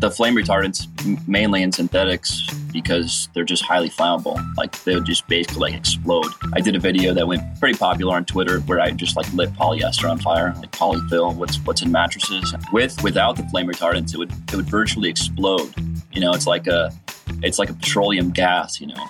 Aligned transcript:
the 0.00 0.10
flame 0.10 0.34
retardants 0.34 0.86
mainly 1.28 1.62
in 1.62 1.70
synthetics 1.70 2.42
because 2.72 3.28
they're 3.34 3.44
just 3.44 3.62
highly 3.62 3.88
flammable. 3.88 4.42
Like 4.56 4.82
they 4.84 4.94
would 4.94 5.06
just 5.06 5.26
basically 5.28 5.60
like 5.60 5.74
explode. 5.74 6.26
I 6.52 6.60
did 6.60 6.74
a 6.74 6.78
video 6.78 7.14
that 7.14 7.26
went 7.26 7.42
pretty 7.60 7.78
popular 7.78 8.16
on 8.16 8.24
Twitter 8.24 8.60
where 8.60 8.80
I 8.80 8.90
just 8.90 9.16
like 9.16 9.32
lit 9.32 9.52
polyester 9.52 10.10
on 10.10 10.18
fire, 10.18 10.54
like 10.56 10.72
polyfill, 10.72 11.34
what's 11.36 11.56
what's 11.58 11.82
in 11.82 11.92
mattresses. 11.92 12.54
With 12.72 13.02
without 13.02 13.36
the 13.36 13.44
flame 13.44 13.68
retardants, 13.68 14.14
it 14.14 14.18
would 14.18 14.32
it 14.32 14.56
would 14.56 14.68
virtually 14.68 15.08
explode. 15.08 15.72
You 16.12 16.20
know, 16.20 16.32
it's 16.32 16.46
like 16.46 16.66
a 16.66 16.92
it's 17.42 17.58
like 17.58 17.70
a 17.70 17.74
petroleum 17.74 18.30
gas. 18.30 18.80
You 18.80 18.88
know. 18.88 19.06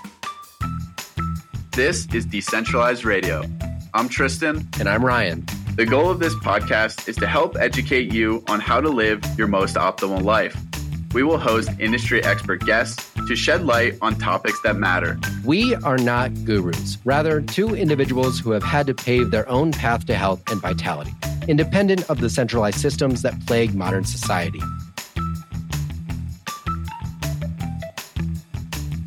This 1.73 2.07
is 2.15 2.25
decentralized 2.27 3.05
radio. 3.05 3.43
I'm 3.95 4.09
Tristan, 4.09 4.69
and 4.79 4.89
I'm 4.89 5.05
Ryan. 5.05 5.45
The 5.77 5.87
goal 5.87 6.09
of 6.09 6.21
this 6.21 6.35
podcast 6.35 7.09
is 7.09 7.17
to 7.17 7.27
help 7.27 7.57
educate 7.57 8.13
you 8.13 8.45
on 8.49 8.61
how 8.61 8.81
to 8.81 8.89
live 8.89 9.25
your 9.37 9.49
most 9.49 9.75
optimal 9.75 10.23
life. 10.23 10.57
We 11.15 11.23
will 11.23 11.39
host 11.39 11.71
industry 11.79 12.25
expert 12.25 12.67
guests 12.67 13.09
to 13.29 13.37
shed 13.37 13.65
light 13.65 13.97
on 14.03 14.17
topics 14.17 14.61
that 14.63 14.75
matter. 14.75 15.17
We 15.45 15.77
are 15.77 15.97
not 15.97 16.35
gurus, 16.45 16.99
rather, 17.05 17.41
two 17.41 17.77
individuals 17.77 18.41
who 18.41 18.51
have 18.51 18.65
had 18.65 18.89
to 18.89 18.95
pave 18.95 19.31
their 19.31 19.49
own 19.49 19.71
path 19.71 20.07
to 20.07 20.17
health 20.17 20.43
and 20.51 20.61
vitality, 20.61 21.15
independent 21.47 22.11
of 22.11 22.21
the 22.21 22.29
centralized 22.29 22.81
systems 22.81 23.23
that 23.23 23.47
plague 23.47 23.77
modern 23.77 24.05
society. 24.05 24.59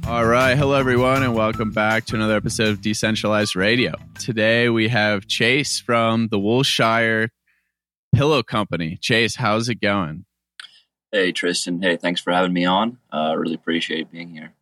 All 0.07 0.25
right. 0.25 0.55
Hello, 0.55 0.75
everyone, 0.75 1.23
and 1.23 1.35
welcome 1.35 1.71
back 1.71 2.05
to 2.05 2.15
another 2.15 2.37
episode 2.37 2.69
of 2.69 2.81
Decentralized 2.81 3.57
Radio. 3.57 3.95
Today 4.17 4.69
we 4.69 4.87
have 4.87 5.27
Chase 5.27 5.81
from 5.81 6.29
the 6.29 6.39
Woolshire 6.39 7.27
Pillow 8.15 8.43
Company. 8.43 8.97
Chase, 9.01 9.35
how's 9.35 9.67
it 9.67 9.81
going? 9.81 10.23
Hey, 11.11 11.31
Tristan. 11.31 11.81
Hey, 11.81 11.97
thanks 11.97 12.19
for 12.19 12.33
having 12.33 12.53
me 12.53 12.65
on. 12.65 12.97
I 13.11 13.31
uh, 13.31 13.35
really 13.35 13.55
appreciate 13.55 14.11
being 14.11 14.33
here. 14.33 14.53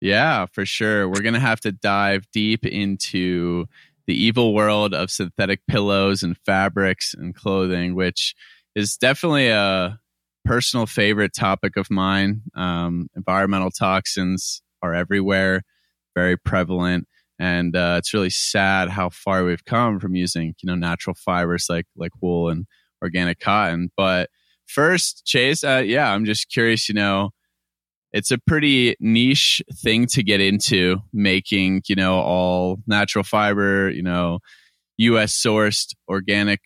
Yeah, 0.00 0.46
for 0.52 0.66
sure. 0.66 1.08
We're 1.08 1.22
going 1.22 1.34
to 1.34 1.40
have 1.40 1.60
to 1.60 1.72
dive 1.72 2.30
deep 2.30 2.66
into 2.66 3.66
the 4.06 4.14
evil 4.14 4.52
world 4.52 4.92
of 4.92 5.10
synthetic 5.10 5.60
pillows 5.66 6.22
and 6.22 6.36
fabrics 6.44 7.14
and 7.14 7.34
clothing, 7.34 7.94
which 7.94 8.34
is 8.74 8.98
definitely 8.98 9.48
a 9.48 9.98
personal 10.44 10.84
favorite 10.84 11.32
topic 11.34 11.78
of 11.78 11.90
mine. 11.90 12.42
Um, 12.54 13.08
environmental 13.16 13.70
toxins 13.70 14.62
are 14.82 14.94
everywhere, 14.94 15.62
very 16.14 16.36
prevalent, 16.36 17.08
and 17.38 17.74
uh, 17.74 17.96
it's 17.98 18.12
really 18.12 18.30
sad 18.30 18.90
how 18.90 19.08
far 19.08 19.44
we've 19.44 19.64
come 19.64 19.98
from 19.98 20.14
using 20.14 20.54
you 20.62 20.66
know 20.66 20.74
natural 20.74 21.14
fibers 21.14 21.66
like 21.70 21.86
like 21.96 22.12
wool 22.20 22.50
and 22.50 22.66
organic 23.02 23.40
cotton. 23.40 23.90
But 23.96 24.28
first, 24.66 25.24
Chase, 25.24 25.64
uh, 25.64 25.82
yeah, 25.84 26.12
I'm 26.12 26.24
just 26.24 26.50
curious. 26.50 26.88
You 26.88 26.94
know, 26.94 27.30
it's 28.12 28.30
a 28.30 28.38
pretty 28.38 28.96
niche 29.00 29.62
thing 29.82 30.06
to 30.08 30.22
get 30.22 30.40
into, 30.40 30.98
making 31.12 31.82
you 31.88 31.96
know 31.96 32.18
all 32.18 32.78
natural 32.86 33.24
fiber, 33.24 33.90
you 33.90 34.02
know, 34.02 34.40
U.S. 34.98 35.32
sourced 35.32 35.94
organic 36.08 36.60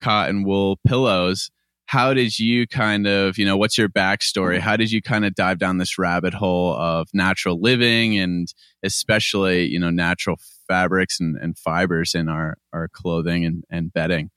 cotton 0.00 0.44
wool 0.44 0.78
pillows 0.86 1.50
how 1.92 2.14
did 2.14 2.38
you 2.38 2.66
kind 2.66 3.06
of, 3.06 3.36
you 3.36 3.44
know, 3.44 3.58
what's 3.58 3.76
your 3.76 3.90
backstory? 3.90 4.58
How 4.58 4.78
did 4.78 4.90
you 4.90 5.02
kind 5.02 5.26
of 5.26 5.34
dive 5.34 5.58
down 5.58 5.76
this 5.76 5.98
rabbit 5.98 6.32
hole 6.32 6.74
of 6.74 7.08
natural 7.12 7.60
living 7.60 8.18
and 8.18 8.48
especially, 8.82 9.66
you 9.66 9.78
know, 9.78 9.90
natural 9.90 10.38
fabrics 10.66 11.20
and, 11.20 11.36
and 11.36 11.58
fibers 11.58 12.14
in 12.14 12.30
our, 12.30 12.56
our 12.72 12.88
clothing 12.88 13.44
and, 13.44 13.64
and 13.68 13.92
bedding? 13.92 14.30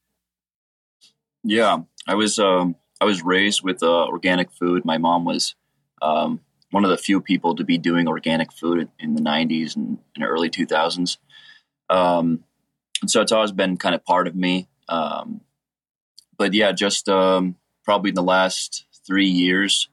Yeah, 1.46 1.78
I 2.08 2.16
was, 2.16 2.40
um, 2.40 2.76
I 3.02 3.06
was 3.06 3.24
raised 3.24 3.64
with 3.64 3.84
uh, 3.84 4.06
organic 4.06 4.52
food. 4.52 4.86
My 4.86 4.98
mom 4.98 5.26
was 5.26 5.56
um, 6.02 6.42
one 6.72 6.84
of 6.84 6.90
the 6.90 6.98
few 6.98 7.22
people 7.22 7.56
to 7.56 7.64
be 7.64 7.78
doing 7.78 8.08
organic 8.08 8.52
food 8.52 8.90
in 9.00 9.16
the 9.16 9.22
90s 9.22 9.76
and, 9.76 9.98
and 10.16 10.24
early 10.24 10.50
2000s. 10.50 11.18
Um, 11.90 12.44
and 13.02 13.12
so 13.12 13.22
it's 13.22 13.32
always 13.32 13.52
been 13.52 13.78
kind 13.78 13.96
of 13.96 14.04
part 14.04 14.28
of 14.28 14.36
me. 14.36 14.68
Um, 14.90 15.42
but 16.38 16.54
yeah, 16.54 16.72
just 16.72 17.10
um, 17.10 17.56
probably 17.84 18.10
in 18.10 18.16
the 18.16 18.24
last 18.24 18.86
three 19.06 19.28
years, 19.28 19.90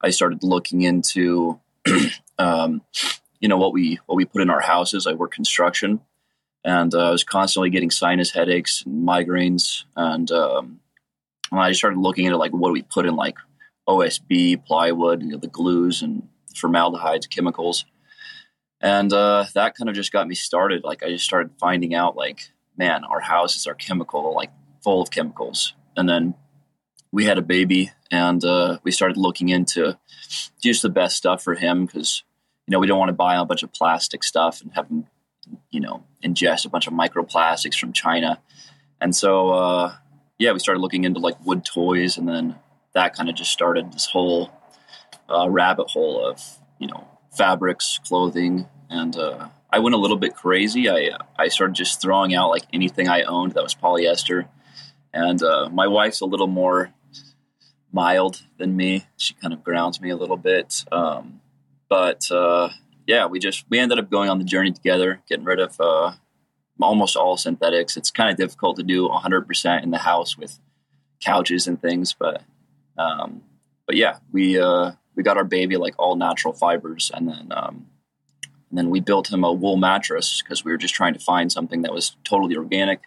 I 0.00 0.10
started 0.10 0.42
looking 0.42 0.82
into, 0.82 1.60
um, 2.38 2.82
you 3.40 3.48
know, 3.48 3.56
what 3.56 3.72
we 3.72 3.98
what 4.06 4.16
we 4.16 4.24
put 4.24 4.42
in 4.42 4.50
our 4.50 4.60
houses. 4.60 5.06
I 5.06 5.12
work 5.12 5.32
construction, 5.32 6.00
and 6.64 6.94
uh, 6.94 7.08
I 7.08 7.10
was 7.10 7.24
constantly 7.24 7.70
getting 7.70 7.90
sinus 7.90 8.32
headaches 8.32 8.82
and 8.84 9.06
migraines, 9.06 9.84
and 9.94 10.30
um, 10.30 10.80
I 11.52 11.72
started 11.72 11.98
looking 11.98 12.24
into 12.24 12.38
like 12.38 12.52
what 12.52 12.68
do 12.68 12.72
we 12.72 12.82
put 12.82 13.06
in 13.06 13.16
like 13.16 13.36
OSB, 13.88 14.64
plywood, 14.64 15.22
you 15.22 15.28
know, 15.28 15.38
the 15.38 15.46
glues 15.46 16.02
and 16.02 16.28
formaldehydes, 16.54 17.26
chemicals, 17.26 17.84
and 18.80 19.12
uh, 19.12 19.44
that 19.54 19.76
kind 19.76 19.88
of 19.88 19.94
just 19.94 20.12
got 20.12 20.28
me 20.28 20.34
started. 20.34 20.84
Like 20.84 21.02
I 21.02 21.08
just 21.10 21.24
started 21.24 21.52
finding 21.58 21.94
out 21.94 22.16
like, 22.16 22.50
man, 22.76 23.04
our 23.04 23.20
houses 23.20 23.66
are 23.66 23.74
chemical, 23.74 24.34
like 24.34 24.50
full 24.82 25.02
of 25.02 25.10
chemicals, 25.10 25.74
and 25.96 26.08
then 26.08 26.34
we 27.12 27.24
had 27.24 27.38
a 27.38 27.42
baby 27.42 27.90
and 28.10 28.44
uh, 28.44 28.78
we 28.82 28.90
started 28.90 29.16
looking 29.16 29.48
into 29.48 29.98
just 30.62 30.82
the 30.82 30.88
best 30.88 31.16
stuff 31.16 31.42
for 31.42 31.54
him 31.54 31.86
because 31.86 32.22
you 32.66 32.72
know 32.72 32.78
we 32.78 32.86
don't 32.86 32.98
want 32.98 33.08
to 33.08 33.14
buy 33.14 33.36
a 33.36 33.44
bunch 33.44 33.62
of 33.62 33.72
plastic 33.72 34.22
stuff 34.22 34.60
and 34.60 34.72
have 34.74 34.88
him 34.88 35.06
you 35.70 35.80
know 35.80 36.04
ingest 36.24 36.66
a 36.66 36.68
bunch 36.68 36.86
of 36.86 36.92
microplastics 36.92 37.78
from 37.78 37.92
china. 37.92 38.40
And 39.00 39.14
so 39.14 39.50
uh, 39.50 39.94
yeah 40.38 40.52
we 40.52 40.58
started 40.58 40.80
looking 40.80 41.04
into 41.04 41.20
like 41.20 41.36
wood 41.44 41.64
toys 41.64 42.16
and 42.16 42.28
then 42.28 42.56
that 42.94 43.14
kind 43.14 43.28
of 43.28 43.34
just 43.34 43.52
started 43.52 43.92
this 43.92 44.06
whole 44.06 44.50
uh, 45.28 45.48
rabbit 45.48 45.88
hole 45.88 46.26
of 46.26 46.40
you 46.78 46.86
know 46.86 47.06
fabrics 47.36 48.00
clothing 48.06 48.66
and 48.88 49.16
uh, 49.16 49.48
i 49.70 49.78
went 49.78 49.94
a 49.94 49.98
little 49.98 50.16
bit 50.16 50.34
crazy 50.34 50.88
i 50.88 51.10
i 51.38 51.48
started 51.48 51.74
just 51.74 52.00
throwing 52.00 52.34
out 52.34 52.50
like 52.50 52.64
anything 52.72 53.08
i 53.08 53.22
owned 53.22 53.52
that 53.52 53.62
was 53.62 53.74
polyester 53.74 54.48
and 55.12 55.42
uh, 55.42 55.68
my 55.70 55.86
wife's 55.86 56.20
a 56.20 56.26
little 56.26 56.46
more 56.46 56.92
mild 57.96 58.42
than 58.58 58.76
me. 58.76 59.06
She 59.16 59.32
kind 59.34 59.54
of 59.54 59.64
grounds 59.64 60.00
me 60.00 60.10
a 60.10 60.16
little 60.16 60.36
bit. 60.36 60.84
Um, 60.92 61.40
but 61.88 62.30
uh, 62.30 62.68
yeah, 63.06 63.26
we 63.26 63.38
just 63.38 63.64
we 63.70 63.78
ended 63.78 63.98
up 63.98 64.10
going 64.10 64.28
on 64.28 64.38
the 64.38 64.44
journey 64.44 64.72
together, 64.72 65.22
getting 65.28 65.46
rid 65.46 65.58
of 65.58 65.80
uh, 65.80 66.12
almost 66.80 67.16
all 67.16 67.36
synthetics. 67.36 67.96
It's 67.96 68.10
kind 68.10 68.30
of 68.30 68.36
difficult 68.36 68.76
to 68.76 68.82
do 68.82 69.08
100% 69.08 69.82
in 69.82 69.90
the 69.90 69.98
house 69.98 70.36
with 70.36 70.58
couches 71.24 71.66
and 71.66 71.80
things, 71.80 72.14
but 72.18 72.42
um, 72.98 73.42
but 73.86 73.96
yeah, 73.96 74.18
we 74.32 74.58
uh, 74.58 74.92
we 75.14 75.22
got 75.22 75.36
our 75.36 75.44
baby 75.44 75.76
like 75.76 75.94
all 75.98 76.16
natural 76.16 76.52
fibers, 76.54 77.10
and 77.14 77.28
then 77.28 77.48
um, 77.50 77.86
and 78.70 78.78
then 78.78 78.90
we 78.90 79.00
built 79.00 79.30
him 79.30 79.44
a 79.44 79.52
wool 79.52 79.76
mattress 79.76 80.42
because 80.42 80.64
we 80.64 80.72
were 80.72 80.78
just 80.78 80.94
trying 80.94 81.14
to 81.14 81.20
find 81.20 81.52
something 81.52 81.82
that 81.82 81.92
was 81.92 82.16
totally 82.24 82.56
organic 82.56 83.00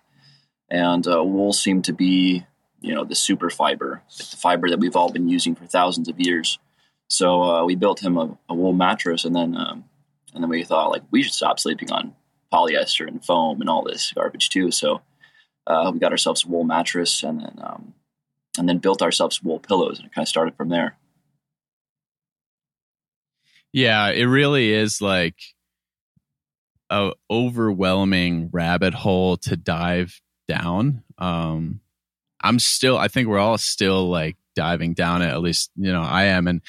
and 0.69 1.07
uh, 1.07 1.23
wool 1.23 1.53
seemed 1.53 1.85
to 1.85 1.93
be 1.93 2.45
you 2.81 2.93
know 2.93 3.03
the 3.03 3.15
super 3.15 3.49
fiber 3.49 4.01
the 4.17 4.23
fiber 4.23 4.69
that 4.69 4.79
we've 4.79 4.95
all 4.95 5.11
been 5.11 5.27
using 5.27 5.55
for 5.55 5.65
thousands 5.65 6.07
of 6.07 6.19
years 6.19 6.59
so 7.07 7.43
uh, 7.43 7.65
we 7.65 7.75
built 7.75 8.01
him 8.01 8.17
a, 8.17 8.37
a 8.47 8.53
wool 8.53 8.73
mattress 8.73 9.25
and 9.25 9.35
then 9.35 9.55
um, 9.55 9.83
and 10.33 10.43
then 10.43 10.49
we 10.49 10.63
thought 10.63 10.91
like 10.91 11.03
we 11.11 11.21
should 11.21 11.33
stop 11.33 11.59
sleeping 11.59 11.91
on 11.91 12.15
polyester 12.53 13.07
and 13.07 13.23
foam 13.23 13.61
and 13.61 13.69
all 13.69 13.83
this 13.83 14.11
garbage 14.13 14.49
too 14.49 14.71
so 14.71 15.01
uh, 15.67 15.91
we 15.93 15.99
got 15.99 16.11
ourselves 16.11 16.45
a 16.45 16.47
wool 16.47 16.63
mattress 16.63 17.23
and 17.23 17.41
then 17.41 17.59
um, 17.61 17.93
and 18.57 18.67
then 18.67 18.77
built 18.77 19.01
ourselves 19.01 19.43
wool 19.43 19.59
pillows 19.59 19.99
and 19.99 20.07
it 20.07 20.13
kind 20.13 20.23
of 20.23 20.29
started 20.29 20.55
from 20.55 20.69
there 20.69 20.97
yeah 23.71 24.09
it 24.09 24.25
really 24.25 24.71
is 24.71 25.01
like 25.01 25.35
a 26.89 27.11
overwhelming 27.29 28.49
rabbit 28.51 28.93
hole 28.93 29.37
to 29.37 29.55
dive 29.55 30.19
down. 30.47 31.03
Um, 31.17 31.81
I'm 32.41 32.59
still, 32.59 32.97
I 32.97 33.07
think 33.07 33.27
we're 33.27 33.39
all 33.39 33.57
still 33.57 34.09
like 34.09 34.37
diving 34.55 34.93
down 34.93 35.21
it. 35.21 35.27
At 35.27 35.41
least, 35.41 35.71
you 35.75 35.91
know, 35.91 36.01
I 36.01 36.25
am. 36.25 36.47
And 36.47 36.61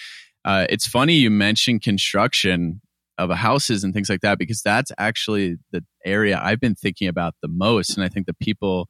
uh, 0.45 0.67
it's 0.69 0.87
funny 0.87 1.15
you 1.15 1.31
mentioned 1.31 1.83
construction 1.83 2.81
of 3.21 3.31
houses 3.31 3.85
and 3.85 3.93
things 3.93 4.09
like 4.09 4.21
that 4.21 4.39
because 4.39 4.63
that's 4.63 4.93
actually 4.99 5.57
the 5.73 5.85
area 6.05 6.41
I've 6.43 6.61
been 6.61 6.75
thinking 6.75 7.09
about 7.09 7.35
the 7.43 7.49
most. 7.49 7.97
And 7.97 8.05
I 8.05 8.09
think 8.09 8.27
the 8.27 8.35
people 8.35 8.89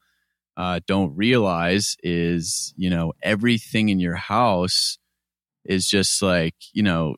uh, 0.56 0.81
don't 0.87 1.15
realize 1.17 1.97
is, 2.03 2.73
you 2.77 2.91
know, 2.91 3.12
everything 3.23 3.88
in 3.88 4.00
your 4.00 4.17
house 4.17 4.99
is 5.65 5.87
just 5.87 6.23
like, 6.23 6.55
you 6.73 6.82
know, 6.82 7.17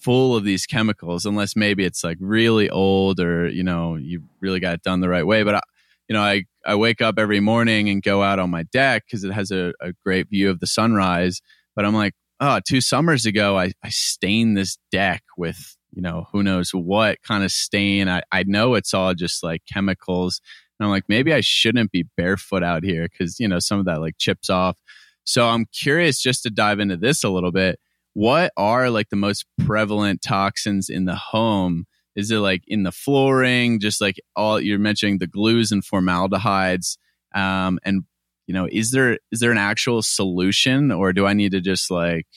full 0.00 0.36
of 0.36 0.44
these 0.44 0.64
chemicals 0.64 1.26
unless 1.26 1.56
maybe 1.56 1.84
it's 1.84 2.04
like 2.04 2.16
really 2.20 2.70
old 2.70 3.18
or 3.18 3.48
you 3.48 3.64
know 3.64 3.96
you 3.96 4.22
really 4.40 4.60
got 4.60 4.72
it 4.72 4.82
done 4.84 5.00
the 5.00 5.08
right 5.08 5.26
way 5.26 5.42
but 5.42 5.56
I, 5.56 5.60
you 6.08 6.14
know 6.14 6.22
i 6.22 6.44
I 6.68 6.74
wake 6.74 7.00
up 7.00 7.18
every 7.18 7.40
morning 7.40 7.88
and 7.88 8.02
go 8.02 8.22
out 8.22 8.38
on 8.38 8.50
my 8.50 8.64
deck 8.64 9.04
because 9.06 9.24
it 9.24 9.32
has 9.32 9.50
a, 9.50 9.72
a, 9.80 9.94
great 10.04 10.28
view 10.28 10.50
of 10.50 10.60
the 10.60 10.66
sunrise. 10.66 11.40
But 11.74 11.86
I'm 11.86 11.94
like, 11.94 12.12
oh, 12.40 12.60
two 12.68 12.82
summers 12.82 13.24
ago, 13.24 13.56
I, 13.56 13.72
I 13.82 13.88
stained 13.88 14.54
this 14.54 14.76
deck 14.92 15.22
with, 15.38 15.77
you 15.98 16.02
know, 16.02 16.28
who 16.30 16.44
knows 16.44 16.70
what 16.70 17.20
kind 17.24 17.42
of 17.42 17.50
stain. 17.50 18.08
I, 18.08 18.22
I 18.30 18.44
know 18.46 18.74
it's 18.74 18.94
all 18.94 19.14
just 19.14 19.42
like 19.42 19.64
chemicals. 19.66 20.40
And 20.78 20.86
I'm 20.86 20.92
like, 20.92 21.02
maybe 21.08 21.34
I 21.34 21.40
shouldn't 21.40 21.90
be 21.90 22.06
barefoot 22.16 22.62
out 22.62 22.84
here 22.84 23.08
because, 23.10 23.40
you 23.40 23.48
know, 23.48 23.58
some 23.58 23.80
of 23.80 23.86
that 23.86 24.00
like 24.00 24.16
chips 24.16 24.48
off. 24.48 24.78
So 25.24 25.48
I'm 25.48 25.66
curious 25.66 26.22
just 26.22 26.44
to 26.44 26.50
dive 26.50 26.78
into 26.78 26.96
this 26.96 27.24
a 27.24 27.28
little 27.28 27.50
bit. 27.50 27.80
What 28.14 28.52
are 28.56 28.90
like 28.90 29.08
the 29.08 29.16
most 29.16 29.44
prevalent 29.66 30.22
toxins 30.22 30.88
in 30.88 31.04
the 31.06 31.16
home? 31.16 31.84
Is 32.14 32.30
it 32.30 32.38
like 32.38 32.62
in 32.68 32.84
the 32.84 32.92
flooring, 32.92 33.80
just 33.80 34.00
like 34.00 34.20
all 34.36 34.60
you're 34.60 34.78
mentioning 34.78 35.18
the 35.18 35.26
glues 35.26 35.72
and 35.72 35.84
formaldehydes? 35.84 36.96
Um, 37.34 37.80
and 37.82 38.04
you 38.46 38.54
know, 38.54 38.68
is 38.70 38.92
there 38.92 39.18
is 39.32 39.40
there 39.40 39.50
an 39.50 39.58
actual 39.58 40.02
solution, 40.02 40.92
or 40.92 41.12
do 41.12 41.26
I 41.26 41.32
need 41.32 41.50
to 41.52 41.60
just 41.60 41.90
like 41.90 42.28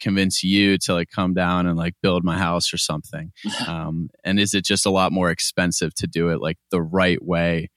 convince 0.00 0.42
you 0.42 0.78
to 0.78 0.94
like 0.94 1.08
come 1.10 1.34
down 1.34 1.66
and 1.66 1.76
like 1.76 1.94
build 2.02 2.24
my 2.24 2.38
house 2.38 2.72
or 2.72 2.78
something? 2.78 3.32
Um, 3.66 4.10
and 4.22 4.38
is 4.38 4.54
it 4.54 4.64
just 4.64 4.86
a 4.86 4.90
lot 4.90 5.12
more 5.12 5.30
expensive 5.30 5.92
to 5.96 6.06
do 6.06 6.28
it 6.28 6.40
like 6.40 6.58
the 6.70 6.80
right 6.80 7.22
way? 7.24 7.70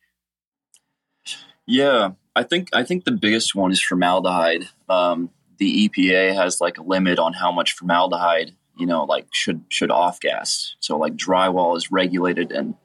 Yeah, 1.66 2.12
I 2.36 2.44
think 2.44 2.70
I 2.74 2.84
think 2.84 3.06
the 3.06 3.12
biggest 3.12 3.56
one 3.56 3.72
is 3.72 3.82
formaldehyde. 3.82 4.68
Um, 4.88 5.32
the 5.58 5.90
EPA 5.90 6.36
has 6.36 6.62
like 6.62 6.78
a 6.78 6.84
limit 6.84 7.18
on 7.18 7.34
how 7.34 7.52
much 7.52 7.74
formaldehyde 7.74 8.56
you 8.78 8.86
know 8.86 9.04
like 9.04 9.28
should 9.32 9.64
should 9.70 9.92
off 9.92 10.20
gas. 10.20 10.76
So 10.80 10.98
like 10.98 11.16
drywall 11.16 11.76
is 11.78 11.92
regulated 11.92 12.52
and 12.52 12.76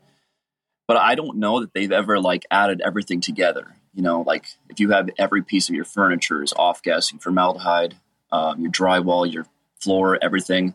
but 0.87 0.97
I 0.97 1.15
don't 1.15 1.39
know 1.39 1.61
that 1.61 1.73
they've 1.73 1.93
ever 1.93 2.21
like 2.21 2.45
added 2.51 2.83
everything 2.85 3.21
together. 3.21 3.77
You 3.95 4.03
know, 4.03 4.23
like 4.23 4.47
if 4.69 4.81
you 4.81 4.91
have 4.91 5.09
every 5.19 5.43
piece 5.43 5.69
of 5.69 5.75
your 5.75 5.85
furniture 5.85 6.43
is 6.43 6.53
off 6.55 6.83
gassing 6.83 7.19
formaldehyde, 7.19 7.95
um, 8.35 8.61
your 8.61 8.73
drywall, 8.73 9.31
your 9.33 9.47
floor, 9.81 10.19
everything. 10.21 10.75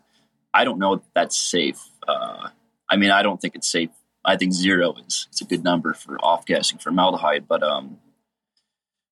I 0.53 0.63
don't 0.63 0.79
know 0.79 0.93
if 0.93 1.01
that's 1.13 1.37
safe. 1.37 1.81
Uh, 2.07 2.49
I 2.89 2.95
mean, 2.95 3.11
I 3.11 3.21
don't 3.21 3.39
think 3.39 3.55
it's 3.55 3.69
safe. 3.69 3.89
I 4.23 4.37
think 4.37 4.53
zero 4.53 4.93
is 5.05 5.27
it's 5.29 5.41
a 5.41 5.45
good 5.45 5.63
number 5.63 5.93
for 5.93 6.17
off 6.23 6.45
gassing 6.45 6.77
formaldehyde, 6.77 7.47
but 7.47 7.63
um, 7.63 7.99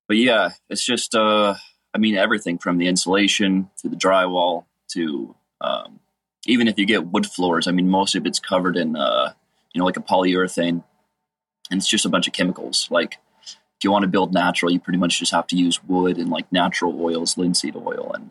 but 0.06 0.16
yeah, 0.16 0.50
it's 0.70 0.84
just 0.84 1.14
uh, 1.14 1.54
I 1.94 1.98
mean 1.98 2.16
everything 2.16 2.58
from 2.58 2.78
the 2.78 2.88
insulation 2.88 3.70
to 3.78 3.88
the 3.88 3.96
drywall 3.96 4.64
to 4.92 5.34
um, 5.60 6.00
even 6.46 6.68
if 6.68 6.78
you 6.78 6.86
get 6.86 7.06
wood 7.06 7.26
floors. 7.26 7.66
I 7.66 7.72
mean, 7.72 7.88
most 7.88 8.14
of 8.14 8.26
it's 8.26 8.40
covered 8.40 8.76
in 8.76 8.96
uh, 8.96 9.32
you 9.72 9.78
know 9.78 9.84
like 9.84 9.96
a 9.96 10.00
polyurethane, 10.02 10.82
and 11.70 11.78
it's 11.78 11.88
just 11.88 12.06
a 12.06 12.10
bunch 12.10 12.26
of 12.26 12.32
chemicals. 12.32 12.88
Like 12.90 13.18
if 13.44 13.84
you 13.84 13.90
want 13.90 14.02
to 14.02 14.08
build 14.08 14.32
natural, 14.32 14.72
you 14.72 14.80
pretty 14.80 14.98
much 14.98 15.18
just 15.18 15.32
have 15.32 15.46
to 15.48 15.56
use 15.56 15.82
wood 15.84 16.18
and 16.18 16.30
like 16.30 16.50
natural 16.50 17.00
oils, 17.00 17.36
linseed 17.38 17.76
oil, 17.76 18.12
and 18.14 18.30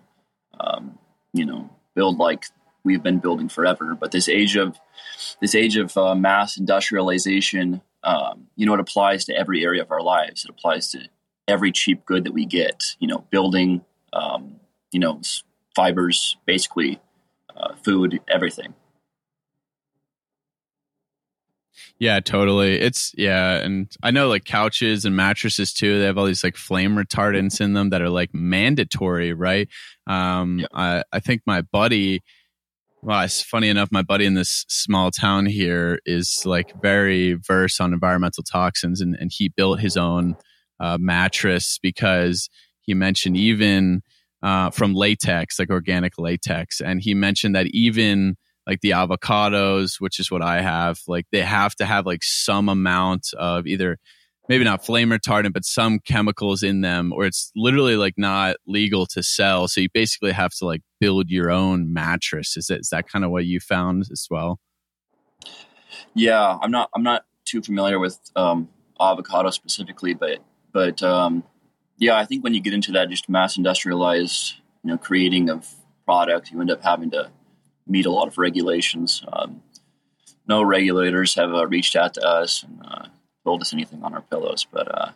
um, 0.60 0.98
you 1.34 1.46
know 1.46 1.70
build 1.96 2.18
like 2.18 2.46
we've 2.84 3.04
been 3.04 3.20
building 3.20 3.50
forever. 3.50 3.96
But 4.00 4.12
this 4.12 4.30
age 4.30 4.56
of 4.56 4.80
this 5.42 5.54
age 5.54 5.78
of 5.78 5.96
uh, 5.98 6.16
mass 6.16 6.58
industrialization, 6.58 7.82
um, 8.04 8.48
you 8.56 8.66
know, 8.66 8.74
it 8.74 8.80
applies 8.80 9.26
to 9.26 9.38
every 9.38 9.64
area 9.64 9.84
of 9.84 9.92
our 9.92 10.02
lives. 10.02 10.46
It 10.46 10.50
applies 10.50 10.90
to 10.92 11.08
every 11.48 11.72
cheap 11.72 12.06
good 12.06 12.24
that 12.24 12.34
we 12.34 12.46
get. 12.46 12.84
You 13.00 13.08
know, 13.08 13.26
building, 13.30 13.82
um, 14.14 14.56
you 14.92 15.00
know, 15.00 15.22
fibers, 15.76 16.38
basically, 16.46 17.00
uh, 17.56 17.76
food, 17.84 18.20
everything. 18.28 18.74
Yeah, 22.00 22.20
totally. 22.20 22.80
It's 22.80 23.12
yeah, 23.18 23.56
and 23.58 23.92
I 24.04 24.12
know 24.12 24.28
like 24.30 24.46
couches 24.46 25.04
and 25.04 25.16
mattresses 25.16 25.74
too. 25.74 26.00
They 26.00 26.06
have 26.06 26.18
all 26.18 26.26
these 26.26 26.44
like 26.44 26.56
flame 26.56 26.96
retardants 26.96 27.60
in 27.60 27.74
them 27.74 27.90
that 27.90 28.02
are 28.02 28.10
like 28.10 28.34
mandatory, 28.34 29.34
right? 29.34 29.68
Um. 30.06 30.66
I 30.74 31.04
I 31.12 31.20
think 31.20 31.42
my 31.46 31.62
buddy 31.62 32.22
well, 33.02 33.22
it's 33.22 33.42
funny 33.42 33.70
enough, 33.70 33.90
my 33.92 34.02
buddy 34.02 34.26
in 34.26 34.34
this 34.34 34.66
small 34.68 35.12
town 35.12 35.46
here 35.46 36.00
is 36.06 36.42
like 36.46 36.74
very 36.82 37.34
versed 37.34 37.80
on 37.80 37.94
environmental 37.94 38.44
toxins, 38.44 39.02
and, 39.02 39.16
and 39.20 39.32
he 39.34 39.50
built 39.50 39.80
his 39.80 39.96
own 39.98 40.36
uh, 40.80 40.98
mattress 41.00 41.80
because 41.82 42.50
he 42.82 42.94
mentioned 42.94 43.38
even 43.38 44.02
uh, 44.44 44.72
from 44.72 44.94
latex, 44.94 45.60
like 45.60 45.70
organic 45.70 46.14
latex, 46.18 46.82
and 46.82 47.02
he 47.02 47.14
mentioned 47.14 47.56
that 47.56 47.68
even 47.68 48.36
like 48.68 48.82
the 48.82 48.92
avocados, 48.92 50.00
which 50.00 50.20
is 50.20 50.30
what 50.30 50.42
I 50.42 50.62
have, 50.62 51.00
like 51.08 51.26
they 51.32 51.42
have 51.42 51.74
to 51.76 51.86
have 51.86 52.06
like 52.06 52.24
some 52.24 52.68
amount 52.68 53.28
of 53.38 53.66
either 53.66 53.98
maybe 54.50 54.64
not 54.64 54.86
flame 54.86 55.10
retardant, 55.10 55.54
but 55.54 55.66
some 55.66 56.00
chemicals 56.00 56.64
in 56.64 56.82
them, 56.82 57.14
or 57.14 57.26
it's 57.26 57.52
literally 57.56 57.96
like 57.96 58.16
not 58.18 58.58
legal 58.68 59.06
to 59.06 59.24
sell. 59.24 59.68
So 59.68 59.82
you 59.82 59.90
basically 59.94 60.32
have 60.32 60.52
to 60.60 60.66
like 60.66 60.82
build 61.00 61.30
your 61.30 61.50
own 61.50 61.94
mattress. 61.94 62.58
Is 62.58 62.68
that, 62.68 62.82
is 62.82 62.90
that 62.90 63.08
kind 63.08 63.24
of 63.24 63.32
what 63.32 63.46
you 63.46 63.60
found 63.60 64.04
as 64.12 64.28
well? 64.30 64.60
Yeah, 66.14 66.58
I'm 66.62 66.72
not 66.72 66.90
I'm 66.94 67.04
not 67.04 67.26
too 67.46 67.62
familiar 67.62 68.00
with 68.00 68.20
um, 68.36 68.68
avocado 69.00 69.50
specifically, 69.52 70.14
but 70.14 70.40
but 70.74 71.02
um, 71.02 71.44
yeah, 71.98 72.18
I 72.18 72.26
think 72.26 72.44
when 72.44 72.54
you 72.54 72.60
get 72.60 72.74
into 72.74 72.92
that 72.94 73.10
just 73.10 73.30
mass 73.30 73.58
industrialized, 73.58 74.56
you 74.84 74.92
know, 74.92 74.98
creating 74.98 75.50
of 75.50 75.74
product, 76.06 76.52
you 76.52 76.60
end 76.60 76.72
up 76.72 76.84
having 76.84 77.12
to 77.12 77.32
meet 77.88 78.06
a 78.06 78.12
lot 78.12 78.28
of 78.28 78.38
regulations. 78.38 79.24
Um, 79.32 79.62
no 80.48 80.64
regulators 80.64 81.36
have 81.36 81.54
uh, 81.54 81.68
reached 81.68 81.96
out 81.96 82.14
to 82.16 82.26
us 82.26 82.64
and 82.64 82.82
uh, 82.86 83.08
told 83.44 83.62
us 83.62 83.74
anything 83.74 84.04
on 84.04 84.14
our 84.14 84.22
pillows, 84.22 84.66
but 84.72 84.88
uh, 84.94 85.12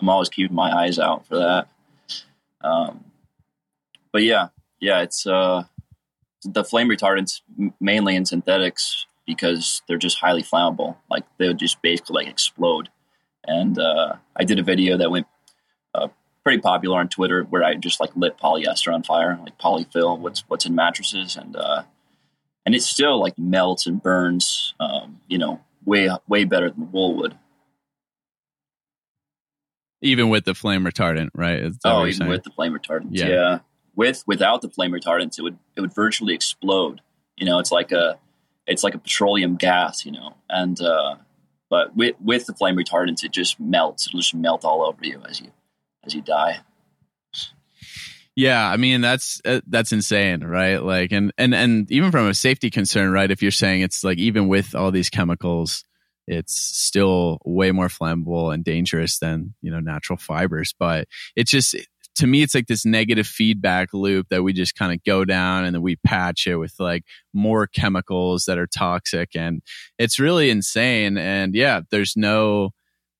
I'm 0.00 0.08
always 0.08 0.28
keeping 0.28 0.56
my 0.56 0.72
eyes 0.72 0.98
out 0.98 1.26
for 1.26 1.36
that. 1.36 1.68
Um, 2.62 3.04
but 4.12 4.22
yeah, 4.22 4.48
yeah, 4.80 5.02
it's 5.02 5.26
uh, 5.26 5.64
the 6.44 6.64
flame 6.64 6.88
retardants 6.88 7.40
mainly 7.80 8.16
in 8.16 8.26
synthetics 8.26 9.06
because 9.26 9.82
they're 9.86 9.98
just 9.98 10.18
highly 10.18 10.42
flammable. 10.42 10.96
Like 11.10 11.24
they 11.38 11.48
would 11.48 11.58
just 11.58 11.80
basically 11.82 12.24
like 12.24 12.28
explode. 12.28 12.88
And 13.46 13.78
uh, 13.78 14.14
I 14.36 14.44
did 14.44 14.58
a 14.58 14.62
video 14.62 14.96
that 14.96 15.10
went 15.10 15.26
uh, 15.94 16.08
pretty 16.42 16.60
popular 16.60 16.98
on 16.98 17.08
Twitter 17.08 17.44
where 17.44 17.64
I 17.64 17.74
just 17.74 18.00
like 18.00 18.14
lit 18.16 18.38
polyester 18.38 18.92
on 18.92 19.02
fire, 19.02 19.38
like 19.42 19.58
polyfill, 19.58 20.18
what's 20.18 20.44
what's 20.48 20.66
in 20.66 20.74
mattresses, 20.74 21.36
and 21.36 21.56
uh, 21.56 21.82
and 22.64 22.74
it 22.74 22.82
still 22.82 23.20
like 23.20 23.38
melts 23.38 23.86
and 23.86 24.02
burns, 24.02 24.74
um, 24.80 25.20
you 25.28 25.38
know, 25.38 25.60
way 25.84 26.08
way 26.28 26.44
better 26.44 26.70
than 26.70 26.90
wool 26.92 27.16
would 27.16 27.36
even 30.04 30.28
with 30.28 30.44
the 30.44 30.54
flame 30.54 30.84
retardant, 30.84 31.30
right? 31.34 31.62
Oh, 31.84 32.06
even 32.06 32.28
with 32.28 32.44
the 32.44 32.50
flame 32.50 32.78
retardant, 32.78 33.08
yeah. 33.10 33.26
yeah. 33.26 33.58
With 33.96 34.22
without 34.26 34.60
the 34.60 34.68
flame 34.68 34.92
retardants, 34.92 35.38
it 35.38 35.42
would 35.42 35.58
it 35.76 35.80
would 35.80 35.94
virtually 35.94 36.34
explode. 36.34 37.00
You 37.36 37.46
know, 37.46 37.58
it's 37.58 37.72
like 37.72 37.90
a 37.90 38.18
it's 38.66 38.84
like 38.84 38.94
a 38.94 38.98
petroleum 38.98 39.56
gas. 39.56 40.04
You 40.04 40.12
know, 40.12 40.34
and 40.48 40.80
uh, 40.80 41.16
but 41.70 41.96
with 41.96 42.16
with 42.20 42.46
the 42.46 42.54
flame 42.54 42.76
retardants, 42.76 43.24
it 43.24 43.32
just 43.32 43.58
melts. 43.58 44.06
It'll 44.06 44.20
just 44.20 44.34
melt 44.34 44.64
all 44.64 44.82
over 44.82 45.04
you 45.04 45.22
as 45.28 45.40
you 45.40 45.50
as 46.04 46.14
you 46.14 46.20
die. 46.20 46.58
Yeah, 48.36 48.68
I 48.68 48.76
mean 48.78 49.00
that's 49.00 49.40
uh, 49.44 49.60
that's 49.68 49.92
insane, 49.92 50.42
right? 50.42 50.82
Like, 50.82 51.12
and 51.12 51.32
and 51.38 51.54
and 51.54 51.90
even 51.92 52.10
from 52.10 52.26
a 52.26 52.34
safety 52.34 52.68
concern, 52.70 53.10
right? 53.12 53.30
If 53.30 53.42
you're 53.42 53.52
saying 53.52 53.82
it's 53.82 54.02
like 54.02 54.18
even 54.18 54.48
with 54.48 54.74
all 54.74 54.90
these 54.90 55.08
chemicals, 55.08 55.84
it's 56.26 56.54
still 56.54 57.38
way 57.44 57.70
more 57.70 57.86
flammable 57.88 58.52
and 58.52 58.64
dangerous 58.64 59.18
than 59.18 59.54
you 59.62 59.70
know 59.70 59.78
natural 59.80 60.16
fibers 60.16 60.74
but 60.78 61.06
it's 61.36 61.50
just 61.50 61.76
to 62.14 62.26
me 62.26 62.42
it's 62.42 62.54
like 62.54 62.66
this 62.66 62.86
negative 62.86 63.26
feedback 63.26 63.92
loop 63.92 64.26
that 64.30 64.42
we 64.42 64.52
just 64.54 64.74
kind 64.74 64.90
of 64.92 65.04
go 65.04 65.24
down 65.26 65.64
and 65.64 65.74
then 65.74 65.82
we 65.82 65.96
patch 65.96 66.46
it 66.46 66.56
with 66.56 66.74
like 66.78 67.04
more 67.34 67.66
chemicals 67.66 68.44
that 68.46 68.56
are 68.58 68.66
toxic 68.66 69.30
and 69.36 69.60
it's 69.98 70.18
really 70.18 70.48
insane 70.48 71.18
and 71.18 71.54
yeah 71.54 71.80
there's 71.90 72.16
no 72.16 72.70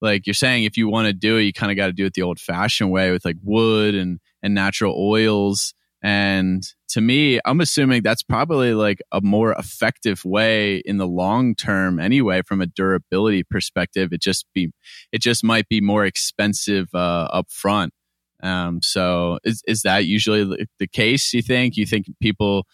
like 0.00 0.26
you're 0.26 0.34
saying 0.34 0.64
if 0.64 0.76
you 0.78 0.88
want 0.88 1.06
to 1.06 1.12
do 1.12 1.36
it 1.36 1.42
you 1.42 1.52
kind 1.52 1.70
of 1.72 1.76
got 1.76 1.86
to 1.86 1.92
do 1.92 2.06
it 2.06 2.14
the 2.14 2.22
old 2.22 2.38
fashioned 2.40 2.90
way 2.90 3.10
with 3.10 3.24
like 3.24 3.36
wood 3.42 3.94
and 3.94 4.18
and 4.44 4.54
natural 4.54 4.94
oils 4.96 5.74
and 6.04 6.62
to 6.90 7.00
me, 7.00 7.40
I'm 7.46 7.62
assuming 7.62 8.02
that's 8.02 8.22
probably 8.22 8.74
like 8.74 9.00
a 9.10 9.22
more 9.22 9.52
effective 9.52 10.22
way 10.22 10.82
in 10.84 10.98
the 10.98 11.06
long 11.06 11.54
term 11.54 11.98
anyway, 11.98 12.42
from 12.42 12.60
a 12.60 12.66
durability 12.66 13.42
perspective. 13.42 14.12
It 14.12 14.20
just 14.20 14.44
be, 14.54 14.70
it 15.12 15.22
just 15.22 15.42
might 15.42 15.66
be 15.66 15.80
more 15.80 16.04
expensive 16.04 16.88
uh, 16.92 17.28
up 17.32 17.50
front. 17.50 17.94
Um, 18.42 18.80
so 18.82 19.38
is, 19.44 19.62
is 19.66 19.80
that 19.82 20.04
usually 20.04 20.66
the 20.78 20.86
case? 20.86 21.32
You 21.32 21.40
think, 21.40 21.78
you 21.78 21.86
think 21.86 22.04
people, 22.20 22.66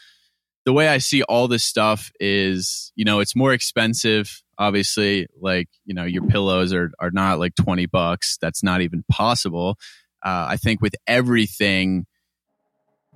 the 0.66 0.72
way 0.72 0.88
I 0.88 0.98
see 0.98 1.22
all 1.22 1.46
this 1.46 1.62
stuff 1.62 2.10
is, 2.18 2.90
you 2.96 3.04
know, 3.04 3.20
it's 3.20 3.36
more 3.36 3.52
expensive. 3.52 4.42
Obviously, 4.58 5.28
like, 5.40 5.68
you 5.84 5.94
know, 5.94 6.04
your 6.04 6.26
pillows 6.26 6.74
are, 6.74 6.90
are 6.98 7.12
not 7.12 7.38
like 7.38 7.54
20 7.54 7.86
bucks. 7.86 8.38
That's 8.42 8.64
not 8.64 8.80
even 8.80 9.04
possible. 9.08 9.78
Uh, 10.24 10.46
I 10.50 10.56
think 10.56 10.80
with 10.82 10.94
everything, 11.06 12.06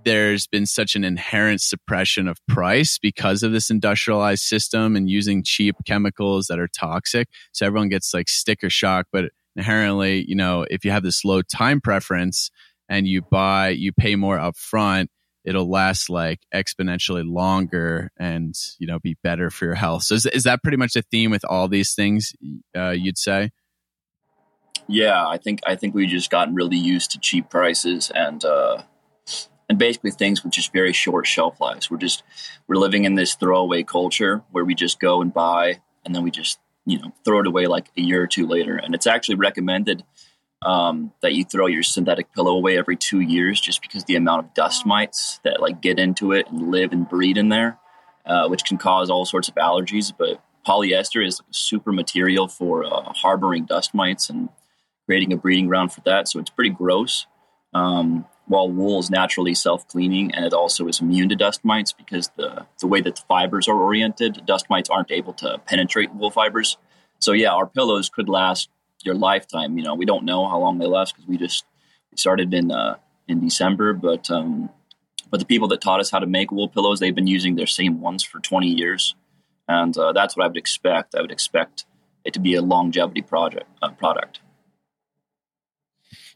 there's 0.04 0.46
been 0.46 0.66
such 0.66 0.96
an 0.96 1.04
inherent 1.04 1.60
suppression 1.60 2.28
of 2.28 2.38
price 2.46 2.98
because 2.98 3.42
of 3.42 3.52
this 3.52 3.70
industrialized 3.70 4.42
system 4.42 4.96
and 4.96 5.08
using 5.08 5.42
cheap 5.42 5.76
chemicals 5.86 6.46
that 6.46 6.58
are 6.58 6.68
toxic. 6.68 7.28
So 7.52 7.66
everyone 7.66 7.88
gets 7.88 8.12
like 8.12 8.28
sticker 8.28 8.70
shock, 8.70 9.06
but 9.12 9.30
inherently, 9.56 10.24
you 10.28 10.34
know, 10.34 10.66
if 10.68 10.84
you 10.84 10.90
have 10.90 11.02
this 11.02 11.24
low 11.24 11.42
time 11.42 11.80
preference 11.80 12.50
and 12.88 13.06
you 13.06 13.22
buy, 13.22 13.70
you 13.70 13.92
pay 13.92 14.14
more 14.14 14.38
upfront, 14.38 15.06
it'll 15.44 15.70
last 15.70 16.10
like 16.10 16.40
exponentially 16.54 17.24
longer 17.26 18.10
and, 18.18 18.54
you 18.78 18.86
know, 18.86 18.98
be 18.98 19.16
better 19.22 19.50
for 19.50 19.64
your 19.64 19.74
health. 19.74 20.02
So 20.02 20.16
is, 20.16 20.26
is 20.26 20.44
that 20.44 20.62
pretty 20.62 20.76
much 20.76 20.92
the 20.94 21.02
theme 21.02 21.30
with 21.30 21.44
all 21.44 21.68
these 21.68 21.94
things 21.94 22.32
uh, 22.76 22.90
you'd 22.90 23.18
say? 23.18 23.50
Yeah, 24.86 25.26
I 25.26 25.38
think 25.38 25.60
I 25.66 25.76
think 25.76 25.94
we 25.94 26.06
just 26.06 26.30
gotten 26.30 26.54
really 26.54 26.76
used 26.76 27.12
to 27.12 27.18
cheap 27.18 27.48
prices 27.50 28.10
and 28.14 28.44
uh, 28.44 28.82
and 29.68 29.78
basically 29.78 30.10
things 30.10 30.44
with 30.44 30.52
just 30.52 30.72
very 30.72 30.92
short 30.92 31.26
shelf 31.26 31.60
lives. 31.60 31.90
We're 31.90 31.96
just 31.96 32.22
we're 32.66 32.76
living 32.76 33.04
in 33.04 33.14
this 33.14 33.34
throwaway 33.34 33.82
culture 33.82 34.42
where 34.50 34.64
we 34.64 34.74
just 34.74 35.00
go 35.00 35.20
and 35.20 35.32
buy 35.32 35.80
and 36.04 36.14
then 36.14 36.22
we 36.22 36.30
just 36.30 36.58
you 36.84 36.98
know 36.98 37.12
throw 37.24 37.40
it 37.40 37.46
away 37.46 37.66
like 37.66 37.90
a 37.96 38.00
year 38.00 38.22
or 38.22 38.26
two 38.26 38.46
later. 38.46 38.76
And 38.76 38.94
it's 38.94 39.06
actually 39.06 39.36
recommended 39.36 40.04
um, 40.62 41.12
that 41.22 41.34
you 41.34 41.44
throw 41.44 41.66
your 41.66 41.82
synthetic 41.82 42.32
pillow 42.32 42.52
away 42.52 42.78
every 42.78 42.96
two 42.96 43.20
years 43.20 43.60
just 43.60 43.82
because 43.82 44.04
the 44.04 44.16
amount 44.16 44.44
of 44.44 44.54
dust 44.54 44.86
mites 44.86 45.40
that 45.44 45.60
like 45.60 45.80
get 45.80 45.98
into 45.98 46.32
it 46.32 46.48
and 46.50 46.70
live 46.70 46.92
and 46.92 47.08
breed 47.08 47.36
in 47.36 47.48
there, 47.48 47.78
uh, 48.26 48.48
which 48.48 48.64
can 48.64 48.78
cause 48.78 49.10
all 49.10 49.24
sorts 49.24 49.48
of 49.48 49.54
allergies. 49.56 50.12
But 50.16 50.42
polyester 50.66 51.26
is 51.26 51.40
a 51.40 51.44
super 51.50 51.92
material 51.92 52.48
for 52.48 52.84
uh, 52.84 53.12
harboring 53.12 53.64
dust 53.66 53.94
mites 53.94 54.30
and 54.30 54.48
creating 55.06 55.32
a 55.32 55.36
breeding 55.36 55.66
ground 55.66 55.92
for 55.92 56.00
that. 56.02 56.28
So 56.28 56.38
it's 56.40 56.50
pretty 56.50 56.70
gross. 56.70 57.26
Um, 57.72 58.26
while 58.46 58.70
wool 58.70 59.00
is 59.00 59.10
naturally 59.10 59.54
self-cleaning 59.54 60.34
and 60.34 60.44
it 60.44 60.52
also 60.52 60.86
is 60.86 61.00
immune 61.00 61.30
to 61.30 61.36
dust 61.36 61.64
mites 61.64 61.92
because 61.92 62.30
the, 62.36 62.66
the 62.80 62.86
way 62.86 63.00
that 63.00 63.16
the 63.16 63.22
fibers 63.26 63.68
are 63.68 63.80
oriented, 63.80 64.42
dust 64.46 64.66
mites 64.68 64.90
aren't 64.90 65.10
able 65.10 65.32
to 65.34 65.58
penetrate 65.66 66.14
wool 66.14 66.30
fibers. 66.30 66.76
So 67.20 67.32
yeah, 67.32 67.52
our 67.52 67.66
pillows 67.66 68.10
could 68.10 68.28
last 68.28 68.68
your 69.04 69.14
lifetime. 69.14 69.76
You 69.78 69.84
know, 69.84 69.94
we 69.94 70.04
don't 70.04 70.24
know 70.24 70.48
how 70.48 70.58
long 70.58 70.78
they 70.78 70.86
last 70.86 71.14
because 71.14 71.28
we 71.28 71.36
just 71.36 71.64
we 72.10 72.18
started 72.18 72.52
in 72.52 72.70
uh, 72.70 72.96
in 73.28 73.40
December, 73.40 73.92
but 73.92 74.30
um, 74.30 74.70
but 75.30 75.40
the 75.40 75.46
people 75.46 75.68
that 75.68 75.80
taught 75.80 76.00
us 76.00 76.10
how 76.10 76.18
to 76.18 76.26
make 76.26 76.52
wool 76.52 76.68
pillows, 76.68 77.00
they've 77.00 77.14
been 77.14 77.26
using 77.26 77.56
their 77.56 77.66
same 77.66 78.00
ones 78.00 78.22
for 78.22 78.40
20 78.40 78.68
years, 78.68 79.14
and 79.68 79.96
uh, 79.96 80.12
that's 80.12 80.36
what 80.36 80.44
I 80.44 80.48
would 80.48 80.56
expect. 80.56 81.14
I 81.14 81.20
would 81.20 81.32
expect 81.32 81.84
it 82.24 82.34
to 82.34 82.40
be 82.40 82.54
a 82.54 82.62
longevity 82.62 83.22
project 83.22 83.68
uh, 83.82 83.90
product. 83.90 84.40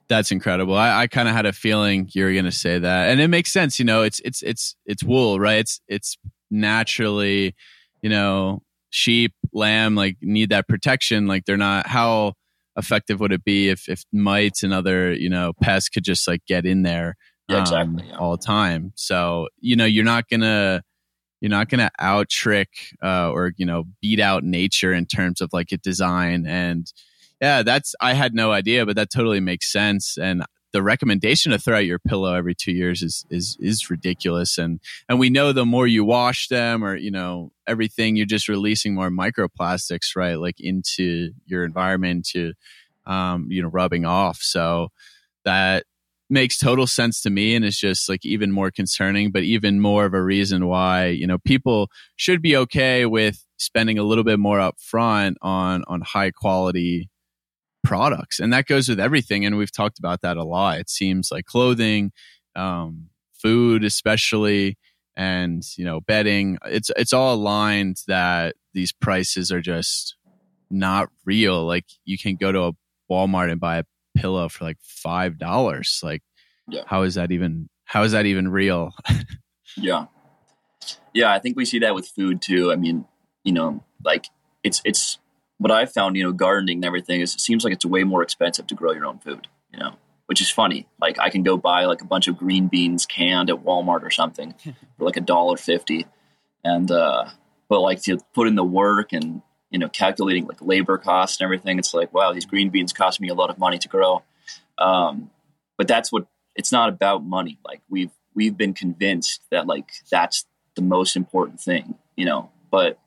That's 0.09 0.31
incredible. 0.31 0.75
I, 0.75 1.03
I 1.03 1.07
kind 1.07 1.29
of 1.29 1.35
had 1.35 1.47
a 1.47 1.53
feeling 1.53 2.09
you 2.15 2.25
were 2.25 2.33
going 2.33 2.45
to 2.47 2.53
say 2.53 2.79
that, 2.79 3.11
and 3.11 3.21
it 3.21 3.29
makes 3.29 3.53
sense. 3.53 3.79
You 3.79 3.85
know, 3.85 4.03
it's 4.03 4.21
it's 4.21 4.43
it's 4.43 4.75
it's 4.87 5.05
wool, 5.05 5.39
right? 5.39 5.59
It's 5.59 5.81
it's 5.87 6.17
naturally, 6.51 7.55
you 8.03 8.09
know, 8.09 8.63
sheep, 8.91 9.35
lamb 9.53 9.95
like 9.95 10.17
need 10.23 10.51
that 10.51 10.69
protection. 10.69 11.27
Like 11.27 11.45
they're 11.45 11.57
not 11.57 11.87
how 11.87 12.35
effective 12.77 13.21
would 13.21 13.33
it 13.33 13.45
be 13.45 13.69
if 13.69 13.89
if 13.89 14.05
mites 14.13 14.63
and 14.63 14.73
other 14.73 15.13
you 15.13 15.29
know 15.29 15.53
pests 15.61 15.89
could 15.89 16.05
just 16.05 16.29
like 16.29 16.41
get 16.47 16.65
in 16.65 16.83
there 16.83 17.17
yeah, 17.49 17.61
exactly 17.61 18.05
um, 18.05 18.09
yeah. 18.09 18.17
all 18.17 18.37
the 18.37 18.45
time. 18.45 18.93
So 18.95 19.49
you 19.59 19.77
know 19.77 19.85
you're 19.85 20.05
not 20.05 20.29
gonna 20.29 20.83
you're 21.41 21.51
not 21.51 21.69
gonna 21.69 21.91
out 21.99 22.29
trick 22.29 22.69
uh, 23.03 23.31
or 23.31 23.53
you 23.57 23.67
know 23.67 23.85
beat 24.01 24.21
out 24.21 24.45
nature 24.45 24.93
in 24.93 25.07
terms 25.07 25.41
of 25.41 25.51
like 25.53 25.73
a 25.73 25.79
design 25.79 26.47
and 26.47 26.91
yeah, 27.41 27.63
that's 27.63 27.95
I 28.01 28.15
had 28.15 28.35
no 28.35 28.53
idea, 28.53 28.85
but 28.87 28.97
that 28.97 29.11
totally 29.11 29.41
makes 29.41 29.71
sense. 29.71 30.17
And 30.19 30.45
the 30.73 30.83
recommendation 30.83 31.53
to 31.53 31.59
throw 31.59 31.77
out 31.77 31.87
your 31.87 31.99
pillow 31.99 32.35
every 32.35 32.55
two 32.55 32.73
years 32.73 33.03
is 33.03 33.25
is 33.31 33.57
is 33.61 33.91
ridiculous. 33.91 34.59
And 34.59 34.81
and 35.09 35.19
we 35.19 35.31
know 35.31 35.53
the 35.53 35.65
more 35.65 35.87
you 35.87 36.05
wash 36.05 36.49
them 36.49 36.85
or 36.85 36.97
you 36.97 37.11
know 37.11 37.53
everything, 37.67 38.17
you're 38.17 38.27
just 38.27 38.49
releasing 38.49 38.95
more 38.95 39.11
microplastics, 39.11 40.17
right? 40.17 40.39
Like 40.39 40.57
into 40.59 41.31
your 41.47 41.65
environment 41.65 42.27
to 42.33 42.53
um, 43.07 43.47
you 43.51 43.63
know 43.63 43.69
rubbing 43.69 44.05
off. 44.05 44.39
So 44.41 44.89
that 45.45 45.85
makes 46.31 46.59
total 46.59 46.87
sense 46.87 47.23
to 47.23 47.31
me 47.31 47.55
and 47.55 47.65
it's 47.65 47.81
just 47.81 48.07
like 48.07 48.25
even 48.25 48.53
more 48.53 48.71
concerning 48.71 49.31
but 49.31 49.45
even 49.45 49.81
more 49.81 50.05
of 50.05 50.13
a 50.13 50.23
reason 50.23 50.67
why 50.67 51.07
you 51.07 51.27
know 51.27 51.39
people 51.39 51.89
should 52.17 52.43
be 52.43 52.55
okay 52.55 53.07
with 53.07 53.47
spending 53.57 53.99
a 53.99 54.03
little 54.03 54.25
bit 54.25 54.39
more 54.39 54.61
up 54.61 54.79
front 54.79 55.39
on 55.41 55.83
on 55.89 56.03
high 56.03 56.31
quality 56.31 57.09
products 57.89 58.39
and 58.39 58.53
that 58.53 58.67
goes 58.67 58.87
with 58.87 59.01
everything 59.01 59.47
and 59.47 59.57
we've 59.57 59.73
talked 59.73 59.99
about 59.99 60.21
that 60.21 60.37
a 60.37 60.45
lot. 60.45 60.79
It 60.79 60.91
seems 60.91 61.31
like 61.33 61.47
clothing 61.47 62.13
um, 62.55 63.09
food 63.33 63.83
especially 63.83 64.77
and 65.17 65.63
you 65.79 65.87
know 65.87 66.03
bedding 66.03 66.59
it's 66.67 66.91
it's 66.97 67.15
all 67.15 67.35
aligned 67.35 67.97
that 68.07 68.57
these 68.75 68.93
prices 68.93 69.51
are 69.51 69.63
just 69.63 70.17
not 70.71 71.09
real. 71.25 71.65
Like 71.65 71.87
you 72.05 72.19
can 72.19 72.37
go 72.37 72.53
to 72.53 72.63
a 72.65 72.73
walmart 73.11 73.51
and 73.51 73.59
buy 73.59 73.79
a 73.79 73.85
pillow 74.19 74.51
for 74.51 74.65
like 74.65 74.77
five 74.83 75.39
dollars. 75.39 76.01
Like 76.03 76.23
yeah. 76.69 76.83
how 76.87 77.05
is 77.05 77.15
that 77.15 77.33
even 77.33 77.71
how 77.87 78.03
is 78.03 78.13
that 78.13 78.27
even 78.27 78.49
real? 78.49 78.93
Yeah. 79.77 80.07
Yeah 81.15 81.31
i 81.31 81.39
think 81.39 81.57
we 81.57 81.65
see 81.65 81.79
that 81.81 81.95
with 81.95 82.09
food 82.09 82.43
too. 82.43 82.73
I 82.73 82.77
mean 82.77 83.07
you 83.45 83.53
know 83.53 83.85
like 84.05 84.27
it's 84.65 84.83
it's 84.85 85.19
what 85.59 85.71
I've 85.71 85.93
found, 85.93 86.17
you 86.17 86.25
know, 86.25 86.33
gardening 86.33 86.79
and 86.79 86.85
everything 86.85 87.21
is 87.21 87.35
it 87.35 87.41
seems 87.41 87.65
like 87.65 87.73
it's 87.73 87.85
way 87.85 88.05
more 88.05 88.23
expensive 88.23 88.67
to 88.69 88.75
grow 88.75 88.93
your 88.93 89.07
own 89.07 89.19
food, 89.19 89.47
you 89.73 89.79
know, 89.79 89.95
which 90.27 90.41
is 90.41 90.51
funny. 90.51 90.87
Like 91.01 91.19
I 91.19 91.31
can 91.31 91.43
go 91.43 91.57
buy 91.57 91.85
like 91.85 92.01
a 92.01 92.07
bunch 92.07 92.29
of 92.29 92.39
green 92.39 92.69
beans 92.69 93.07
canned 93.07 93.51
at 93.51 93.65
Walmart 93.65 94.03
or 94.03 94.11
something 94.11 94.55
for 94.65 95.05
like 95.05 95.17
a 95.17 95.21
dollar 95.21 95.57
fifty. 95.57 96.07
And 96.65 96.91
uh 96.91 97.27
but 97.69 97.81
like 97.81 98.03
to 98.03 98.19
put 98.35 98.49
in 98.49 98.55
the 98.55 98.65
work 98.65 99.13
and 99.13 99.43
you 99.71 99.79
know, 99.79 99.89
calculating 99.89 100.47
like 100.47 100.63
labor 100.63 100.97
costs 100.97 101.39
and 101.39 101.45
everything, 101.45 101.79
it's 101.79 101.93
like, 101.93 102.13
wow, 102.13 102.33
these 102.33 102.47
green 102.47 102.71
beans 102.71 102.93
cost 102.93 103.21
me 103.21 103.29
a 103.29 103.35
lot 103.35 103.51
of 103.51 103.59
money 103.59 103.79
to 103.79 103.89
grow. 103.89 104.23
Um, 104.79 105.31
but 105.77 105.89
that's 105.89 106.11
what 106.11 106.27
it's 106.57 106.73
not 106.73 106.89
about 106.89 107.25
money. 107.25 107.59
Like 107.65 107.83
we've 107.89 108.11
we've 108.35 108.57
been 108.57 108.75
convinced 108.75 109.43
that 109.51 109.67
like 109.67 109.91
that's 110.11 110.47
the 110.75 110.83
most 110.83 111.17
important 111.17 111.61
thing, 111.61 111.97
you 112.17 112.25
know, 112.25 112.51
but 112.71 112.99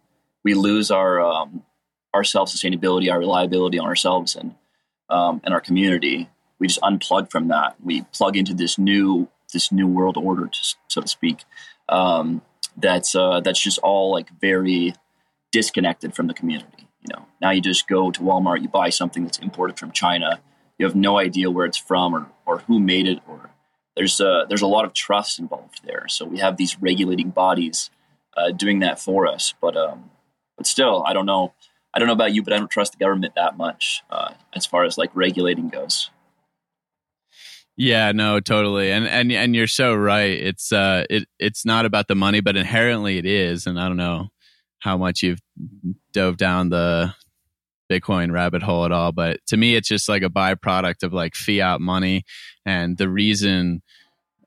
we 0.43 0.53
lose 0.53 0.91
our 0.91 1.21
um, 1.21 1.63
our 2.13 2.23
self 2.23 2.49
sustainability, 2.49 3.11
our 3.11 3.19
reliability 3.19 3.79
on 3.79 3.85
ourselves 3.85 4.35
and 4.35 4.55
um, 5.09 5.41
and 5.43 5.53
our 5.53 5.61
community. 5.61 6.29
We 6.59 6.67
just 6.67 6.81
unplug 6.81 7.31
from 7.31 7.47
that. 7.47 7.75
We 7.83 8.03
plug 8.13 8.37
into 8.37 8.53
this 8.53 8.77
new 8.77 9.27
this 9.51 9.71
new 9.71 9.87
world 9.87 10.17
order, 10.17 10.49
so 10.87 11.01
to 11.01 11.07
speak. 11.07 11.43
Um, 11.89 12.41
that's 12.77 13.15
uh, 13.15 13.41
that's 13.41 13.61
just 13.61 13.79
all 13.79 14.11
like 14.11 14.29
very 14.39 14.93
disconnected 15.51 16.15
from 16.15 16.27
the 16.27 16.33
community. 16.33 16.87
You 17.01 17.15
know, 17.15 17.25
now 17.41 17.51
you 17.51 17.61
just 17.61 17.87
go 17.87 18.11
to 18.11 18.21
Walmart, 18.21 18.61
you 18.61 18.69
buy 18.69 18.89
something 18.89 19.23
that's 19.23 19.39
imported 19.39 19.79
from 19.79 19.91
China. 19.91 20.39
You 20.77 20.85
have 20.85 20.95
no 20.95 21.17
idea 21.17 21.51
where 21.51 21.65
it's 21.65 21.77
from 21.77 22.13
or 22.13 22.27
or 22.45 22.59
who 22.59 22.79
made 22.79 23.07
it, 23.07 23.19
or 23.27 23.49
there's 23.95 24.19
a, 24.19 24.45
there's 24.47 24.61
a 24.61 24.67
lot 24.67 24.85
of 24.85 24.93
trust 24.93 25.39
involved 25.39 25.81
there. 25.83 26.07
So 26.07 26.25
we 26.25 26.39
have 26.39 26.57
these 26.57 26.79
regulating 26.79 27.29
bodies 27.29 27.89
uh, 28.37 28.51
doing 28.51 28.79
that 28.79 28.99
for 28.99 29.27
us. 29.27 29.53
But 29.59 29.75
um, 29.75 30.11
but 30.57 30.67
still, 30.67 31.03
I 31.05 31.13
don't 31.13 31.25
know. 31.25 31.53
I 31.93 31.99
don't 31.99 32.07
know 32.07 32.13
about 32.13 32.33
you, 32.33 32.43
but 32.43 32.53
I 32.53 32.57
don't 32.57 32.71
trust 32.71 32.93
the 32.93 32.97
government 32.97 33.35
that 33.35 33.57
much 33.57 34.03
uh, 34.09 34.33
as 34.53 34.65
far 34.65 34.83
as 34.85 34.97
like 34.97 35.11
regulating 35.13 35.69
goes. 35.69 36.09
Yeah, 37.77 38.11
no, 38.11 38.39
totally. 38.39 38.91
And 38.91 39.07
and 39.07 39.31
and 39.31 39.55
you're 39.55 39.65
so 39.65 39.95
right. 39.95 40.31
It's 40.31 40.71
uh 40.71 41.05
it 41.09 41.27
it's 41.39 41.65
not 41.65 41.85
about 41.85 42.07
the 42.07 42.15
money, 42.15 42.41
but 42.41 42.57
inherently 42.57 43.17
it 43.17 43.25
is. 43.25 43.65
And 43.65 43.79
I 43.79 43.87
don't 43.87 43.97
know 43.97 44.27
how 44.79 44.97
much 44.97 45.23
you've 45.23 45.39
dove 46.11 46.37
down 46.37 46.69
the 46.69 47.13
Bitcoin 47.91 48.31
rabbit 48.31 48.61
hole 48.61 48.85
at 48.85 48.91
all, 48.91 49.11
but 49.11 49.39
to 49.47 49.57
me 49.57 49.75
it's 49.75 49.87
just 49.87 50.09
like 50.09 50.21
a 50.21 50.29
byproduct 50.29 51.03
of 51.03 51.13
like 51.13 51.33
fiat 51.33 51.81
money 51.81 52.23
and 52.65 52.97
the 52.97 53.09
reason 53.09 53.81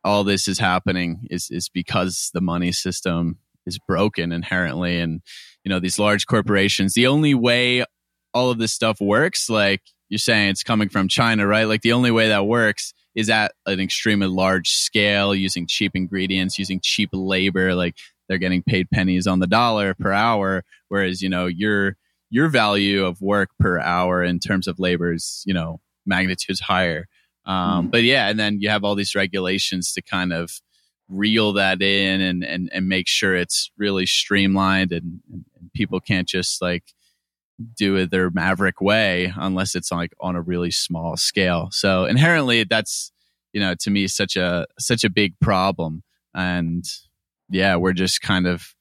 all 0.05 0.23
this 0.23 0.47
is 0.47 0.59
happening 0.59 1.27
is 1.31 1.49
is 1.51 1.69
because 1.69 2.31
the 2.35 2.41
money 2.41 2.73
system 2.73 3.39
is 3.67 3.79
broken 3.79 4.33
inherently 4.33 5.01
and 5.01 5.23
you 5.65 5.71
know 5.71 5.81
these 5.81 5.99
large 5.99 6.27
corporations 6.27 6.95
the 6.95 7.07
only 7.07 7.35
way 7.35 7.85
all 8.33 8.51
of 8.51 8.59
this 8.59 8.73
stuff 8.73 9.01
works 9.01 9.49
like 9.49 9.83
you're 10.09 10.19
saying 10.19 10.51
it's 10.51 10.63
coming 10.63 10.89
from 10.89 11.09
china 11.09 11.47
right 11.47 11.65
like 11.65 11.83
the 11.83 11.93
only 11.93 12.11
way 12.11 12.29
that 12.29 12.47
works 12.47 12.93
is 13.15 13.31
at 13.31 13.53
an 13.67 13.81
extremely 13.81 14.27
large 14.27 14.71
scale 14.71 15.35
using 15.35 15.67
cheap 15.67 15.93
ingredients 15.95 16.59
using 16.59 16.81
cheap 16.83 17.11
labor 17.13 17.75
like 17.75 17.97
they're 18.29 18.39
getting 18.39 18.63
paid 18.63 18.89
pennies 18.91 19.27
on 19.27 19.39
the 19.39 19.47
dollar 19.47 19.95
per 19.95 20.13
hour 20.13 20.63
whereas 20.89 21.23
you 21.23 21.29
know 21.29 21.47
your 21.47 21.97
your 22.31 22.49
value 22.49 23.05
of 23.05 23.21
work 23.21 23.51
per 23.59 23.79
hour 23.79 24.23
in 24.23 24.39
terms 24.39 24.67
of 24.67 24.79
labor 24.79 25.13
is 25.13 25.43
you 25.47 25.55
know 25.55 25.81
magnitudes 26.07 26.61
higher 26.61 27.07
um, 27.47 27.87
mm. 27.87 27.91
but 27.91 28.03
yeah 28.03 28.29
and 28.29 28.39
then 28.39 28.61
you 28.61 28.69
have 28.69 28.85
all 28.85 28.95
these 28.95 29.15
regulations 29.15 29.93
to 29.93 30.03
kind 30.03 30.33
of 30.33 30.61
reel 31.09 31.53
that 31.53 31.83
in 31.83 32.21
and 32.21 32.43
and, 32.43 32.71
and 32.73 32.89
make 32.89 33.07
sure 33.07 33.35
it's 33.35 33.71
really 33.77 34.07
streamlined 34.07 34.93
and, 34.93 35.21
and 35.31 35.45
people 35.75 36.01
can't 36.01 36.29
just 36.29 36.63
like 36.63 36.85
do 37.77 37.97
it 37.97 38.11
their 38.11 38.31
maverick 38.31 38.81
way 38.81 39.33
unless 39.37 39.75
it's 39.75 39.93
like 39.93 40.13
on 40.21 40.37
a 40.37 40.43
really 40.43 40.71
small 40.71 41.17
scale. 41.17 41.69
So 41.71 42.05
inherently 42.05 42.65
that's 42.65 43.13
you 43.53 43.61
know 43.61 43.75
to 43.81 43.91
me 43.91 44.09
such 44.09 44.37
a 44.37 44.67
such 44.79 45.05
a 45.05 45.11
big 45.11 45.39
problem 45.41 46.03
and 46.35 46.85
yeah, 47.51 47.77
we're 47.77 47.93
just 47.93 48.21
kind 48.21 48.47
of 48.47 48.75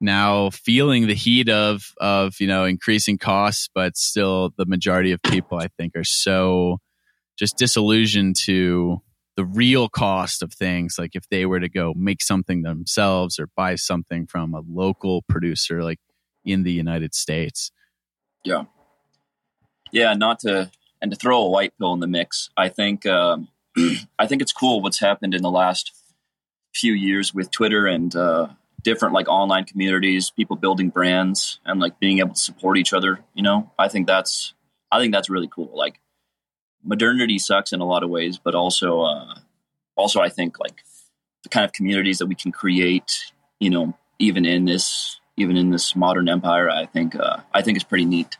now 0.00 0.50
feeling 0.50 1.06
the 1.06 1.14
heat 1.14 1.48
of 1.48 1.92
of 2.00 2.34
you 2.40 2.46
know 2.46 2.64
increasing 2.64 3.16
costs 3.16 3.68
but 3.72 3.96
still 3.96 4.50
the 4.56 4.66
majority 4.66 5.12
of 5.12 5.22
people 5.22 5.58
I 5.58 5.68
think 5.78 5.94
are 5.96 6.04
so 6.04 6.78
just 7.38 7.56
disillusioned 7.56 8.34
to 8.44 9.00
the 9.36 9.44
real 9.44 9.88
cost 9.88 10.42
of 10.42 10.52
things 10.52 10.96
like 10.98 11.12
if 11.14 11.28
they 11.28 11.46
were 11.46 11.60
to 11.60 11.68
go 11.68 11.94
make 11.96 12.20
something 12.20 12.62
themselves 12.62 13.38
or 13.38 13.46
buy 13.56 13.76
something 13.76 14.26
from 14.26 14.54
a 14.54 14.62
local 14.68 15.22
producer 15.28 15.84
like 15.84 16.00
in 16.44 16.62
the 16.62 16.72
United 16.72 17.14
States. 17.14 17.70
Yeah. 18.44 18.64
Yeah, 19.92 20.14
not 20.14 20.40
to 20.40 20.70
and 21.00 21.10
to 21.10 21.16
throw 21.16 21.42
a 21.42 21.50
white 21.50 21.76
pill 21.78 21.92
in 21.92 22.00
the 22.00 22.06
mix, 22.06 22.50
I 22.56 22.68
think 22.68 23.06
um, 23.06 23.48
I 24.18 24.26
think 24.26 24.42
it's 24.42 24.52
cool 24.52 24.80
what's 24.80 25.00
happened 25.00 25.34
in 25.34 25.42
the 25.42 25.50
last 25.50 25.92
few 26.74 26.92
years 26.92 27.34
with 27.34 27.50
Twitter 27.50 27.86
and 27.86 28.14
uh, 28.16 28.48
different 28.82 29.14
like 29.14 29.28
online 29.28 29.64
communities, 29.64 30.30
people 30.30 30.56
building 30.56 30.88
brands 30.88 31.60
and 31.64 31.80
like 31.80 31.98
being 31.98 32.18
able 32.18 32.34
to 32.34 32.40
support 32.40 32.78
each 32.78 32.92
other. 32.92 33.20
You 33.34 33.42
know, 33.42 33.70
I 33.78 33.88
think 33.88 34.06
that's 34.06 34.54
I 34.90 35.00
think 35.00 35.12
that's 35.12 35.30
really 35.30 35.48
cool. 35.48 35.70
Like 35.74 36.00
modernity 36.82 37.38
sucks 37.38 37.72
in 37.72 37.80
a 37.80 37.86
lot 37.86 38.02
of 38.02 38.10
ways, 38.10 38.38
but 38.38 38.54
also 38.54 39.02
uh, 39.02 39.34
also 39.96 40.20
I 40.20 40.28
think 40.28 40.58
like 40.58 40.82
the 41.42 41.48
kind 41.48 41.64
of 41.64 41.72
communities 41.72 42.18
that 42.18 42.26
we 42.26 42.34
can 42.34 42.52
create, 42.52 43.32
you 43.58 43.70
know, 43.70 43.96
even 44.18 44.44
in 44.44 44.64
this 44.64 45.18
even 45.36 45.56
in 45.56 45.70
this 45.70 45.96
modern 45.96 46.28
empire, 46.28 46.70
I 46.70 46.86
think 46.86 47.16
uh, 47.16 47.38
I 47.52 47.62
think 47.62 47.76
is 47.76 47.84
pretty 47.84 48.04
neat. 48.04 48.36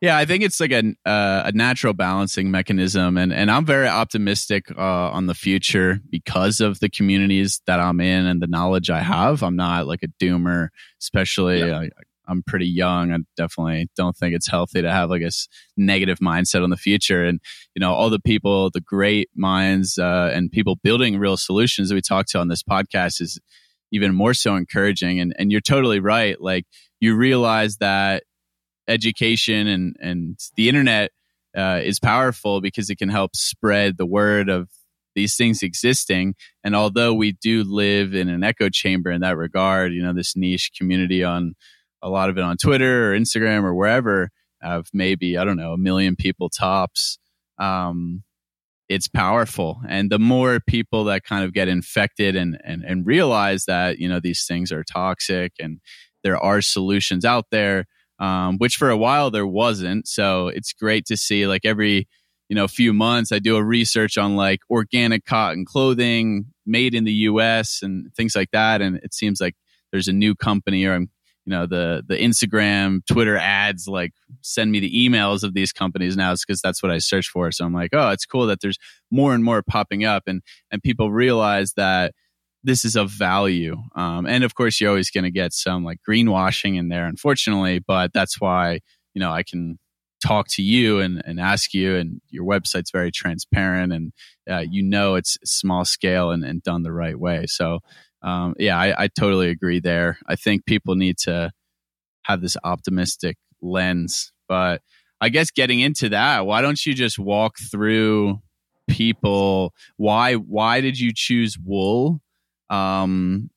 Yeah, 0.00 0.16
I 0.16 0.24
think 0.24 0.42
it's 0.42 0.60
like 0.60 0.72
a 0.72 0.94
uh, 1.06 1.42
a 1.46 1.52
natural 1.52 1.92
balancing 1.92 2.50
mechanism, 2.50 3.16
and 3.16 3.32
and 3.32 3.50
I'm 3.50 3.64
very 3.64 3.88
optimistic 3.88 4.70
uh, 4.76 5.10
on 5.10 5.26
the 5.26 5.34
future 5.34 6.00
because 6.10 6.60
of 6.60 6.80
the 6.80 6.88
communities 6.88 7.60
that 7.66 7.80
I'm 7.80 8.00
in 8.00 8.26
and 8.26 8.40
the 8.40 8.46
knowledge 8.46 8.90
I 8.90 9.00
have. 9.00 9.42
I'm 9.42 9.56
not 9.56 9.86
like 9.86 10.02
a 10.02 10.08
doomer, 10.22 10.68
especially. 11.00 11.60
Yeah. 11.60 11.80
I, 11.80 11.90
I'm 12.26 12.44
pretty 12.44 12.68
young. 12.68 13.12
I 13.12 13.18
definitely 13.36 13.88
don't 13.96 14.16
think 14.16 14.36
it's 14.36 14.46
healthy 14.46 14.82
to 14.82 14.90
have 14.90 15.10
like 15.10 15.22
a 15.22 15.30
negative 15.76 16.18
mindset 16.20 16.62
on 16.62 16.70
the 16.70 16.76
future. 16.76 17.24
And 17.24 17.40
you 17.74 17.80
know, 17.80 17.92
all 17.92 18.08
the 18.08 18.20
people, 18.20 18.70
the 18.70 18.80
great 18.80 19.28
minds, 19.34 19.98
uh, 19.98 20.30
and 20.32 20.50
people 20.50 20.76
building 20.76 21.18
real 21.18 21.36
solutions 21.36 21.88
that 21.88 21.96
we 21.96 22.00
talk 22.00 22.26
to 22.26 22.38
on 22.38 22.46
this 22.46 22.62
podcast 22.62 23.20
is 23.20 23.40
even 23.92 24.14
more 24.14 24.34
so 24.34 24.56
encouraging. 24.56 25.20
And 25.20 25.34
and 25.38 25.50
you're 25.50 25.60
totally 25.60 26.00
right. 26.00 26.40
Like 26.40 26.66
you 27.00 27.16
realize 27.16 27.78
that 27.78 28.24
education 28.88 29.66
and 29.66 29.96
and 30.00 30.38
the 30.56 30.68
internet 30.68 31.10
uh, 31.56 31.80
is 31.82 31.98
powerful 31.98 32.60
because 32.60 32.90
it 32.90 32.96
can 32.96 33.08
help 33.08 33.34
spread 33.34 33.96
the 33.96 34.06
word 34.06 34.48
of 34.48 34.68
these 35.14 35.36
things 35.36 35.62
existing. 35.62 36.34
And 36.62 36.76
although 36.76 37.12
we 37.12 37.32
do 37.32 37.64
live 37.64 38.14
in 38.14 38.28
an 38.28 38.44
echo 38.44 38.68
chamber 38.68 39.10
in 39.10 39.22
that 39.22 39.36
regard, 39.36 39.92
you 39.92 40.02
know, 40.02 40.12
this 40.12 40.36
niche 40.36 40.70
community 40.78 41.24
on 41.24 41.54
a 42.02 42.08
lot 42.08 42.30
of 42.30 42.38
it 42.38 42.44
on 42.44 42.56
Twitter 42.56 43.10
or 43.10 43.18
Instagram 43.18 43.64
or 43.64 43.74
wherever 43.74 44.30
of 44.62 44.86
maybe, 44.92 45.36
I 45.36 45.44
don't 45.44 45.56
know, 45.56 45.72
a 45.72 45.78
million 45.78 46.16
people 46.16 46.48
tops. 46.48 47.18
Um, 47.58 48.22
it's 48.90 49.06
powerful. 49.06 49.80
And 49.88 50.10
the 50.10 50.18
more 50.18 50.58
people 50.66 51.04
that 51.04 51.22
kind 51.22 51.44
of 51.44 51.52
get 51.52 51.68
infected 51.68 52.34
and, 52.34 52.60
and, 52.64 52.82
and 52.82 53.06
realize 53.06 53.66
that, 53.66 54.00
you 54.00 54.08
know, 54.08 54.18
these 54.18 54.44
things 54.46 54.72
are 54.72 54.82
toxic 54.82 55.52
and 55.60 55.78
there 56.24 56.36
are 56.36 56.60
solutions 56.60 57.24
out 57.24 57.46
there, 57.52 57.86
um, 58.18 58.58
which 58.58 58.74
for 58.74 58.90
a 58.90 58.96
while 58.96 59.30
there 59.30 59.46
wasn't. 59.46 60.08
So 60.08 60.48
it's 60.48 60.72
great 60.72 61.06
to 61.06 61.16
see 61.16 61.46
like 61.46 61.64
every, 61.64 62.08
you 62.48 62.56
know, 62.56 62.66
few 62.66 62.92
months 62.92 63.30
I 63.30 63.38
do 63.38 63.54
a 63.54 63.62
research 63.62 64.18
on 64.18 64.34
like 64.34 64.58
organic 64.68 65.24
cotton 65.24 65.64
clothing 65.64 66.46
made 66.66 66.92
in 66.92 67.04
the 67.04 67.12
US 67.12 67.78
and 67.82 68.12
things 68.16 68.34
like 68.34 68.50
that. 68.52 68.82
And 68.82 68.96
it 69.04 69.14
seems 69.14 69.40
like 69.40 69.54
there's 69.92 70.08
a 70.08 70.12
new 70.12 70.34
company 70.34 70.84
or 70.84 70.94
I'm, 70.94 71.10
you 71.44 71.50
know, 71.50 71.66
the, 71.66 72.02
the 72.06 72.16
Instagram, 72.16 73.00
Twitter 73.10 73.36
ads, 73.36 73.88
like 73.88 74.12
send 74.42 74.70
me 74.70 74.80
the 74.80 75.08
emails 75.08 75.42
of 75.42 75.54
these 75.54 75.72
companies 75.72 76.16
now. 76.16 76.34
Because 76.34 76.60
that's 76.60 76.82
what 76.82 76.92
I 76.92 76.98
search 76.98 77.28
for. 77.28 77.50
So 77.52 77.64
I'm 77.64 77.74
like, 77.74 77.90
oh, 77.92 78.10
it's 78.10 78.26
cool 78.26 78.46
that 78.46 78.60
there's 78.60 78.78
more 79.10 79.34
and 79.34 79.42
more 79.42 79.62
popping 79.62 80.04
up 80.04 80.24
and, 80.26 80.42
and 80.70 80.82
people 80.82 81.10
realize 81.10 81.72
that, 81.74 82.14
this 82.62 82.84
is 82.84 82.96
of 82.96 83.10
value. 83.10 83.76
Um, 83.94 84.26
and 84.26 84.44
of 84.44 84.54
course, 84.54 84.80
you're 84.80 84.90
always 84.90 85.10
going 85.10 85.24
to 85.24 85.30
get 85.30 85.52
some 85.52 85.84
like 85.84 85.98
greenwashing 86.06 86.76
in 86.76 86.88
there, 86.88 87.06
unfortunately. 87.06 87.78
But 87.78 88.12
that's 88.12 88.40
why 88.40 88.80
you 89.14 89.20
know 89.20 89.30
I 89.30 89.42
can 89.42 89.78
talk 90.22 90.48
to 90.48 90.62
you 90.62 91.00
and, 91.00 91.22
and 91.24 91.40
ask 91.40 91.72
you, 91.72 91.96
and 91.96 92.20
your 92.28 92.44
website's 92.44 92.90
very 92.90 93.10
transparent, 93.10 93.92
and 93.92 94.12
uh, 94.50 94.64
you 94.70 94.82
know 94.82 95.14
it's 95.14 95.38
small 95.44 95.84
scale 95.84 96.30
and, 96.30 96.44
and 96.44 96.62
done 96.62 96.82
the 96.82 96.92
right 96.92 97.18
way. 97.18 97.46
So 97.46 97.80
um, 98.22 98.54
yeah, 98.58 98.78
I, 98.78 99.04
I 99.04 99.08
totally 99.08 99.48
agree 99.48 99.80
there. 99.80 100.18
I 100.26 100.36
think 100.36 100.66
people 100.66 100.94
need 100.94 101.18
to 101.18 101.50
have 102.24 102.40
this 102.40 102.56
optimistic 102.62 103.36
lens, 103.62 104.32
but 104.48 104.82
I 105.20 105.28
guess 105.28 105.50
getting 105.50 105.80
into 105.80 106.10
that, 106.10 106.46
why 106.46 106.62
don't 106.62 106.84
you 106.84 106.94
just 106.94 107.18
walk 107.18 107.58
through 107.58 108.40
people 108.90 109.72
why 109.96 110.34
why 110.34 110.80
did 110.80 110.98
you 110.98 111.12
choose 111.14 111.56
wool? 111.58 112.20
Um, 112.68 113.50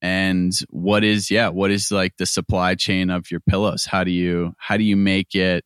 and 0.00 0.52
what 0.70 1.02
is 1.02 1.30
yeah 1.30 1.48
what 1.48 1.70
is 1.70 1.90
like 1.90 2.16
the 2.18 2.26
supply 2.26 2.74
chain 2.74 3.10
of 3.10 3.30
your 3.30 3.40
pillows? 3.40 3.84
How 3.84 4.04
do 4.04 4.10
you 4.10 4.54
how 4.58 4.76
do 4.76 4.84
you 4.84 4.96
make 4.96 5.34
it 5.34 5.64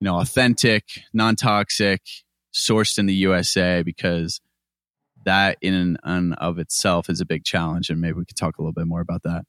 you 0.00 0.04
know 0.04 0.20
authentic 0.20 0.84
non-toxic 1.12 2.02
sourced 2.54 2.98
in 2.98 3.06
the 3.06 3.14
usa 3.14 3.82
because 3.82 4.40
that 5.24 5.58
in 5.60 5.96
and 6.02 6.34
of 6.34 6.58
itself 6.58 7.08
is 7.08 7.20
a 7.20 7.26
big 7.26 7.44
challenge 7.44 7.90
and 7.90 8.00
maybe 8.00 8.14
we 8.14 8.24
could 8.24 8.36
talk 8.36 8.58
a 8.58 8.62
little 8.62 8.72
bit 8.72 8.86
more 8.86 9.00
about 9.00 9.22
that 9.22 9.44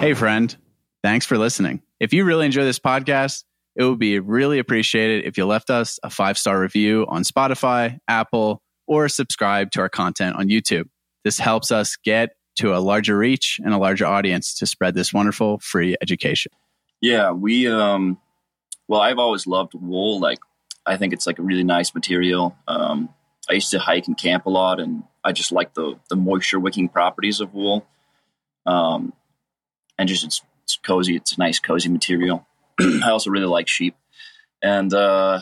hey 0.00 0.14
friend 0.14 0.56
thanks 1.02 1.26
for 1.26 1.38
listening 1.38 1.82
if 2.00 2.12
you 2.12 2.24
really 2.24 2.46
enjoy 2.46 2.64
this 2.64 2.78
podcast 2.78 3.44
it 3.76 3.84
would 3.84 3.98
be 3.98 4.18
really 4.18 4.58
appreciated 4.58 5.24
if 5.24 5.38
you 5.38 5.46
left 5.46 5.70
us 5.70 5.98
a 6.02 6.10
five 6.10 6.38
star 6.38 6.60
review 6.60 7.06
on 7.08 7.22
spotify 7.22 7.98
apple 8.08 8.62
or 8.86 9.08
subscribe 9.08 9.70
to 9.70 9.80
our 9.80 9.88
content 9.88 10.36
on 10.36 10.48
youtube 10.48 10.88
this 11.24 11.38
helps 11.38 11.70
us 11.70 11.96
get 11.96 12.30
to 12.58 12.74
a 12.74 12.78
larger 12.78 13.16
reach 13.16 13.60
and 13.64 13.72
a 13.72 13.78
larger 13.78 14.04
audience 14.04 14.54
to 14.54 14.66
spread 14.66 14.94
this 14.94 15.12
wonderful 15.12 15.58
free 15.60 15.96
education. 16.02 16.50
Yeah, 17.00 17.30
we 17.30 17.68
um 17.68 18.18
well, 18.88 19.00
I've 19.00 19.18
always 19.18 19.46
loved 19.46 19.74
wool. 19.74 20.20
Like 20.20 20.38
I 20.84 20.96
think 20.96 21.12
it's 21.12 21.26
like 21.26 21.38
a 21.38 21.42
really 21.42 21.64
nice 21.64 21.94
material. 21.94 22.56
Um 22.66 23.10
I 23.48 23.54
used 23.54 23.70
to 23.70 23.78
hike 23.78 24.06
and 24.06 24.16
camp 24.16 24.46
a 24.46 24.50
lot 24.50 24.80
and 24.80 25.04
I 25.24 25.32
just 25.32 25.52
like 25.52 25.74
the 25.74 25.98
the 26.08 26.16
moisture 26.16 26.60
wicking 26.60 26.88
properties 26.88 27.40
of 27.40 27.54
wool. 27.54 27.86
Um 28.66 29.12
and 29.98 30.08
just 30.08 30.24
it's, 30.24 30.42
it's 30.64 30.76
cozy, 30.76 31.16
it's 31.16 31.32
a 31.32 31.38
nice 31.38 31.58
cozy 31.58 31.88
material. 31.88 32.46
I 32.80 33.10
also 33.10 33.30
really 33.30 33.46
like 33.46 33.68
sheep. 33.68 33.96
And 34.62 34.92
uh 34.92 35.40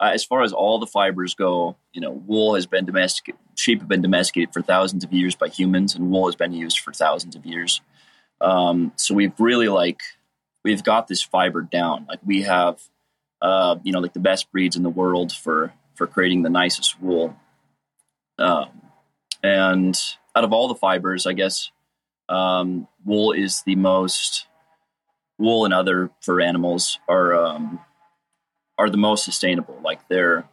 as 0.00 0.24
far 0.24 0.42
as 0.42 0.52
all 0.52 0.78
the 0.78 0.86
fibers 0.86 1.34
go, 1.34 1.76
you 1.92 2.00
know, 2.00 2.10
wool 2.10 2.54
has 2.54 2.66
been 2.66 2.84
domesticated, 2.84 3.40
sheep 3.54 3.80
have 3.80 3.88
been 3.88 4.02
domesticated 4.02 4.52
for 4.52 4.60
thousands 4.60 5.04
of 5.04 5.12
years 5.12 5.34
by 5.34 5.48
humans, 5.48 5.94
and 5.94 6.10
wool 6.10 6.26
has 6.26 6.36
been 6.36 6.52
used 6.52 6.80
for 6.80 6.92
thousands 6.92 7.36
of 7.36 7.46
years. 7.46 7.80
Um, 8.40 8.92
so 8.96 9.14
we've 9.14 9.38
really 9.38 9.68
like 9.68 10.00
we've 10.64 10.82
got 10.82 11.06
this 11.06 11.22
fiber 11.22 11.62
down. 11.62 12.06
Like 12.08 12.20
we 12.24 12.42
have, 12.42 12.80
uh, 13.40 13.76
you 13.82 13.92
know, 13.92 14.00
like 14.00 14.14
the 14.14 14.20
best 14.20 14.50
breeds 14.50 14.76
in 14.76 14.82
the 14.82 14.90
world 14.90 15.32
for 15.32 15.72
for 15.94 16.06
creating 16.06 16.42
the 16.42 16.50
nicest 16.50 17.00
wool. 17.00 17.36
Um, 18.38 18.82
and 19.42 19.98
out 20.34 20.44
of 20.44 20.52
all 20.52 20.68
the 20.68 20.74
fibers, 20.74 21.26
I 21.26 21.32
guess 21.32 21.70
um, 22.28 22.88
wool 23.04 23.32
is 23.32 23.62
the 23.62 23.76
most 23.76 24.46
wool 25.38 25.64
and 25.64 25.74
other 25.74 26.10
for 26.20 26.40
animals 26.40 26.98
are 27.08 27.34
um, 27.34 27.80
are 28.78 28.90
the 28.90 28.96
most 28.96 29.24
sustainable. 29.24 29.78
Like 29.82 30.08
they're 30.08 30.48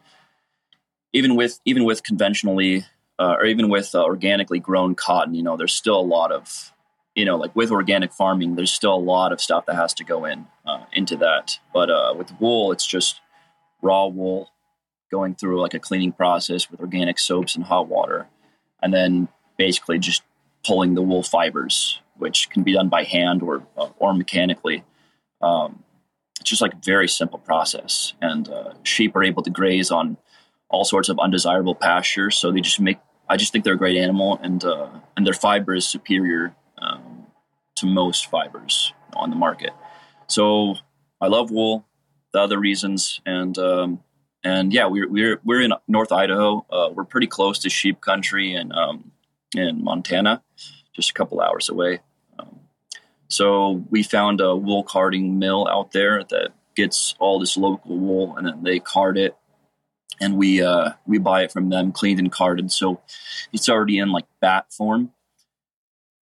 even 1.12 1.36
with 1.36 1.60
even 1.64 1.84
with 1.84 2.02
conventionally 2.02 2.84
uh, 3.18 3.36
or 3.38 3.44
even 3.44 3.68
with 3.68 3.94
uh, 3.94 4.04
organically 4.04 4.58
grown 4.58 4.94
cotton, 4.94 5.34
you 5.34 5.42
know, 5.42 5.56
there's 5.56 5.74
still 5.74 5.98
a 5.98 6.02
lot 6.02 6.32
of 6.32 6.72
you 7.14 7.26
know, 7.26 7.36
like 7.36 7.54
with 7.54 7.70
organic 7.70 8.10
farming, 8.10 8.56
there's 8.56 8.72
still 8.72 8.94
a 8.94 8.96
lot 8.96 9.32
of 9.32 9.40
stuff 9.40 9.66
that 9.66 9.76
has 9.76 9.92
to 9.94 10.04
go 10.04 10.24
in 10.24 10.46
uh, 10.66 10.84
into 10.94 11.16
that. 11.18 11.58
But 11.74 11.90
uh, 11.90 12.14
with 12.16 12.32
wool, 12.40 12.72
it's 12.72 12.86
just 12.86 13.20
raw 13.82 14.06
wool 14.06 14.48
going 15.12 15.34
through 15.36 15.60
like 15.60 15.74
a 15.74 15.78
cleaning 15.78 16.10
process 16.10 16.70
with 16.70 16.80
organic 16.80 17.18
soaps 17.18 17.54
and 17.54 17.64
hot 17.66 17.86
water, 17.86 18.26
and 18.82 18.92
then 18.92 19.28
basically 19.58 19.98
just 19.98 20.22
pulling 20.66 20.94
the 20.94 21.02
wool 21.02 21.22
fibers, 21.22 22.00
which 22.16 22.48
can 22.50 22.62
be 22.64 22.72
done 22.72 22.88
by 22.88 23.04
hand 23.04 23.42
or 23.42 23.62
or 23.98 24.14
mechanically. 24.14 24.82
Um, 25.40 25.84
it's 26.40 26.50
just 26.50 26.62
like 26.62 26.74
a 26.74 26.80
very 26.84 27.08
simple 27.08 27.38
process. 27.38 28.14
And 28.20 28.48
uh, 28.48 28.72
sheep 28.82 29.14
are 29.14 29.22
able 29.22 29.42
to 29.44 29.50
graze 29.50 29.90
on 29.92 30.16
all 30.68 30.84
sorts 30.84 31.08
of 31.08 31.18
undesirable 31.18 31.74
pastures, 31.74 32.36
so 32.36 32.50
they 32.50 32.60
just 32.60 32.80
make. 32.80 32.98
I 33.28 33.36
just 33.36 33.52
think 33.52 33.64
they're 33.64 33.74
a 33.74 33.78
great 33.78 33.98
animal, 33.98 34.40
and 34.42 34.64
uh, 34.64 34.88
and 35.16 35.26
their 35.26 35.34
fiber 35.34 35.74
is 35.74 35.86
superior 35.86 36.54
um, 36.78 37.26
to 37.76 37.86
most 37.86 38.26
fibers 38.26 38.92
on 39.14 39.30
the 39.30 39.36
market. 39.36 39.72
So 40.26 40.76
I 41.20 41.28
love 41.28 41.50
wool. 41.50 41.84
The 42.32 42.40
other 42.40 42.58
reasons, 42.58 43.20
and 43.26 43.58
um, 43.58 44.02
and 44.44 44.72
yeah, 44.72 44.86
we're 44.86 45.08
we're 45.08 45.40
we're 45.44 45.60
in 45.60 45.72
North 45.88 46.12
Idaho. 46.12 46.64
Uh, 46.70 46.90
we're 46.92 47.04
pretty 47.04 47.26
close 47.26 47.58
to 47.60 47.70
sheep 47.70 48.00
country 48.00 48.54
and 48.54 48.72
um, 48.72 49.12
in 49.54 49.82
Montana, 49.82 50.42
just 50.94 51.10
a 51.10 51.14
couple 51.14 51.40
hours 51.40 51.68
away. 51.68 52.00
So 53.32 53.82
we 53.88 54.02
found 54.02 54.42
a 54.42 54.54
wool 54.54 54.82
carding 54.82 55.38
mill 55.38 55.66
out 55.66 55.92
there 55.92 56.22
that 56.22 56.50
gets 56.76 57.14
all 57.18 57.38
this 57.38 57.56
local 57.56 57.98
wool, 57.98 58.36
and 58.36 58.46
then 58.46 58.62
they 58.62 58.78
card 58.78 59.16
it, 59.16 59.34
and 60.20 60.36
we 60.36 60.62
uh, 60.62 60.90
we 61.06 61.16
buy 61.16 61.44
it 61.44 61.50
from 61.50 61.70
them, 61.70 61.92
cleaned 61.92 62.18
and 62.18 62.30
carded. 62.30 62.70
So 62.70 63.00
it's 63.50 63.70
already 63.70 63.98
in 63.98 64.12
like 64.12 64.26
bat 64.42 64.66
form. 64.70 65.12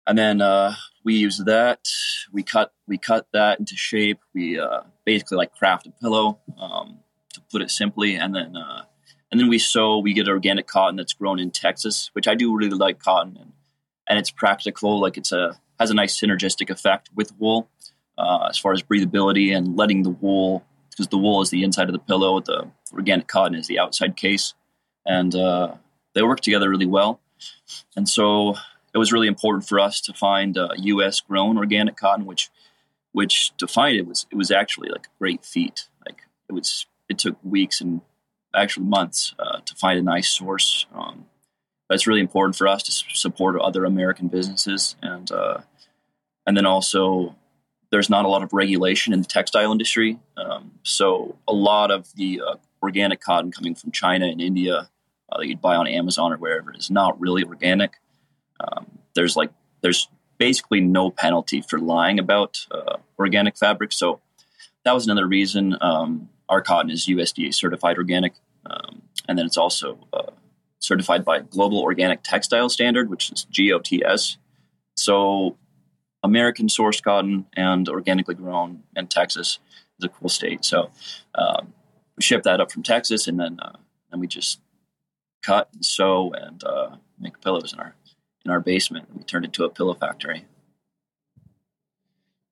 And 0.07 0.17
then 0.17 0.41
uh, 0.41 0.75
we 1.05 1.15
use 1.15 1.39
that. 1.39 1.81
We 2.33 2.45
cut 2.45 2.73
we 2.87 2.97
cut 2.97 3.27
that 3.33 3.59
into 3.59 3.75
shape. 3.75 4.21
We 4.33 4.61
uh, 4.61 4.83
basically 5.05 5.39
like 5.39 5.53
craft 5.53 5.89
a 5.89 5.91
pillow, 5.91 6.39
um, 6.61 7.00
put 7.51 7.63
it 7.63 7.71
simply, 7.71 8.15
and 8.15 8.35
then 8.35 8.57
uh, 8.57 8.85
and 9.31 9.41
then 9.41 9.49
we 9.49 9.59
sew. 9.59 9.99
We 9.99 10.13
get 10.13 10.29
organic 10.29 10.67
cotton 10.67 10.97
that's 10.97 11.13
grown 11.13 11.39
in 11.39 11.51
Texas, 11.51 12.11
which 12.13 12.29
I 12.29 12.35
do 12.35 12.57
really 12.57 12.77
like 12.77 12.99
cotton, 12.99 13.37
and, 13.41 13.53
and 14.09 14.19
it's 14.19 14.31
practical. 14.31 15.01
Like 15.01 15.17
it's 15.17 15.33
a 15.33 15.61
has 15.79 15.91
a 15.91 15.95
nice 15.95 16.21
synergistic 16.21 16.71
effect 16.71 17.11
with 17.15 17.33
wool 17.39 17.69
uh, 18.19 18.49
as 18.51 18.59
far 18.59 18.73
as 18.73 18.83
breathability 18.83 19.57
and 19.57 19.77
letting 19.77 20.03
the 20.03 20.11
wool 20.11 20.65
because 20.91 21.09
the 21.09 21.19
wool 21.19 21.41
is 21.41 21.51
the 21.51 21.63
inside 21.65 21.89
of 21.89 21.93
the 21.93 21.99
pillow, 21.99 22.41
the 22.41 22.71
organic 22.93 23.27
cotton 23.27 23.55
is 23.55 23.67
the 23.67 23.79
outside 23.79 24.17
case, 24.17 24.55
and 25.07 25.35
uh, 25.35 25.75
they 26.15 26.23
work 26.23 26.41
together 26.41 26.69
really 26.69 26.87
well. 26.87 27.21
And 27.97 28.09
so 28.09 28.57
it 28.93 28.99
was 28.99 29.13
really 29.13 29.29
important 29.29 29.67
for 29.67 29.81
us 29.81 30.01
to 30.03 30.13
find 30.13 30.59
uh, 30.59 30.69
U.S. 30.77 31.21
grown 31.21 31.57
organic 31.57 31.97
cotton, 31.97 32.27
which 32.27 32.51
which 33.13 33.57
to 33.57 33.67
find 33.67 33.97
it 33.97 34.07
was 34.07 34.27
it 34.31 34.37
was 34.37 34.51
actually 34.51 34.91
like 34.91 35.07
a 35.07 35.19
great 35.19 35.45
feat. 35.45 35.89
Like 36.05 36.23
it 36.49 36.53
was 36.53 36.87
it 37.11 37.19
took 37.19 37.37
weeks 37.45 37.81
and 37.83 38.01
actually 38.55 38.87
months 38.87 39.35
uh, 39.39 39.59
to 39.67 39.75
find 39.75 39.99
a 39.99 40.03
nice 40.03 40.31
source. 40.31 40.87
Um, 40.95 41.27
that's 41.89 42.07
really 42.07 42.21
important 42.21 42.57
for 42.57 42.69
us 42.69 42.83
to 42.85 42.93
support 42.93 43.61
other 43.61 43.85
American 43.85 44.29
businesses 44.29 44.97
and 45.03 45.31
uh, 45.31 45.59
and 46.47 46.57
then 46.57 46.65
also 46.65 47.35
there's 47.91 48.09
not 48.09 48.25
a 48.25 48.29
lot 48.29 48.43
of 48.43 48.53
regulation 48.53 49.13
in 49.13 49.21
the 49.21 49.27
textile 49.27 49.73
industry. 49.73 50.19
Um, 50.37 50.71
so 50.85 51.37
a 51.49 51.53
lot 51.53 51.91
of 51.91 52.15
the 52.15 52.41
uh, 52.47 52.55
organic 52.83 53.21
cotton 53.21 53.51
coming 53.51 53.75
from 53.75 53.91
China 53.91 54.27
and 54.27 54.41
India 54.41 54.89
uh, 55.31 55.39
that 55.39 55.47
you'd 55.49 55.61
buy 55.61 55.75
on 55.75 55.89
Amazon 55.89 56.33
or 56.33 56.37
wherever 56.39 56.73
is 56.73 56.91
not 56.91 57.21
really 57.21 57.43
organic. 57.43 57.95
Um, 58.61 58.87
there's 59.15 59.37
like 59.37 59.51
there's 59.81 60.09
basically 60.39 60.81
no 60.81 61.11
penalty 61.11 61.61
for 61.61 61.79
lying 61.79 62.19
about 62.19 62.67
uh, 62.71 62.97
organic 63.19 63.59
fabric. 63.59 63.93
So 63.93 64.21
that 64.85 64.95
was 64.95 65.05
another 65.07 65.27
reason 65.27 65.77
um, 65.81 66.29
our 66.51 66.61
cotton 66.61 66.91
is 66.91 67.07
USDA 67.07 67.55
certified 67.55 67.97
organic, 67.97 68.35
um, 68.67 69.03
and 69.29 69.39
then 69.39 69.47
it's 69.47 69.57
also 69.57 70.07
uh, 70.13 70.33
certified 70.81 71.25
by 71.25 71.41
Global 71.41 71.81
Organic 71.81 72.23
Textile 72.23 72.69
Standard, 72.69 73.09
which 73.09 73.31
is 73.31 73.47
GOTS. 73.51 74.37
So 74.97 75.57
American 76.23 76.67
sourced 76.67 77.03
cotton 77.03 77.47
and 77.55 77.89
organically 77.89 78.35
grown 78.35 78.83
in 78.97 79.07
Texas 79.07 79.61
is 79.99 80.05
a 80.05 80.09
cool 80.09 80.29
state. 80.29 80.65
So 80.65 80.91
um, 81.35 81.73
we 82.17 82.23
ship 82.23 82.43
that 82.43 82.61
up 82.61 82.73
from 82.73 82.83
Texas, 82.83 83.29
and 83.29 83.39
then 83.39 83.59
uh, 83.61 83.77
and 84.11 84.21
we 84.21 84.27
just 84.27 84.61
cut 85.43 85.69
and 85.73 85.85
sew 85.85 86.33
and 86.33 86.63
uh, 86.65 86.97
make 87.19 87.41
pillows 87.41 87.73
in 87.73 87.79
our 87.79 87.95
in 88.45 88.51
our 88.51 88.61
basement. 88.61 89.09
We 89.17 89.23
turned 89.23 89.45
it 89.45 89.49
into 89.49 89.65
a 89.65 89.71
pillow 89.71 89.95
factory. 89.95 90.45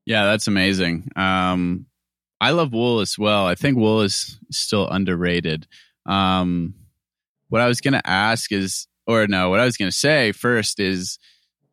Yeah, 0.06 0.24
that's 0.24 0.46
amazing. 0.46 1.10
Um, 1.16 1.86
I 2.40 2.50
love 2.50 2.72
wool 2.72 3.00
as 3.00 3.18
well. 3.18 3.46
I 3.46 3.54
think 3.54 3.76
wool 3.76 4.02
is 4.02 4.38
still 4.50 4.88
underrated. 4.88 5.66
Um, 6.06 6.74
what 7.48 7.60
I 7.60 7.66
was 7.66 7.80
going 7.80 7.94
to 7.94 8.08
ask 8.08 8.52
is, 8.52 8.86
or 9.06 9.26
no, 9.26 9.50
what 9.50 9.60
I 9.60 9.64
was 9.64 9.76
going 9.76 9.90
to 9.90 9.96
say 9.96 10.32
first 10.32 10.80
is, 10.80 11.18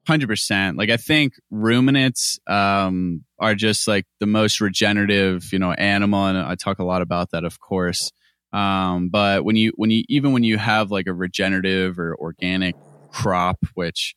hundred 0.07 0.27
percent. 0.27 0.77
Like 0.77 0.89
I 0.89 0.97
think 0.97 1.33
ruminants 1.49 2.39
um, 2.47 3.23
are 3.39 3.55
just 3.55 3.87
like 3.87 4.05
the 4.19 4.27
most 4.27 4.61
regenerative, 4.61 5.51
you 5.51 5.59
know, 5.59 5.71
animal, 5.71 6.25
and 6.25 6.37
I 6.37 6.55
talk 6.55 6.79
a 6.79 6.83
lot 6.83 7.01
about 7.01 7.31
that, 7.31 7.43
of 7.43 7.59
course. 7.59 8.11
Um, 8.53 9.09
but 9.09 9.43
when 9.43 9.55
you 9.55 9.73
when 9.75 9.89
you 9.89 10.03
even 10.07 10.31
when 10.31 10.43
you 10.43 10.57
have 10.57 10.91
like 10.91 11.07
a 11.07 11.13
regenerative 11.13 11.99
or 11.99 12.15
organic 12.15 12.75
crop, 13.11 13.57
which 13.73 14.15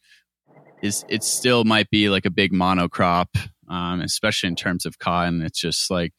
is 0.82 1.04
it 1.08 1.24
still 1.24 1.64
might 1.64 1.90
be 1.90 2.08
like 2.08 2.26
a 2.26 2.30
big 2.30 2.52
monocrop, 2.52 3.26
um, 3.68 4.00
especially 4.00 4.48
in 4.48 4.56
terms 4.56 4.86
of 4.86 4.98
cotton. 4.98 5.42
It's 5.42 5.60
just 5.60 5.90
like 5.90 6.12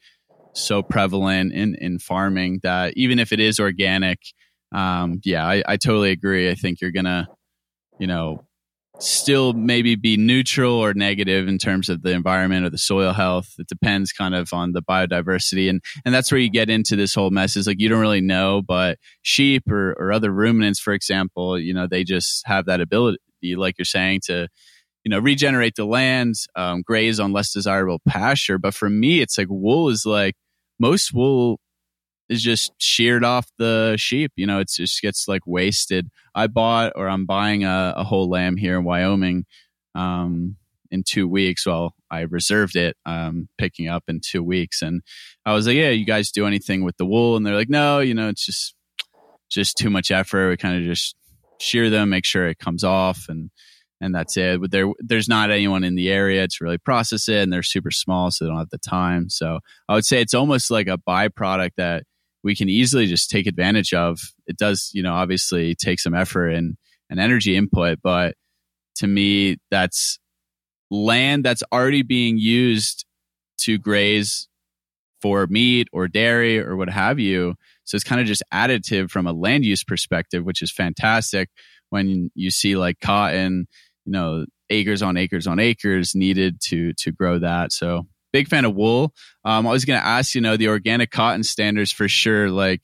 so 0.59 0.83
prevalent 0.83 1.53
in 1.53 1.75
in 1.75 1.99
farming 1.99 2.59
that 2.63 2.93
even 2.95 3.19
if 3.19 3.31
it 3.31 3.39
is 3.39 3.59
organic, 3.59 4.19
um, 4.73 5.19
yeah, 5.23 5.45
I, 5.45 5.63
I 5.67 5.77
totally 5.77 6.11
agree. 6.11 6.49
I 6.49 6.55
think 6.55 6.81
you're 6.81 6.91
gonna, 6.91 7.27
you 7.99 8.07
know, 8.07 8.45
still 9.01 9.53
maybe 9.53 9.95
be 9.95 10.17
neutral 10.17 10.73
or 10.73 10.93
negative 10.93 11.47
in 11.47 11.57
terms 11.57 11.89
of 11.89 12.01
the 12.01 12.11
environment 12.11 12.65
or 12.65 12.69
the 12.69 12.77
soil 12.77 13.13
health. 13.13 13.53
It 13.57 13.67
depends 13.67 14.11
kind 14.11 14.35
of 14.35 14.53
on 14.53 14.73
the 14.73 14.81
biodiversity. 14.81 15.69
And, 15.69 15.81
and 16.03 16.13
that's 16.13 16.31
where 16.31 16.41
you 16.41 16.49
get 16.51 16.69
into 16.69 16.95
this 16.95 17.15
whole 17.15 17.29
mess 17.29 17.55
is 17.55 17.65
like, 17.65 17.79
you 17.79 17.87
don't 17.87 18.01
really 18.01 18.21
know, 18.21 18.61
but 18.61 18.97
sheep 19.21 19.71
or, 19.71 19.95
or 19.97 20.11
other 20.11 20.31
ruminants, 20.31 20.79
for 20.79 20.93
example, 20.93 21.57
you 21.57 21.73
know, 21.73 21.87
they 21.87 22.03
just 22.03 22.45
have 22.45 22.65
that 22.65 22.81
ability, 22.81 23.19
like 23.55 23.75
you're 23.77 23.85
saying, 23.85 24.19
to, 24.25 24.49
you 25.05 25.09
know, 25.09 25.19
regenerate 25.19 25.75
the 25.75 25.85
land, 25.85 26.35
um, 26.55 26.81
graze 26.85 27.21
on 27.21 27.31
less 27.31 27.53
desirable 27.53 27.99
pasture. 28.05 28.57
But 28.57 28.73
for 28.73 28.89
me, 28.89 29.21
it's 29.21 29.37
like 29.37 29.47
wool 29.49 29.87
is 29.87 30.05
like 30.05 30.35
most 30.79 31.13
wool 31.13 31.59
is 32.29 32.43
just 32.43 32.71
sheared 32.77 33.23
off 33.23 33.47
the 33.57 33.95
sheep. 33.97 34.31
You 34.35 34.45
know, 34.47 34.59
it 34.59 34.69
just 34.69 35.01
gets 35.01 35.27
like 35.27 35.41
wasted. 35.45 36.09
I 36.35 36.47
bought 36.47 36.93
or 36.95 37.09
I'm 37.09 37.25
buying 37.25 37.63
a, 37.63 37.93
a 37.97 38.03
whole 38.03 38.29
lamb 38.29 38.55
here 38.55 38.77
in 38.77 38.85
Wyoming 38.85 39.45
um, 39.95 40.55
in 40.91 41.03
two 41.03 41.27
weeks. 41.27 41.65
Well, 41.65 41.95
I 42.11 42.21
reserved 42.21 42.75
it, 42.75 42.95
um, 43.05 43.49
picking 43.57 43.87
up 43.87 44.03
in 44.07 44.21
two 44.23 44.43
weeks, 44.43 44.81
and 44.81 45.01
I 45.45 45.53
was 45.53 45.67
like, 45.67 45.75
"Yeah, 45.75 45.89
you 45.89 46.05
guys 46.05 46.31
do 46.31 46.47
anything 46.47 46.83
with 46.83 46.97
the 46.97 47.05
wool?" 47.05 47.35
And 47.35 47.45
they're 47.45 47.55
like, 47.55 47.69
"No, 47.69 47.99
you 47.99 48.13
know, 48.13 48.29
it's 48.29 48.45
just 48.45 48.75
just 49.49 49.77
too 49.77 49.89
much 49.89 50.11
effort. 50.11 50.49
We 50.49 50.57
kind 50.57 50.77
of 50.77 50.83
just 50.83 51.15
shear 51.59 51.89
them, 51.89 52.09
make 52.09 52.25
sure 52.25 52.47
it 52.47 52.59
comes 52.59 52.83
off, 52.83 53.25
and." 53.27 53.51
And 54.01 54.13
that's 54.13 54.37
it. 54.37 54.71
There, 54.71 54.91
there's 54.99 55.27
not 55.27 55.51
anyone 55.51 55.83
in 55.83 55.95
the 55.95 56.09
area 56.09 56.47
to 56.47 56.57
really 56.61 56.77
process 56.77 57.27
it, 57.27 57.41
and 57.41 57.51
they're 57.51 57.63
super 57.63 57.91
small, 57.91 58.31
so 58.31 58.45
they 58.45 58.49
don't 58.49 58.59
have 58.59 58.69
the 58.69 58.77
time. 58.77 59.29
So 59.29 59.59
I 59.87 59.95
would 59.95 60.05
say 60.05 60.21
it's 60.21 60.33
almost 60.33 60.71
like 60.71 60.87
a 60.87 60.97
byproduct 60.97 61.71
that 61.77 62.03
we 62.43 62.55
can 62.55 62.69
easily 62.69 63.05
just 63.05 63.29
take 63.29 63.47
advantage 63.47 63.93
of. 63.93 64.19
It 64.47 64.57
does, 64.57 64.91
you 64.93 65.03
know, 65.03 65.13
obviously 65.13 65.75
take 65.75 65.99
some 65.99 66.13
effort 66.13 66.49
and, 66.49 66.77
and 67.09 67.19
energy 67.19 67.55
input, 67.55 67.99
but 68.01 68.35
to 68.97 69.07
me, 69.07 69.57
that's 69.71 70.19
land 70.91 71.43
that's 71.43 71.63
already 71.71 72.01
being 72.01 72.37
used 72.37 73.05
to 73.59 73.77
graze 73.77 74.47
for 75.21 75.47
meat 75.47 75.87
or 75.91 76.07
dairy 76.07 76.59
or 76.59 76.75
what 76.75 76.89
have 76.89 77.19
you. 77.19 77.55
So 77.83 77.95
it's 77.95 78.03
kind 78.03 78.21
of 78.21 78.27
just 78.27 78.43
additive 78.53 79.09
from 79.09 79.27
a 79.27 79.33
land 79.33 79.65
use 79.65 79.83
perspective, 79.83 80.43
which 80.45 80.61
is 80.61 80.71
fantastic 80.71 81.49
when 81.89 82.29
you 82.35 82.51
see 82.51 82.75
like 82.75 82.99
cotton, 82.99 83.67
you 84.05 84.11
know, 84.11 84.45
acres 84.69 85.01
on 85.01 85.17
acres 85.17 85.47
on 85.47 85.59
acres 85.59 86.15
needed 86.15 86.59
to 86.61 86.93
to 86.93 87.11
grow 87.11 87.39
that. 87.39 87.71
So 87.71 88.07
big 88.31 88.47
fan 88.47 88.65
of 88.65 88.75
wool. 88.75 89.13
Um, 89.43 89.67
I 89.67 89.71
was 89.71 89.85
going 89.85 89.99
to 89.99 90.05
ask, 90.05 90.35
you 90.35 90.41
know, 90.41 90.57
the 90.57 90.67
organic 90.67 91.11
cotton 91.11 91.43
standards 91.43 91.91
for 91.91 92.07
sure. 92.07 92.49
Like 92.49 92.83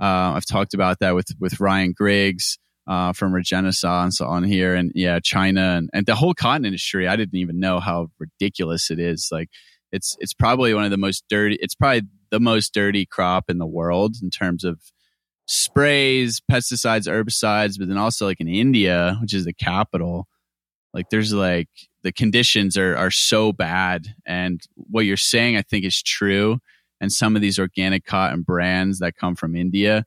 uh, 0.00 0.34
I've 0.34 0.46
talked 0.46 0.74
about 0.74 1.00
that 1.00 1.14
with 1.14 1.28
with 1.38 1.60
Ryan 1.60 1.92
Griggs 1.92 2.58
uh, 2.86 3.12
from 3.12 3.32
Regenaissance 3.32 4.20
on 4.20 4.44
here, 4.44 4.74
and 4.74 4.92
yeah, 4.94 5.18
China 5.22 5.76
and, 5.76 5.90
and 5.92 6.06
the 6.06 6.14
whole 6.14 6.34
cotton 6.34 6.64
industry. 6.64 7.08
I 7.08 7.16
didn't 7.16 7.38
even 7.38 7.60
know 7.60 7.80
how 7.80 8.08
ridiculous 8.18 8.90
it 8.90 8.98
is. 8.98 9.28
Like 9.30 9.48
it's 9.92 10.16
it's 10.20 10.34
probably 10.34 10.74
one 10.74 10.84
of 10.84 10.90
the 10.90 10.96
most 10.96 11.24
dirty. 11.28 11.56
It's 11.60 11.74
probably 11.74 12.02
the 12.30 12.40
most 12.40 12.74
dirty 12.74 13.06
crop 13.06 13.44
in 13.48 13.58
the 13.58 13.66
world 13.66 14.16
in 14.22 14.30
terms 14.30 14.64
of 14.64 14.80
sprays, 15.46 16.40
pesticides, 16.50 17.06
herbicides, 17.06 17.78
but 17.78 17.88
then 17.88 17.96
also 17.96 18.26
like 18.26 18.40
in 18.40 18.48
India, 18.48 19.16
which 19.20 19.32
is 19.32 19.44
the 19.44 19.52
capital, 19.52 20.26
like 20.96 21.10
there's 21.10 21.32
like 21.32 21.68
the 22.02 22.12
conditions 22.12 22.76
are 22.76 22.96
are 22.96 23.10
so 23.10 23.52
bad. 23.52 24.14
And 24.26 24.60
what 24.74 25.02
you're 25.02 25.16
saying 25.16 25.56
i 25.56 25.62
think 25.62 25.84
is 25.84 26.02
true. 26.02 26.58
And 27.00 27.12
some 27.12 27.36
of 27.36 27.42
these 27.42 27.58
organic 27.58 28.06
cotton 28.06 28.42
brands 28.42 28.98
that 29.00 29.16
come 29.16 29.36
from 29.36 29.54
india 29.54 30.06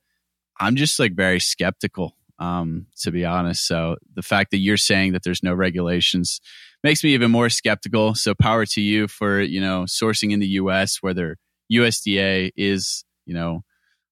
i'm 0.59 0.75
just 0.75 0.99
like 0.99 1.13
very 1.15 1.39
skeptical 1.39 2.15
um, 2.39 2.87
to 3.01 3.11
be 3.11 3.25
honest. 3.25 3.67
So 3.67 3.97
the 4.15 4.21
fact 4.21 4.51
that 4.51 4.59
you're 4.59 4.77
saying 4.77 5.11
that 5.13 5.23
there's 5.23 5.43
no 5.43 5.53
regulations 5.53 6.39
makes 6.83 7.03
me 7.03 7.13
even 7.13 7.31
more 7.31 7.49
skeptical. 7.49 8.15
So 8.15 8.33
power 8.33 8.65
to 8.67 8.81
you 8.81 9.07
for 9.07 9.41
you 9.41 9.59
know 9.59 9.83
sourcing 9.83 10.31
in 10.31 10.39
the 10.39 10.47
us 10.47 11.01
whether 11.01 11.37
usda 11.71 12.49
is 12.57 13.03
you 13.25 13.33
know 13.33 13.61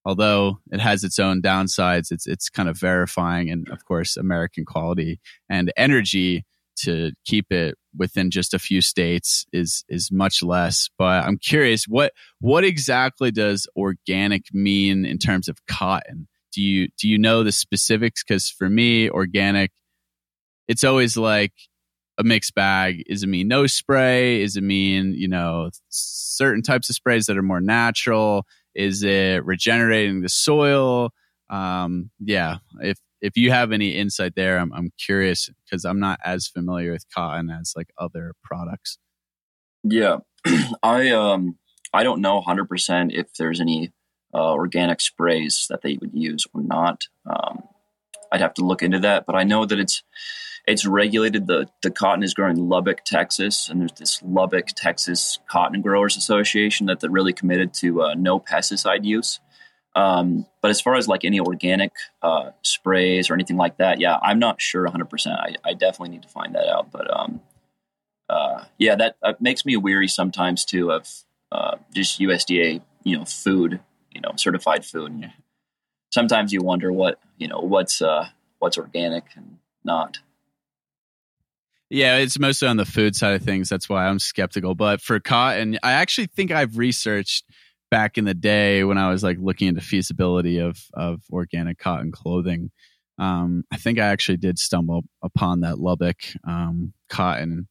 although 0.06 0.60
it 0.72 0.80
has 0.80 1.04
its 1.04 1.18
own 1.18 1.42
downsides 1.42 2.12
it's 2.12 2.28
it's 2.28 2.50
kind 2.50 2.70
of 2.70 2.78
verifying 2.80 3.50
and 3.50 3.68
of 3.70 3.84
course 3.84 4.16
american 4.16 4.63
quality 4.63 5.20
and 5.50 5.74
energy 5.76 6.46
to 6.78 7.12
keep 7.26 7.52
it 7.52 7.76
within 7.98 8.30
just 8.30 8.54
a 8.54 8.60
few 8.60 8.82
states 8.82 9.46
is 9.52 9.84
is 9.90 10.12
much 10.12 10.44
less 10.44 10.90
but 10.98 11.24
i'm 11.26 11.38
curious 11.38 11.86
what 11.88 12.12
what 12.40 12.63
exactly 12.63 13.32
does 13.32 13.68
organic 13.76 14.54
mean 14.54 15.06
in 15.06 15.18
terms 15.18 15.48
of 15.48 15.66
cotton? 15.66 16.28
Do 16.54 16.62
you 16.62 16.90
do 17.00 17.08
you 17.08 17.18
know 17.18 17.44
the 17.44 17.52
specifics? 17.52 18.24
Because 18.24 18.50
for 18.50 18.70
me 18.70 19.10
organic 19.10 19.72
it's 20.68 20.84
always 20.84 21.16
like 21.16 21.54
a 22.18 22.24
mixed 22.24 22.56
bag. 22.56 23.04
Is 23.08 23.24
it 23.24 23.28
mean 23.28 23.48
no 23.48 23.68
spray? 23.68 24.42
Is 24.42 24.58
it 24.58 24.63
mean 24.63 25.13
you 25.13 25.28
know 25.28 25.70
certain 25.90 26.62
types 26.62 26.90
of 26.90 26.96
sprays 26.96 27.26
that 27.28 27.38
are 27.38 27.44
more 27.44 27.62
natural? 27.62 28.46
Is 28.76 29.04
it 29.04 29.46
regenerating 29.46 30.22
the 30.22 30.30
soil? 30.30 31.12
Um 31.50 32.12
yeah 32.20 32.58
if 32.82 32.98
if 33.22 33.38
you 33.38 33.52
have 33.52 33.72
any 33.72 33.90
insight 33.90 34.34
there, 34.36 34.58
I'm 34.58 34.72
I'm 34.74 34.92
curious 35.04 35.50
because 35.66 35.86
I'm 35.86 36.00
not 36.00 36.20
as 36.24 36.48
familiar 36.48 36.92
with 36.92 37.06
cotton 37.14 37.50
as 37.50 37.74
like 37.76 37.90
other 37.98 38.34
products. 38.44 38.98
Yeah, 39.84 40.18
I 40.84 41.10
um 41.10 41.58
I 41.94 42.04
don't 42.04 42.22
know 42.22 42.42
100% 42.42 43.14
if 43.14 43.34
there's 43.34 43.62
any 43.62 43.92
uh, 44.34 44.52
organic 44.52 45.02
sprays 45.02 45.68
that 45.70 45.82
they 45.82 45.98
would 46.00 46.14
use 46.14 46.46
or 46.54 46.62
not. 46.62 47.08
Um, 47.26 47.64
I'd 48.32 48.42
have 48.42 48.54
to 48.56 48.66
look 48.66 48.84
into 48.84 49.00
that, 49.00 49.26
but 49.26 49.36
I 49.36 49.44
know 49.44 49.66
that 49.66 49.80
it's 49.80 50.04
it's 50.68 50.86
regulated. 50.86 51.48
the 51.48 51.70
The 51.82 51.92
cotton 51.92 52.24
is 52.24 52.34
grown 52.34 52.52
in 52.52 52.70
Lubbock, 52.70 53.06
Texas, 53.06 53.70
and 53.70 53.80
there's 53.80 53.94
this 53.94 54.22
Lubbock, 54.22 54.68
Texas 54.76 55.40
Cotton 55.50 55.82
Growers 55.82 56.18
Association 56.18 56.88
that 56.88 57.00
they're 57.00 57.10
really 57.10 57.34
committed 57.34 57.74
to 57.76 58.02
uh, 58.04 58.14
no 58.16 58.40
pesticide 58.40 59.06
use. 59.06 59.40
Um, 59.98 60.46
but 60.62 60.70
as 60.70 60.80
far 60.80 60.96
as 60.96 61.08
like 61.08 61.26
any 61.26 61.40
organic 61.40 61.92
uh, 62.22 62.52
sprays 62.62 63.32
or 63.32 63.34
anything 63.34 63.58
like 63.58 63.78
that, 63.78 64.00
yeah, 64.00 64.20
I'm 64.22 64.38
not 64.38 64.62
sure 64.62 64.84
100. 64.84 65.10
percent 65.10 65.40
I, 65.40 65.56
I 65.66 65.74
definitely 65.74 66.10
need 66.10 66.22
to 66.22 66.30
find 66.30 66.54
that 66.54 66.68
out. 66.68 66.92
But 66.92 67.12
um, 67.12 67.42
uh, 68.30 68.66
yeah, 68.78 68.96
that 68.96 69.16
uh, 69.24 69.34
makes 69.40 69.66
me 69.66 69.76
weary 69.76 70.08
sometimes 70.08 70.66
too 70.66 70.92
of 70.92 71.10
uh, 71.52 71.78
just 71.96 72.20
USDA, 72.20 72.82
you 73.04 73.18
know, 73.18 73.26
food, 73.26 73.80
you 74.12 74.22
know, 74.22 74.34
certified 74.36 74.86
food. 74.86 75.14
And 75.14 75.34
sometimes 76.12 76.54
you 76.54 76.62
wonder 76.62 76.94
what 76.94 77.20
you 77.40 77.48
know 77.48 77.60
what's 77.60 78.00
uh, 78.00 78.28
what's 78.60 78.78
organic 78.78 79.24
and 79.36 79.58
not. 79.84 80.20
Yeah, 81.90 82.18
it's 82.18 82.38
mostly 82.38 82.68
on 82.68 82.78
the 82.78 82.86
food 82.86 83.16
side 83.16 83.34
of 83.34 83.42
things. 83.42 83.68
That's 83.68 83.90
why 83.90 84.06
I'm 84.06 84.20
skeptical. 84.20 84.76
But 84.76 85.02
for 85.02 85.20
cotton, 85.20 85.80
I 85.82 85.94
actually 85.94 86.28
think 86.28 86.52
I've 86.52 86.78
researched 86.78 87.46
back 87.89 88.17
in 88.17 88.26
the 88.26 88.34
day 88.34 88.84
when 88.84 88.97
I 88.97 89.10
was 89.10 89.23
like 89.23 89.38
looking 89.39 89.67
into 89.67 89.82
feasibility 89.82 90.60
of 90.60 90.80
of 90.93 91.21
organic 91.32 91.78
cotton 91.78 92.12
clothing. 92.12 92.71
Um, 93.19 93.63
I 93.71 93.78
think 93.78 94.00
I 94.00 94.08
actually 94.08 94.38
did 94.38 94.60
stumble 94.60 95.04
upon 95.23 95.62
that 95.62 95.80
Lubbock 95.80 96.17
um, 96.47 96.93
cotton 97.10 97.67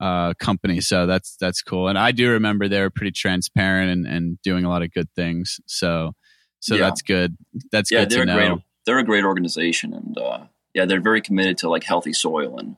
uh, 0.00 0.32
company, 0.34 0.80
so 0.80 1.06
that's 1.06 1.36
that's 1.36 1.62
cool. 1.62 1.88
And 1.88 1.98
I 1.98 2.12
do 2.12 2.30
remember 2.30 2.68
they 2.68 2.80
were 2.80 2.90
pretty 2.90 3.12
transparent 3.12 3.90
and, 3.90 4.06
and 4.06 4.38
doing 4.42 4.64
a 4.64 4.68
lot 4.70 4.82
of 4.82 4.92
good 4.92 5.08
things. 5.14 5.60
So 5.66 6.12
so 6.60 6.74
yeah. 6.74 6.82
that's 6.82 7.02
good. 7.02 7.36
That's 7.72 7.90
yeah, 7.90 8.00
good 8.00 8.10
they're 8.10 8.26
to 8.26 8.32
a 8.32 8.36
know. 8.36 8.54
Great, 8.54 8.64
they're 8.86 8.98
a 8.98 9.04
great 9.04 9.24
organization, 9.24 9.92
and 9.92 10.16
uh, 10.18 10.44
yeah, 10.74 10.86
they're 10.86 11.02
very 11.02 11.20
committed 11.20 11.58
to 11.58 11.68
like 11.68 11.84
healthy 11.84 12.12
soil 12.12 12.58
and 12.58 12.76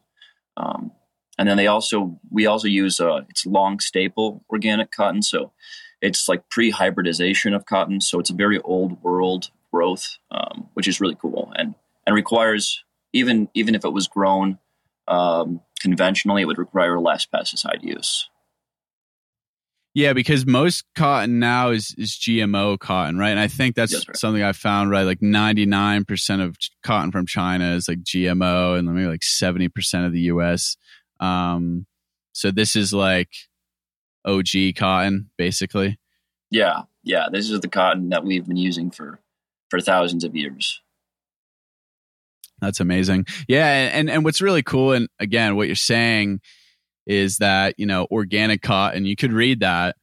um, 0.57 0.93
and 1.39 1.49
then 1.49 1.57
they 1.57 1.67
also 1.67 2.19
we 2.31 2.47
also 2.47 2.69
use 2.69 3.01
uh, 3.01 3.23
it's 3.29 3.47
long 3.47 3.81
staple 3.81 4.45
organic 4.51 4.91
cotton, 4.91 5.23
so 5.23 5.53
it's 6.03 6.29
like 6.29 6.49
pre-hybridization 6.51 7.55
of 7.55 7.65
cotton, 7.65 8.01
so 8.01 8.19
it's 8.19 8.31
a 8.31 8.35
very 8.35 8.59
old 8.61 9.03
world 9.03 9.51
growth, 9.73 10.19
um, 10.31 10.69
which 10.75 10.87
is 10.87 11.01
really 11.01 11.17
cool 11.21 11.53
and 11.57 11.75
and 12.07 12.15
requires 12.15 12.85
even 13.13 13.49
even 13.55 13.75
if 13.75 13.85
it 13.85 13.93
was 13.93 14.09
grown 14.09 14.59
um, 15.09 15.61
conventionally, 15.81 16.43
it 16.43 16.47
would 16.47 16.59
require 16.59 16.99
less 17.01 17.27
pesticide 17.27 17.83
use. 17.83 18.29
Yeah, 19.95 20.15
because 20.15 20.47
most 20.47 20.85
cotton 20.95 21.39
now 21.39 21.71
is 21.71 21.95
is 21.99 22.13
GMO 22.13 22.79
cotton, 22.79 23.19
right? 23.19 23.31
And 23.31 23.41
I 23.41 23.49
think 23.49 23.77
that's 23.77 23.93
yes, 23.93 24.09
right. 24.09 24.17
something 24.17 24.43
I 24.43 24.53
found 24.53 24.91
right. 24.91 25.03
Like 25.03 25.21
ninety 25.21 25.67
nine 25.67 26.05
percent 26.05 26.41
of 26.41 26.57
cotton 26.83 27.13
from 27.13 27.27
China 27.27 27.75
is 27.75 27.89
like 27.89 28.03
GMO, 28.03 28.79
and 28.79 28.93
maybe 28.93 29.07
like 29.07 29.23
seventy 29.23 29.69
percent 29.69 30.07
of 30.07 30.13
the 30.13 30.21
U.S. 30.21 30.77
Um, 31.21 31.87
so 32.33 32.51
this 32.51 32.75
is 32.75 32.95
like 32.95 33.29
OG 34.25 34.77
cotton, 34.77 35.31
basically. 35.37 35.99
Yeah, 36.51 36.83
yeah. 37.03 37.29
This 37.31 37.51
is 37.51 37.61
the 37.61 37.69
cotton 37.69 38.11
that 38.11 38.25
we've 38.25 38.47
been 38.47 38.57
using 38.57 38.91
for 38.91 39.21
for 39.71 39.81
thousands 39.81 40.25
of 40.25 40.37
years. 40.37 40.81
That's 42.61 42.79
amazing. 42.79 43.27
Yeah, 43.49 43.67
and 43.67 44.09
and 44.09 44.25
what's 44.25 44.41
really 44.41 44.63
cool, 44.63 44.93
and 44.93 45.09
again, 45.19 45.57
what 45.57 45.67
you're 45.67 45.75
saying 45.75 46.41
is 47.07 47.39
that 47.39 47.75
you 47.79 47.87
know 47.87 48.07
organic 48.11 48.63
cotton. 48.63 49.05
You 49.05 49.17
could 49.17 49.33
read 49.33 49.61
that, 49.61 49.97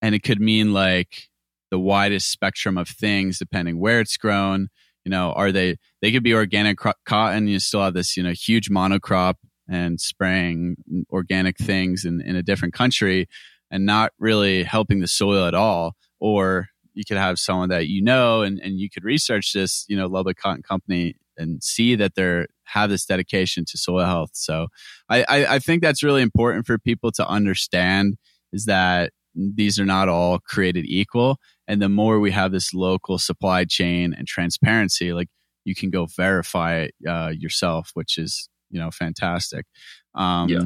and 0.00 0.14
it 0.14 0.22
could 0.22 0.40
mean 0.40 0.72
like 0.72 1.28
the 1.70 1.78
widest 1.78 2.30
spectrum 2.30 2.78
of 2.78 2.88
things 2.88 3.38
depending 3.38 3.80
where 3.80 4.00
it's 4.00 4.16
grown. 4.16 4.68
You 5.04 5.10
know, 5.10 5.32
are 5.32 5.50
they? 5.50 5.76
They 6.02 6.12
could 6.12 6.22
be 6.22 6.34
organic 6.34 6.78
cotton. 7.06 7.48
You 7.48 7.58
still 7.58 7.82
have 7.82 7.94
this, 7.94 8.16
you 8.16 8.22
know, 8.22 8.32
huge 8.32 8.70
monocrop 8.70 9.34
and 9.68 10.00
spraying 10.00 10.76
organic 11.10 11.58
things 11.58 12.04
in, 12.04 12.20
in 12.20 12.36
a 12.36 12.42
different 12.42 12.74
country 12.74 13.26
and 13.70 13.84
not 13.84 14.12
really 14.18 14.62
helping 14.62 15.00
the 15.00 15.08
soil 15.08 15.46
at 15.46 15.54
all. 15.54 15.94
Or 16.20 16.68
you 16.94 17.04
could 17.06 17.16
have 17.16 17.38
someone 17.38 17.68
that 17.68 17.88
you 17.88 18.02
know 18.02 18.42
and, 18.42 18.58
and 18.60 18.78
you 18.78 18.88
could 18.90 19.04
research 19.04 19.52
this, 19.52 19.84
you 19.88 19.96
know, 19.96 20.06
Lubbock 20.06 20.36
Cotton 20.36 20.62
Company 20.62 21.14
and 21.36 21.62
see 21.62 21.94
that 21.94 22.14
they're 22.14 22.46
have 22.64 22.90
this 22.90 23.06
dedication 23.06 23.64
to 23.66 23.78
soil 23.78 24.04
health. 24.04 24.30
So 24.34 24.68
I, 25.08 25.24
I, 25.28 25.54
I 25.54 25.58
think 25.58 25.82
that's 25.82 26.02
really 26.02 26.22
important 26.22 26.66
for 26.66 26.78
people 26.78 27.10
to 27.12 27.26
understand 27.26 28.16
is 28.52 28.66
that 28.66 29.12
these 29.34 29.78
are 29.78 29.86
not 29.86 30.08
all 30.08 30.38
created 30.38 30.84
equal. 30.86 31.38
And 31.66 31.80
the 31.80 31.88
more 31.88 32.18
we 32.18 32.30
have 32.32 32.52
this 32.52 32.74
local 32.74 33.18
supply 33.18 33.64
chain 33.64 34.12
and 34.12 34.26
transparency, 34.26 35.12
like 35.12 35.28
you 35.64 35.74
can 35.74 35.90
go 35.90 36.06
verify 36.06 36.76
it 36.80 36.94
uh, 37.08 37.32
yourself, 37.36 37.90
which 37.94 38.18
is 38.18 38.48
you 38.70 38.80
know 38.80 38.90
fantastic. 38.90 39.66
Um, 40.14 40.48
yeah. 40.48 40.62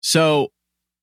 So 0.00 0.48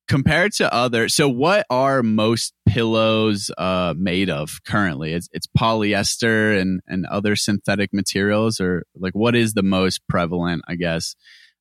compared 0.07 0.51
to 0.53 0.71
other, 0.73 1.09
so 1.09 1.27
what 1.27 1.65
are 1.69 2.03
most 2.03 2.53
pillows 2.67 3.49
uh, 3.57 3.93
made 3.97 4.29
of 4.29 4.59
currently? 4.65 5.13
It's, 5.13 5.27
it's 5.31 5.47
polyester 5.47 6.59
and 6.59 6.81
and 6.87 7.05
other 7.05 7.35
synthetic 7.35 7.93
materials, 7.93 8.59
or 8.59 8.83
like 8.95 9.13
what 9.13 9.35
is 9.35 9.53
the 9.53 9.63
most 9.63 10.01
prevalent, 10.07 10.63
I 10.67 10.75
guess, 10.75 11.15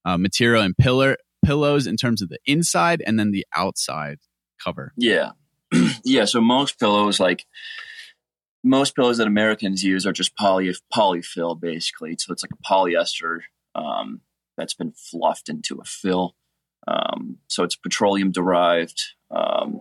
uh, 0.04 0.18
material 0.18 0.62
in 0.62 0.74
pillar 0.74 1.16
pillows 1.44 1.86
in 1.86 1.96
terms 1.96 2.22
of 2.22 2.28
the 2.28 2.38
inside 2.46 3.02
and 3.06 3.18
then 3.18 3.30
the 3.30 3.46
outside 3.54 4.18
cover? 4.62 4.92
Yeah, 4.96 5.32
yeah. 6.04 6.24
So 6.24 6.40
most 6.40 6.78
pillows 6.78 7.20
like 7.20 7.46
most 8.62 8.96
pillows 8.96 9.18
that 9.18 9.26
Americans 9.26 9.82
use 9.84 10.06
are 10.06 10.12
just 10.12 10.36
poly 10.36 10.72
polyfill 10.92 11.60
basically. 11.60 12.16
So 12.18 12.32
it's 12.32 12.42
like 12.42 12.52
a 12.52 12.72
polyester 12.72 13.40
um, 13.74 14.20
that's 14.56 14.74
been 14.74 14.92
fluffed 14.92 15.48
into 15.48 15.78
a 15.80 15.84
fill. 15.84 16.34
Um, 16.86 17.38
so 17.48 17.62
it's 17.62 17.76
petroleum 17.76 18.30
derived. 18.30 19.02
Um, 19.30 19.80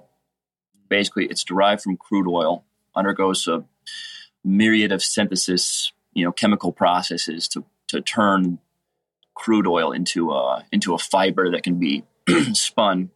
basically, 0.89 1.25
it's 1.25 1.43
derived 1.43 1.81
from 1.81 1.97
crude 1.97 2.27
oil, 2.27 2.65
undergoes 2.95 3.47
a 3.47 3.63
myriad 4.43 4.91
of 4.91 5.03
synthesis, 5.03 5.91
you 6.13 6.23
know, 6.23 6.31
chemical 6.31 6.71
processes 6.71 7.47
to 7.49 7.65
to 7.87 8.01
turn 8.01 8.59
crude 9.35 9.67
oil 9.67 9.91
into 9.91 10.31
a 10.31 10.65
into 10.71 10.93
a 10.93 10.97
fiber 10.97 11.51
that 11.51 11.63
can 11.63 11.79
be 11.79 12.03
spun, 12.53 13.11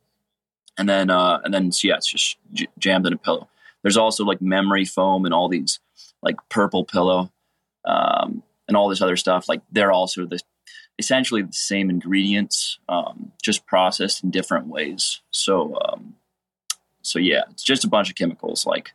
and 0.78 0.90
then 0.90 1.10
uh, 1.10 1.40
and 1.44 1.54
then 1.54 1.72
so 1.72 1.88
yeah, 1.88 1.96
it's 1.96 2.12
just 2.12 2.38
j- 2.54 2.68
jammed 2.78 3.08
in 3.08 3.14
a 3.14 3.18
pillow. 3.18 3.50
There's 3.84 3.98
also 3.98 4.26
like 4.26 4.42
memory 4.42 4.86
foam 4.86 5.26
and 5.26 5.34
all 5.34 5.48
these 5.48 5.80
like 6.22 6.36
purple 6.50 6.84
pillow 6.84 7.32
um, 7.86 8.44
and 8.68 8.76
all 8.76 8.90
this 8.90 9.02
other 9.02 9.16
stuff. 9.16 9.48
Like 9.48 9.62
they're 9.72 9.92
also 9.92 10.26
the 10.26 10.40
essentially 11.00 11.42
the 11.42 11.54
same 11.54 11.90
ingredients, 11.90 12.80
um, 12.90 13.32
just 13.42 13.66
processed 13.66 14.24
in 14.24 14.32
different 14.32 14.68
ways. 14.68 15.22
So, 15.32 15.78
um, 15.80 16.16
so 17.02 17.20
yeah, 17.20 17.44
it's 17.52 17.64
just 17.64 17.86
a 17.86 17.90
bunch 17.90 18.10
of 18.10 18.16
chemicals. 18.16 18.66
Like 18.66 18.94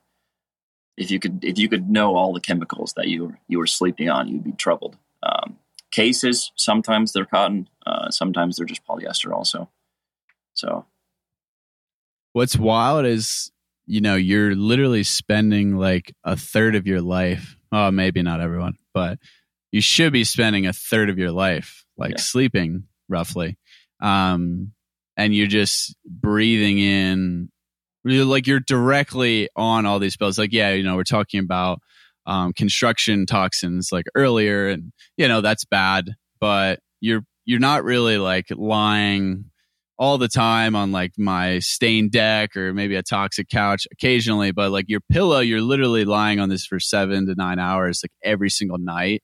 if 0.97 1.11
you 1.11 1.21
could, 1.21 1.45
if 1.45 1.59
you 1.59 1.69
could 1.69 1.89
know 1.89 2.17
all 2.17 2.33
the 2.33 2.41
chemicals 2.41 2.95
that 2.97 3.09
you 3.09 3.27
were, 3.27 3.39
you 3.49 3.59
were 3.59 3.67
sleeping 3.67 4.09
on, 4.09 4.29
you'd 4.29 4.45
be 4.45 4.53
troubled. 4.53 4.97
Um, 5.23 5.59
cases, 5.91 6.53
sometimes 6.57 7.13
they're 7.13 7.25
cotton, 7.25 7.69
uh, 7.87 8.11
sometimes 8.11 8.57
they're 8.57 8.67
just 8.67 8.87
polyester 8.87 9.33
also. 9.33 9.69
So 10.55 10.87
what's 12.33 12.57
wild 12.57 13.07
is, 13.07 13.53
you 13.87 14.01
know, 14.01 14.17
you're 14.17 14.55
literally 14.55 15.05
spending 15.05 15.77
like 15.77 16.15
a 16.25 16.37
third 16.37 16.75
of 16.75 16.87
your 16.87 17.01
life. 17.01 17.57
Oh, 17.71 17.91
maybe 17.91 18.23
not 18.23 18.41
everyone, 18.41 18.77
but 18.93 19.19
you 19.71 19.81
should 19.81 20.13
be 20.13 20.25
spending 20.25 20.67
a 20.67 20.73
third 20.73 21.09
of 21.09 21.19
your 21.19 21.31
life 21.31 21.82
like 21.97 22.13
yeah. 22.13 22.17
sleeping 22.19 22.85
roughly 23.09 23.57
um 24.01 24.73
and 25.17 25.35
you're 25.35 25.47
just 25.47 25.95
breathing 26.07 26.79
in 26.79 27.49
like 28.05 28.47
you're 28.47 28.61
directly 28.61 29.49
on 29.55 29.87
all 29.87 29.99
these 29.99 30.15
spells 30.15 30.39
like 30.39 30.53
yeah 30.53 30.71
you 30.71 30.83
know 30.83 30.97
we're 30.97 31.05
talking 31.05 31.41
about 31.41 31.79
um 32.27 32.53
construction 32.53 33.27
toxins 33.27 33.91
like 33.93 34.07
earlier 34.15 34.69
and 34.69 34.93
you 35.17 35.29
know 35.29 35.41
that's 35.41 35.65
bad 35.65 36.11
but 36.41 36.81
you're 37.01 37.23
you're 37.45 37.61
not 37.61 37.85
really 37.85 38.19
like 38.19 38.47
lying 38.51 39.45
all 39.99 40.19
the 40.19 40.29
time 40.29 40.75
on 40.75 40.91
like 40.91 41.13
my 41.17 41.59
stained 41.61 42.11
deck 42.11 42.57
or 42.57 42.73
maybe 42.73 42.97
a 42.97 43.03
toxic 43.03 43.49
couch 43.49 43.87
occasionally 43.93 44.51
but 44.51 44.73
like 44.73 44.87
your 44.89 45.01
pillow 45.11 45.41
you're 45.41 45.61
literally 45.61 46.05
lying 46.05 46.41
on 46.41 46.49
this 46.49 46.65
for 46.65 46.81
7 46.81 47.27
to 47.27 47.35
9 47.37 47.59
hours 47.59 48.01
like 48.03 48.13
every 48.25 48.51
single 48.51 48.79
night 48.79 49.23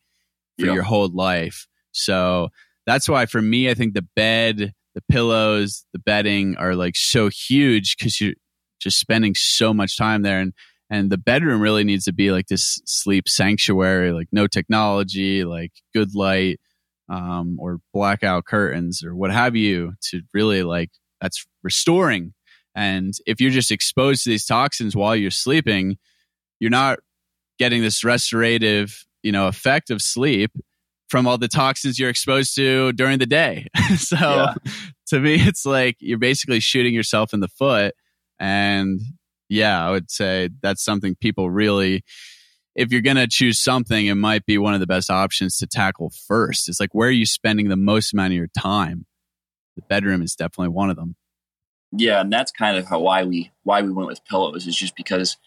for 0.59 0.67
your 0.67 0.83
whole 0.83 1.09
life. 1.09 1.67
So 1.99 2.49
that's 2.87 3.09
why 3.09 3.27
for 3.27 3.43
me, 3.43 3.71
I 3.71 3.75
think 3.75 3.95
the 3.95 4.07
bed, 4.17 4.73
the 4.95 5.03
pillows, 5.11 5.85
the 5.93 5.99
bedding 5.99 6.57
are 6.57 6.75
like 6.75 6.97
so 6.97 7.29
huge 7.29 7.97
because 7.97 8.21
you're 8.21 8.35
just 8.81 8.99
spending 8.99 9.35
so 9.35 9.75
much 9.75 9.97
time 9.97 10.23
there. 10.23 10.41
And 10.41 10.53
and 10.91 11.11
the 11.11 11.19
bedroom 11.19 11.61
really 11.61 11.85
needs 11.85 12.05
to 12.05 12.13
be 12.13 12.31
like 12.33 12.47
this 12.47 12.81
sleep 12.87 13.29
sanctuary 13.29 14.13
like 14.13 14.29
no 14.33 14.47
technology 14.47 15.45
like 15.45 15.73
good 15.95 16.15
light 16.15 16.61
um, 17.09 17.57
or 17.59 17.79
blackout 17.93 18.45
curtains 18.45 19.03
or 19.03 19.15
what 19.15 19.31
have 19.31 19.57
you 19.57 19.95
to 20.11 20.23
really 20.35 20.63
like 20.63 20.91
that's 21.21 21.45
restoring 21.63 22.33
and 22.75 23.15
if 23.27 23.41
you're 23.41 23.51
just 23.51 23.71
exposed 23.71 24.25
to 24.25 24.31
these 24.31 24.45
toxins 24.45 24.95
while 24.95 25.17
you're 25.17 25.31
sleeping 25.31 25.97
you're 26.61 26.71
not 26.71 26.99
getting 27.59 27.83
this 27.83 28.05
restorative 28.05 29.05
you 29.23 29.33
know 29.33 29.47
effect 29.47 29.91
of 29.91 30.03
sleep 30.03 30.53
from 31.09 31.27
all 31.27 31.39
the 31.39 31.49
toxins 31.49 31.99
you're 31.99 32.11
exposed 32.11 32.55
to 32.55 32.93
during 32.93 33.19
the 33.19 33.27
day 33.27 33.67
so 33.97 34.17
yeah. 34.17 34.55
to 35.07 35.21
me 35.21 35.35
it's 35.37 35.65
like 35.65 35.97
you're 36.01 36.19
basically 36.19 36.61
shooting 36.61 36.95
yourself 36.95 37.33
in 37.33 37.41
the 37.41 37.49
foot 37.49 37.95
and 38.39 39.01
yeah, 39.49 39.87
I 39.87 39.91
would 39.91 40.11
say 40.11 40.51
that's 40.63 40.85
something 40.85 41.17
people 41.17 41.51
really, 41.51 42.05
if 42.75 42.93
you're 42.93 43.01
going 43.01 43.17
to 43.17 43.27
choose 43.27 43.59
something, 43.59 44.07
it 44.07 44.15
might 44.15 44.45
be 44.47 44.59
one 44.59 44.75
of 44.75 44.81
the 44.81 44.87
best 44.87 45.11
options 45.11 45.59
to 45.59 45.67
tackle 45.67 46.13
first. 46.27 46.69
It's 46.69 46.81
like, 46.81 46.95
where 46.95 47.09
are 47.09 47.13
you 47.13 47.27
spending 47.27 47.69
the 47.69 47.77
most 47.77 48.13
amount 48.13 48.33
of 48.33 48.37
your 48.37 48.49
time? 48.59 49.07
The 49.77 49.83
bedroom 49.89 50.23
is 50.23 50.35
definitely 50.35 50.75
one 50.75 50.91
of 50.91 50.97
them. 50.97 51.17
Yeah, 51.91 52.21
and 52.21 52.31
that's 52.31 52.53
kind 52.53 52.77
of 52.77 52.87
how 52.87 53.01
why 53.01 53.25
we 53.25 53.51
why 53.63 53.81
we 53.81 53.91
went 53.91 54.09
with 54.09 54.25
pillows 54.27 54.67
is 54.67 54.77
just 54.77 54.95
because, 54.95 55.39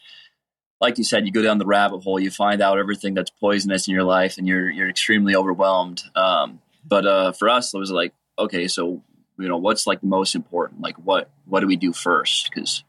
like 0.82 0.98
you 0.98 1.04
said, 1.04 1.26
you 1.26 1.32
go 1.32 1.44
down 1.44 1.60
the 1.60 1.66
rabbit 1.66 2.00
hole, 2.00 2.20
you 2.20 2.32
find 2.32 2.60
out 2.60 2.80
everything 2.80 3.14
that's 3.14 3.30
poisonous 3.30 3.88
in 3.88 3.94
your 3.94 4.04
life, 4.04 4.38
and 4.38 4.48
you're 4.48 4.70
you're 4.70 4.90
extremely 4.90 5.36
overwhelmed. 5.36 6.02
Um, 6.16 6.60
but 6.84 7.06
uh, 7.06 7.32
for 7.34 7.48
us, 7.50 7.74
it 7.74 7.78
was 7.78 7.92
like, 7.92 8.14
okay, 8.38 8.68
so 8.68 9.04
you 9.38 9.48
know, 9.48 9.58
what's 9.58 9.86
like 9.86 10.02
the 10.02 10.08
most 10.08 10.36
important? 10.36 10.82
Like, 10.82 10.96
what 10.96 11.30
what 11.46 11.60
do 11.60 11.68
we 11.68 11.76
do 11.76 11.94
first? 11.94 12.50
Because 12.50 12.84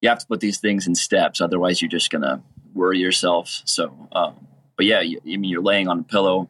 you 0.00 0.08
have 0.08 0.18
to 0.18 0.26
put 0.26 0.40
these 0.40 0.58
things 0.58 0.86
in 0.86 0.94
steps. 0.94 1.40
Otherwise, 1.40 1.82
you're 1.82 1.90
just 1.90 2.10
gonna 2.10 2.42
worry 2.72 2.98
yourself. 2.98 3.62
So, 3.66 4.08
um, 4.12 4.46
but 4.76 4.86
yeah, 4.86 5.02
you, 5.02 5.20
I 5.22 5.36
mean, 5.36 5.44
you're 5.44 5.62
laying 5.62 5.88
on 5.88 6.00
a 6.00 6.04
pillow 6.04 6.48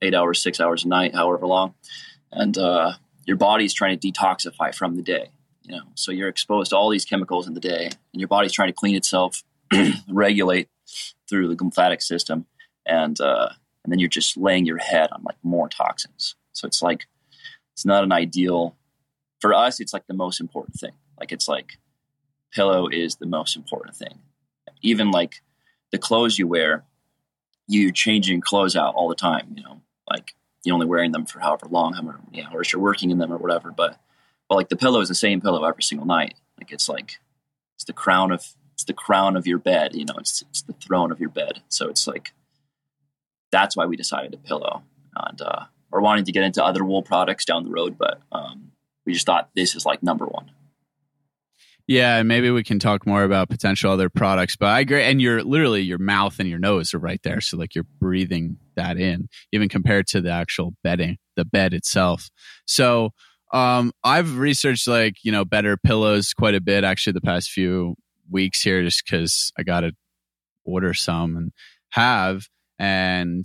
eight 0.00 0.14
hours, 0.14 0.40
six 0.40 0.60
hours 0.60 0.84
a 0.84 0.88
night, 0.88 1.14
however 1.14 1.44
long, 1.44 1.74
and 2.30 2.56
uh, 2.56 2.92
your 3.26 3.36
body's 3.36 3.74
trying 3.74 3.98
to 3.98 4.12
detoxify 4.12 4.72
from 4.72 4.94
the 4.94 5.02
day. 5.02 5.30
You 5.62 5.76
know, 5.76 5.82
so 5.96 6.12
you're 6.12 6.28
exposed 6.28 6.70
to 6.70 6.76
all 6.76 6.88
these 6.88 7.04
chemicals 7.04 7.48
in 7.48 7.54
the 7.54 7.60
day, 7.60 7.86
and 7.86 8.20
your 8.20 8.28
body's 8.28 8.52
trying 8.52 8.68
to 8.68 8.74
clean 8.74 8.94
itself, 8.94 9.42
regulate 10.08 10.68
through 11.28 11.48
the 11.48 11.62
lymphatic 11.62 12.02
system, 12.02 12.46
and 12.86 13.20
uh, 13.20 13.50
and 13.84 13.92
then 13.92 13.98
you're 13.98 14.08
just 14.08 14.36
laying 14.36 14.66
your 14.66 14.78
head 14.78 15.10
on 15.12 15.22
like 15.22 15.36
more 15.42 15.68
toxins. 15.68 16.34
So 16.52 16.66
it's 16.66 16.82
like 16.82 17.06
it's 17.72 17.86
not 17.86 18.04
an 18.04 18.12
ideal 18.12 18.76
for 19.40 19.54
us. 19.54 19.80
It's 19.80 19.92
like 19.92 20.06
the 20.06 20.14
most 20.14 20.40
important 20.40 20.76
thing. 20.76 20.92
Like 21.18 21.32
it's 21.32 21.48
like 21.48 21.78
pillow 22.52 22.88
is 22.88 23.16
the 23.16 23.26
most 23.26 23.56
important 23.56 23.96
thing. 23.96 24.18
Even 24.82 25.10
like 25.10 25.42
the 25.90 25.98
clothes 25.98 26.38
you 26.38 26.46
wear, 26.46 26.84
you're 27.66 27.92
changing 27.92 28.40
clothes 28.40 28.76
out 28.76 28.94
all 28.94 29.08
the 29.08 29.14
time. 29.14 29.52
You 29.54 29.62
know, 29.62 29.80
like 30.08 30.34
you're 30.64 30.74
only 30.74 30.86
wearing 30.86 31.12
them 31.12 31.26
for 31.26 31.40
however 31.40 31.66
long, 31.70 31.94
however 31.94 32.20
many 32.30 32.44
hours 32.44 32.72
you're 32.72 32.82
working 32.82 33.10
in 33.10 33.18
them 33.18 33.32
or 33.32 33.38
whatever. 33.38 33.70
But 33.70 33.98
but 34.48 34.56
like 34.56 34.68
the 34.68 34.76
pillow 34.76 35.00
is 35.00 35.08
the 35.08 35.14
same 35.14 35.40
pillow 35.40 35.64
every 35.64 35.82
single 35.82 36.06
night. 36.06 36.34
Like 36.58 36.72
it's 36.72 36.88
like 36.88 37.18
it's 37.76 37.84
the 37.84 37.92
crown 37.92 38.32
of 38.32 38.54
it's 38.78 38.84
the 38.84 38.92
crown 38.92 39.36
of 39.36 39.44
your 39.44 39.58
bed. 39.58 39.92
You 39.96 40.04
know, 40.04 40.14
it's 40.18 40.42
it's 40.42 40.62
the 40.62 40.72
throne 40.72 41.10
of 41.10 41.18
your 41.18 41.30
bed. 41.30 41.62
So 41.68 41.88
it's 41.88 42.06
like 42.06 42.32
that's 43.50 43.76
why 43.76 43.86
we 43.86 43.96
decided 43.96 44.30
to 44.30 44.38
pillow. 44.38 44.84
And 45.16 45.42
uh, 45.42 45.64
we're 45.90 46.00
wanting 46.00 46.24
to 46.26 46.32
get 46.32 46.44
into 46.44 46.64
other 46.64 46.84
wool 46.84 47.02
products 47.02 47.44
down 47.44 47.64
the 47.64 47.70
road, 47.70 47.98
but 47.98 48.20
um, 48.30 48.70
we 49.04 49.14
just 49.14 49.26
thought 49.26 49.50
this 49.56 49.74
is 49.74 49.84
like 49.84 50.00
number 50.00 50.26
one. 50.26 50.52
Yeah, 51.88 52.18
and 52.18 52.28
maybe 52.28 52.50
we 52.50 52.62
can 52.62 52.78
talk 52.78 53.04
more 53.04 53.24
about 53.24 53.48
potential 53.48 53.90
other 53.90 54.08
products. 54.08 54.54
But 54.54 54.66
I 54.66 54.80
agree, 54.80 55.02
and 55.02 55.20
your 55.20 55.42
literally 55.42 55.80
your 55.80 55.98
mouth 55.98 56.38
and 56.38 56.48
your 56.48 56.60
nose 56.60 56.94
are 56.94 57.00
right 57.00 57.20
there, 57.24 57.40
so 57.40 57.56
like 57.56 57.74
you're 57.74 57.86
breathing 57.98 58.58
that 58.76 58.96
in, 58.96 59.28
even 59.50 59.68
compared 59.68 60.06
to 60.08 60.20
the 60.20 60.30
actual 60.30 60.74
bedding, 60.84 61.18
the 61.34 61.44
bed 61.44 61.74
itself. 61.74 62.30
So 62.64 63.10
um, 63.52 63.90
I've 64.04 64.38
researched 64.38 64.86
like 64.86 65.14
you 65.24 65.32
know 65.32 65.44
better 65.44 65.76
pillows 65.76 66.32
quite 66.32 66.54
a 66.54 66.60
bit 66.60 66.84
actually 66.84 67.14
the 67.14 67.22
past 67.22 67.50
few 67.50 67.96
weeks 68.30 68.62
here, 68.62 68.82
just 68.82 69.04
because 69.04 69.52
I 69.58 69.62
got 69.62 69.80
to 69.80 69.92
order 70.64 70.94
some 70.94 71.36
and 71.36 71.52
have, 71.90 72.48
and 72.78 73.44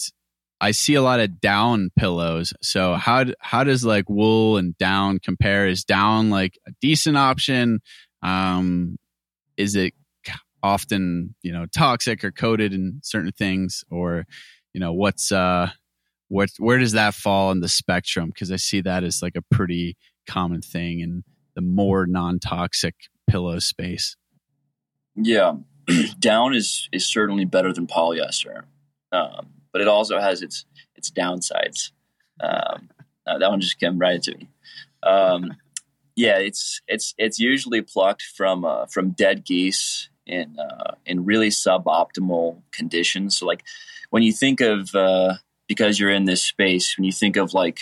I 0.59 0.71
see 0.71 0.95
a 0.95 1.01
lot 1.01 1.19
of 1.19 1.41
down 1.41 1.91
pillows. 1.97 2.53
So 2.61 2.95
how 2.95 3.25
how 3.39 3.63
does 3.63 3.83
like 3.83 4.09
wool 4.09 4.57
and 4.57 4.77
down 4.77 5.19
compare? 5.19 5.67
Is 5.67 5.83
down 5.83 6.29
like 6.29 6.57
a 6.67 6.71
decent 6.81 7.17
option? 7.17 7.81
Um, 8.21 8.97
is 9.57 9.75
it 9.75 9.93
often 10.63 11.35
you 11.41 11.51
know 11.51 11.65
toxic 11.65 12.23
or 12.23 12.31
coated 12.31 12.73
in 12.73 13.01
certain 13.03 13.33
things, 13.33 13.83
or 13.91 14.25
you 14.73 14.79
know 14.79 14.93
what's 14.93 15.31
uh 15.31 15.69
what 16.29 16.49
where 16.57 16.79
does 16.79 16.93
that 16.93 17.13
fall 17.13 17.51
in 17.51 17.59
the 17.59 17.67
spectrum? 17.67 18.29
Because 18.29 18.51
I 18.51 18.55
see 18.55 18.81
that 18.81 19.03
as 19.03 19.21
like 19.21 19.35
a 19.35 19.55
pretty 19.55 19.97
common 20.27 20.61
thing 20.61 21.01
in 21.01 21.23
the 21.55 21.61
more 21.61 22.07
non-toxic 22.07 22.95
pillow 23.29 23.59
space. 23.59 24.15
Yeah, 25.15 25.53
down 26.19 26.53
is 26.53 26.89
is 26.91 27.05
certainly 27.05 27.45
better 27.45 27.71
than 27.73 27.87
polyester, 27.87 28.63
um, 29.11 29.47
but 29.71 29.81
it 29.81 29.87
also 29.87 30.19
has 30.19 30.41
its 30.41 30.65
its 30.95 31.11
downsides. 31.11 31.91
Um, 32.39 32.89
uh, 33.27 33.37
that 33.37 33.49
one 33.49 33.61
just 33.61 33.79
came 33.79 33.99
right 33.99 34.21
to 34.21 34.35
me. 34.35 34.49
Um, 35.03 35.55
yeah, 36.15 36.37
it's 36.37 36.81
it's 36.87 37.13
it's 37.17 37.39
usually 37.39 37.81
plucked 37.81 38.23
from 38.23 38.65
uh, 38.65 38.85
from 38.87 39.11
dead 39.11 39.45
geese 39.45 40.09
in 40.25 40.57
uh, 40.59 40.95
in 41.05 41.25
really 41.25 41.49
suboptimal 41.49 42.61
conditions. 42.71 43.37
So 43.37 43.45
like 43.45 43.63
when 44.09 44.23
you 44.23 44.31
think 44.31 44.61
of 44.61 44.93
uh, 44.95 45.35
because 45.67 45.99
you're 45.99 46.11
in 46.11 46.25
this 46.25 46.43
space, 46.43 46.97
when 46.97 47.05
you 47.05 47.11
think 47.11 47.35
of 47.35 47.53
like 47.53 47.81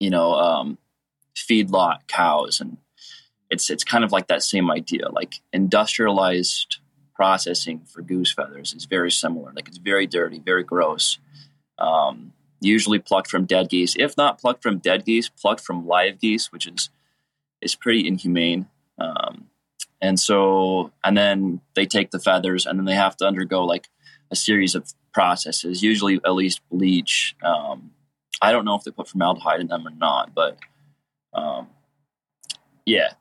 you 0.00 0.10
know 0.10 0.34
um, 0.34 0.78
feedlot 1.36 2.06
cows, 2.08 2.60
and 2.60 2.78
it's 3.50 3.70
it's 3.70 3.84
kind 3.84 4.04
of 4.04 4.12
like 4.12 4.26
that 4.28 4.42
same 4.42 4.70
idea. 4.70 5.08
Like 5.08 5.36
industrialized 5.52 6.78
processing 7.14 7.82
for 7.86 8.02
goose 8.02 8.32
feathers 8.32 8.74
is 8.74 8.84
very 8.84 9.10
similar. 9.10 9.52
Like 9.54 9.68
it's 9.68 9.78
very 9.78 10.06
dirty, 10.06 10.38
very 10.38 10.64
gross. 10.64 11.18
Um, 11.78 12.32
usually 12.60 12.98
plucked 12.98 13.30
from 13.30 13.44
dead 13.44 13.68
geese. 13.68 13.96
If 13.98 14.16
not 14.16 14.40
plucked 14.40 14.62
from 14.62 14.78
dead 14.78 15.04
geese, 15.04 15.28
plucked 15.28 15.60
from 15.60 15.86
live 15.86 16.20
geese, 16.20 16.52
which 16.52 16.66
is 16.66 16.90
is 17.60 17.74
pretty 17.74 18.06
inhumane. 18.06 18.66
Um, 18.98 19.48
and 20.00 20.20
so, 20.20 20.92
and 21.02 21.16
then 21.16 21.60
they 21.74 21.86
take 21.86 22.10
the 22.10 22.18
feathers 22.18 22.66
and 22.66 22.78
then 22.78 22.84
they 22.84 22.94
have 22.94 23.16
to 23.18 23.26
undergo 23.26 23.64
like 23.64 23.88
a 24.30 24.36
series 24.36 24.74
of 24.74 24.92
processes, 25.12 25.82
usually 25.82 26.16
at 26.24 26.34
least 26.34 26.60
bleach. 26.70 27.34
Um, 27.42 27.92
I 28.42 28.52
don't 28.52 28.64
know 28.66 28.74
if 28.74 28.84
they 28.84 28.90
put 28.90 29.08
formaldehyde 29.08 29.60
in 29.60 29.68
them 29.68 29.86
or 29.86 29.90
not, 29.90 30.34
but 30.34 30.58
um, 31.32 31.68
yeah, 32.86 33.12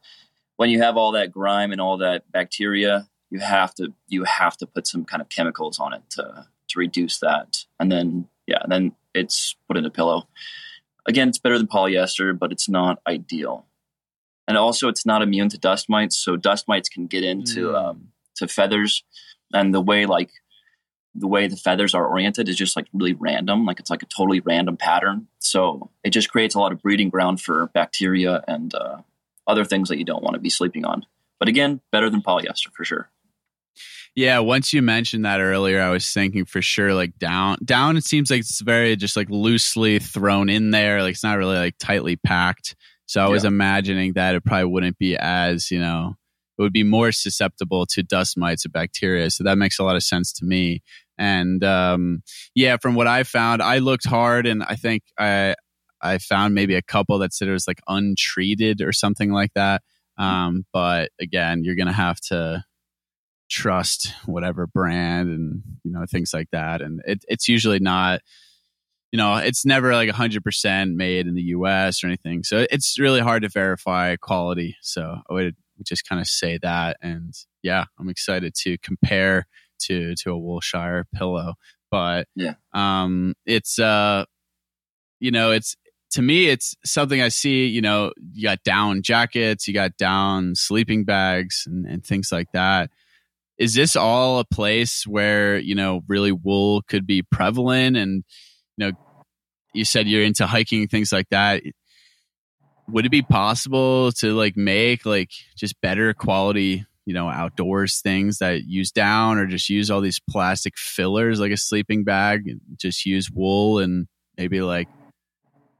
when 0.57 0.69
you 0.69 0.81
have 0.81 0.95
all 0.95 1.11
that 1.11 1.31
grime 1.31 1.71
and 1.71 1.81
all 1.81 1.97
that 1.97 2.31
bacteria, 2.31 3.09
you 3.29 3.39
have 3.39 3.73
to 3.75 3.93
you 4.07 4.23
have 4.23 4.55
to 4.57 4.65
put 4.65 4.87
some 4.87 5.03
kind 5.03 5.21
of 5.21 5.29
chemicals 5.29 5.79
on 5.79 5.93
it 5.93 6.03
to 6.11 6.47
to 6.69 6.79
reduce 6.79 7.19
that, 7.19 7.65
and 7.79 7.91
then 7.91 8.27
yeah, 8.47 8.59
and 8.61 8.71
then 8.71 8.91
it's 9.13 9.55
put 9.67 9.77
in 9.77 9.85
a 9.85 9.89
pillow. 9.89 10.27
Again, 11.07 11.29
it's 11.29 11.37
better 11.37 11.57
than 11.57 11.67
polyester, 11.67 12.37
but 12.37 12.51
it's 12.51 12.69
not 12.69 12.99
ideal. 13.07 13.65
And 14.47 14.57
also 14.57 14.87
it's 14.87 15.05
not 15.05 15.21
immune 15.21 15.49
to 15.49 15.57
dust 15.57 15.89
mites 15.89 16.17
so 16.17 16.35
dust 16.35 16.67
mites 16.67 16.89
can 16.89 17.07
get 17.07 17.23
into 17.23 17.69
mm. 17.69 17.75
um, 17.75 18.09
to 18.35 18.47
feathers. 18.47 19.03
And 19.53 19.73
the 19.73 19.81
way 19.81 20.05
like 20.05 20.31
the 21.15 21.27
way 21.27 21.47
the 21.47 21.55
feathers 21.55 21.95
are 21.95 22.05
oriented 22.05 22.49
is 22.49 22.57
just 22.57 22.75
like 22.75 22.87
really 22.93 23.13
random 23.13 23.65
like 23.65 23.79
it's 23.79 23.89
like 23.89 24.03
a 24.03 24.07
totally 24.07 24.41
random 24.41 24.77
pattern. 24.77 25.27
So 25.39 25.89
it 26.03 26.09
just 26.11 26.29
creates 26.29 26.55
a 26.55 26.59
lot 26.59 26.71
of 26.71 26.81
breeding 26.81 27.09
ground 27.09 27.41
for 27.41 27.67
bacteria 27.73 28.43
and 28.47 28.73
uh, 28.75 28.97
other 29.47 29.65
things 29.65 29.89
that 29.89 29.97
you 29.97 30.05
don't 30.05 30.23
want 30.23 30.33
to 30.33 30.39
be 30.39 30.49
sleeping 30.49 30.85
on 30.85 31.05
but 31.39 31.49
again 31.49 31.81
better 31.91 32.09
than 32.09 32.21
polyester 32.21 32.71
for 32.75 32.83
sure 32.83 33.09
yeah, 34.17 34.39
once 34.39 34.71
you 34.71 34.81
mentioned 34.81 35.25
that 35.25 35.41
earlier, 35.41 35.81
I 35.81 35.89
was 35.89 36.09
thinking 36.09 36.45
for 36.45 36.61
sure 36.61 36.93
like 36.93 37.17
down 37.19 37.57
down 37.65 37.97
it 37.97 38.05
seems 38.05 38.31
like 38.31 38.39
it's 38.39 38.61
very 38.61 38.95
just 38.95 39.17
like 39.17 39.29
loosely 39.29 39.99
thrown 39.99 40.47
in 40.47 40.71
there. 40.71 41.01
Like 41.01 41.15
it's 41.15 41.23
not 41.23 41.37
really 41.37 41.57
like 41.57 41.75
tightly 41.79 42.15
packed. 42.15 42.77
So 43.07 43.23
I 43.23 43.27
was 43.27 43.43
imagining 43.43 44.13
that 44.13 44.33
it 44.33 44.43
probably 44.43 44.65
wouldn't 44.65 44.97
be 44.97 45.15
as, 45.17 45.69
you 45.69 45.79
know, 45.79 46.15
it 46.57 46.61
would 46.61 46.73
be 46.73 46.83
more 46.83 47.11
susceptible 47.11 47.85
to 47.87 48.01
dust 48.01 48.37
mites 48.37 48.65
or 48.65 48.69
bacteria. 48.69 49.29
So 49.29 49.43
that 49.43 49.57
makes 49.57 49.77
a 49.77 49.83
lot 49.83 49.95
of 49.95 50.03
sense 50.03 50.31
to 50.33 50.45
me. 50.45 50.81
And 51.17 51.63
um, 51.63 52.23
yeah, 52.55 52.77
from 52.77 52.95
what 52.95 53.07
I 53.07 53.23
found, 53.23 53.61
I 53.61 53.77
looked 53.77 54.07
hard 54.07 54.47
and 54.47 54.63
I 54.63 54.75
think 54.75 55.03
I 55.19 55.55
I 56.05 56.17
found 56.17 56.53
maybe 56.53 56.75
a 56.75 56.81
couple 56.81 57.19
that 57.19 57.33
said 57.33 57.47
it 57.47 57.53
was 57.53 57.67
like 57.67 57.81
untreated 57.87 58.81
or 58.81 58.91
something 58.91 59.31
like 59.31 59.53
that. 59.55 59.81
Um, 60.17 60.65
but 60.71 61.11
again, 61.19 61.63
you're 61.63 61.75
gonna 61.75 61.93
have 61.93 62.19
to 62.29 62.63
trust 63.49 64.11
whatever 64.25 64.65
brand 64.65 65.29
and 65.29 65.61
you 65.83 65.91
know 65.91 66.05
things 66.09 66.33
like 66.33 66.49
that. 66.51 66.81
And 66.81 67.01
it, 67.05 67.23
it's 67.27 67.47
usually 67.47 67.79
not 67.79 68.21
you 69.11 69.17
know, 69.17 69.37
it's 69.37 69.65
never 69.65 69.93
like 69.93 70.09
100% 70.09 70.93
made 70.95 71.25
in 71.25 71.35
the 71.35 71.41
US 71.43 72.03
or 72.03 72.07
anything. 72.07 72.43
So 72.43 72.65
it's 72.69 72.99
really 72.99 73.21
hard 73.21 73.43
to 73.43 73.49
verify 73.49 74.17
quality. 74.17 74.75
So 74.81 75.19
I 75.29 75.33
would 75.33 75.55
just 75.85 76.05
kind 76.05 76.19
of 76.19 76.27
say 76.27 76.59
that. 76.61 76.97
And 77.01 77.33
yeah, 77.63 77.85
I'm 77.97 78.09
excited 78.09 78.55
to 78.63 78.77
compare 78.79 79.47
to 79.83 80.15
to 80.15 80.31
a 80.31 80.39
Woolshire 80.39 81.05
pillow. 81.13 81.53
But 81.89 82.27
yeah, 82.35 82.55
um, 82.73 83.35
it's 83.45 83.79
uh, 83.79 84.25
you 85.19 85.31
know, 85.31 85.51
it's 85.51 85.77
to 86.11 86.21
me, 86.21 86.47
it's 86.47 86.75
something 86.85 87.21
I 87.21 87.29
see. 87.29 87.67
You 87.67 87.81
know, 87.81 88.11
you 88.33 88.43
got 88.43 88.63
down 88.63 89.01
jackets, 89.01 89.67
you 89.67 89.73
got 89.73 89.97
down 89.97 90.55
sleeping 90.55 91.03
bags, 91.03 91.63
and, 91.67 91.85
and 91.85 92.05
things 92.05 92.31
like 92.31 92.51
that. 92.53 92.89
Is 93.57 93.73
this 93.73 93.95
all 93.95 94.39
a 94.39 94.45
place 94.45 95.05
where 95.07 95.57
you 95.57 95.75
know 95.75 96.03
really 96.07 96.31
wool 96.31 96.81
could 96.83 97.07
be 97.07 97.21
prevalent? 97.21 97.97
And 97.97 98.23
you 98.77 98.85
know, 98.85 98.91
you 99.73 99.85
said 99.85 100.07
you're 100.07 100.23
into 100.23 100.45
hiking, 100.45 100.87
things 100.87 101.11
like 101.11 101.29
that 101.29 101.61
would 102.87 103.05
it 103.05 103.09
be 103.09 103.21
possible 103.21 104.11
to 104.11 104.33
like 104.33 104.55
make 104.55 105.05
like 105.05 105.31
just 105.55 105.79
better 105.81 106.13
quality 106.13 106.85
you 107.05 107.13
know 107.13 107.29
outdoors 107.29 108.01
things 108.01 108.39
that 108.39 108.63
use 108.65 108.91
down 108.91 109.37
or 109.37 109.45
just 109.45 109.69
use 109.69 109.89
all 109.89 110.01
these 110.01 110.19
plastic 110.29 110.77
fillers 110.77 111.39
like 111.39 111.51
a 111.51 111.57
sleeping 111.57 112.03
bag 112.03 112.57
just 112.77 113.05
use 113.05 113.29
wool 113.31 113.79
and 113.79 114.07
maybe 114.37 114.61
like 114.61 114.87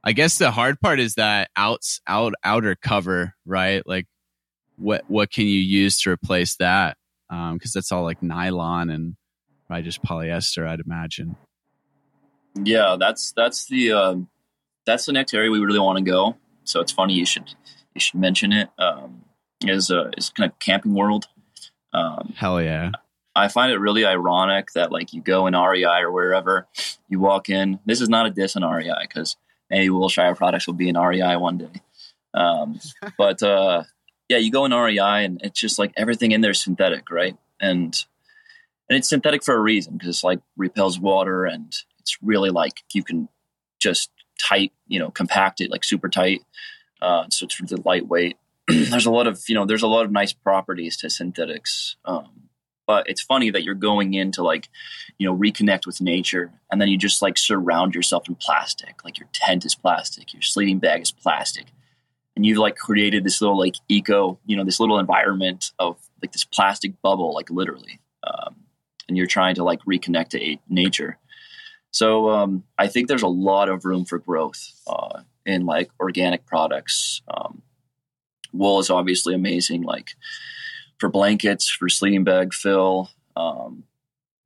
i 0.06 0.12
guess 0.12 0.38
the 0.38 0.50
hard 0.50 0.80
part 0.80 0.98
is 0.98 1.14
that 1.16 1.50
outs 1.56 2.00
out 2.06 2.32
outer 2.42 2.74
cover 2.74 3.34
right 3.44 3.86
like 3.86 4.06
what 4.76 5.04
what 5.08 5.30
can 5.30 5.46
you 5.46 5.60
use 5.60 6.00
to 6.00 6.10
replace 6.10 6.56
that 6.56 6.96
um 7.28 7.54
because 7.54 7.72
that's 7.72 7.92
all 7.92 8.04
like 8.04 8.22
nylon 8.22 8.88
and 8.88 9.16
probably 9.66 9.82
just 9.82 10.02
polyester 10.02 10.66
i'd 10.66 10.80
imagine 10.80 11.36
yeah 12.64 12.96
that's 12.98 13.32
that's 13.32 13.66
the 13.66 13.92
um 13.92 14.28
that's 14.86 15.04
the 15.04 15.12
next 15.12 15.34
area 15.34 15.50
we 15.50 15.58
really 15.58 15.78
want 15.78 15.98
to 15.98 16.04
go 16.04 16.34
so 16.64 16.80
it's 16.80 16.92
funny 16.92 17.12
you 17.12 17.26
should 17.26 17.54
you 17.96 18.00
should 18.00 18.20
mention 18.20 18.52
it. 18.52 18.68
Um, 18.78 19.24
is 19.62 19.90
uh, 19.90 20.10
is 20.16 20.30
kind 20.30 20.50
of 20.50 20.58
camping 20.58 20.94
world. 20.94 21.26
Um, 21.92 22.34
Hell 22.36 22.62
yeah! 22.62 22.90
I 23.34 23.48
find 23.48 23.72
it 23.72 23.78
really 23.78 24.04
ironic 24.04 24.72
that 24.74 24.92
like 24.92 25.12
you 25.12 25.22
go 25.22 25.46
in 25.46 25.54
REI 25.54 26.02
or 26.02 26.12
wherever, 26.12 26.68
you 27.08 27.18
walk 27.18 27.48
in. 27.48 27.80
This 27.86 28.00
is 28.00 28.08
not 28.08 28.26
a 28.26 28.30
diss 28.30 28.54
on 28.54 28.62
REI 28.62 28.92
because 29.00 29.36
maybe 29.70 29.88
Woolshire 29.88 30.36
products 30.36 30.66
will 30.66 30.74
be 30.74 30.88
in 30.88 30.98
REI 30.98 31.36
one 31.36 31.58
day. 31.58 31.82
Um, 32.34 32.80
but 33.18 33.42
uh, 33.42 33.84
yeah, 34.28 34.38
you 34.38 34.50
go 34.50 34.64
in 34.64 34.72
REI 34.72 35.24
and 35.24 35.40
it's 35.42 35.60
just 35.60 35.78
like 35.78 35.92
everything 35.96 36.32
in 36.32 36.40
there 36.40 36.52
is 36.52 36.60
synthetic, 36.60 37.10
right? 37.10 37.36
And 37.60 37.96
and 38.88 38.96
it's 38.96 39.08
synthetic 39.08 39.42
for 39.42 39.54
a 39.54 39.60
reason 39.60 39.94
because 39.94 40.08
it's 40.08 40.24
like 40.24 40.40
repels 40.56 40.98
water 40.98 41.44
and 41.44 41.74
it's 41.98 42.18
really 42.22 42.50
like 42.50 42.82
you 42.92 43.02
can 43.02 43.28
just 43.80 44.10
tight, 44.38 44.72
you 44.86 44.98
know, 44.98 45.10
compact 45.10 45.60
it 45.60 45.70
like 45.70 45.84
super 45.84 46.08
tight. 46.08 46.42
Uh, 47.02 47.24
so 47.30 47.44
it's 47.44 47.60
really 47.60 47.82
lightweight. 47.84 48.36
there's 48.68 49.06
a 49.06 49.10
lot 49.10 49.26
of, 49.26 49.42
you 49.48 49.54
know, 49.54 49.66
there's 49.66 49.82
a 49.82 49.88
lot 49.88 50.04
of 50.04 50.12
nice 50.12 50.32
properties 50.32 50.96
to 50.98 51.10
synthetics. 51.10 51.96
Um, 52.04 52.48
but 52.86 53.08
it's 53.08 53.22
funny 53.22 53.50
that 53.50 53.64
you're 53.64 53.74
going 53.74 54.14
in 54.14 54.30
to 54.32 54.42
like, 54.42 54.68
you 55.18 55.26
know, 55.26 55.36
reconnect 55.36 55.86
with 55.86 56.00
nature, 56.00 56.52
and 56.70 56.80
then 56.80 56.88
you 56.88 56.96
just 56.96 57.22
like 57.22 57.38
surround 57.38 57.94
yourself 57.94 58.28
in 58.28 58.34
plastic. 58.36 59.04
Like 59.04 59.18
your 59.18 59.28
tent 59.32 59.64
is 59.64 59.74
plastic, 59.74 60.32
your 60.32 60.42
sleeping 60.42 60.78
bag 60.78 61.02
is 61.02 61.12
plastic, 61.12 61.66
and 62.34 62.46
you've 62.46 62.58
like 62.58 62.76
created 62.76 63.24
this 63.24 63.40
little 63.40 63.58
like 63.58 63.76
eco, 63.88 64.38
you 64.46 64.56
know, 64.56 64.64
this 64.64 64.80
little 64.80 64.98
environment 64.98 65.72
of 65.78 65.96
like 66.22 66.32
this 66.32 66.44
plastic 66.44 67.00
bubble, 67.02 67.34
like 67.34 67.50
literally. 67.50 68.00
Um, 68.26 68.56
and 69.08 69.16
you're 69.16 69.26
trying 69.26 69.54
to 69.56 69.64
like 69.64 69.80
reconnect 69.84 70.30
to 70.30 70.56
nature. 70.68 71.18
So 71.90 72.28
um, 72.30 72.64
I 72.76 72.88
think 72.88 73.08
there's 73.08 73.22
a 73.22 73.28
lot 73.28 73.68
of 73.68 73.84
room 73.84 74.04
for 74.04 74.18
growth 74.18 74.72
uh, 74.86 75.22
in 75.44 75.64
like 75.64 75.90
organic 75.98 76.44
products. 76.44 77.22
Um, 77.28 77.62
wool 78.52 78.80
is 78.80 78.90
obviously 78.90 79.34
amazing, 79.34 79.82
like 79.82 80.10
for 80.98 81.08
blankets, 81.08 81.68
for 81.68 81.88
sleeping 81.88 82.24
bag 82.24 82.54
fill. 82.54 83.10
Um, 83.36 83.84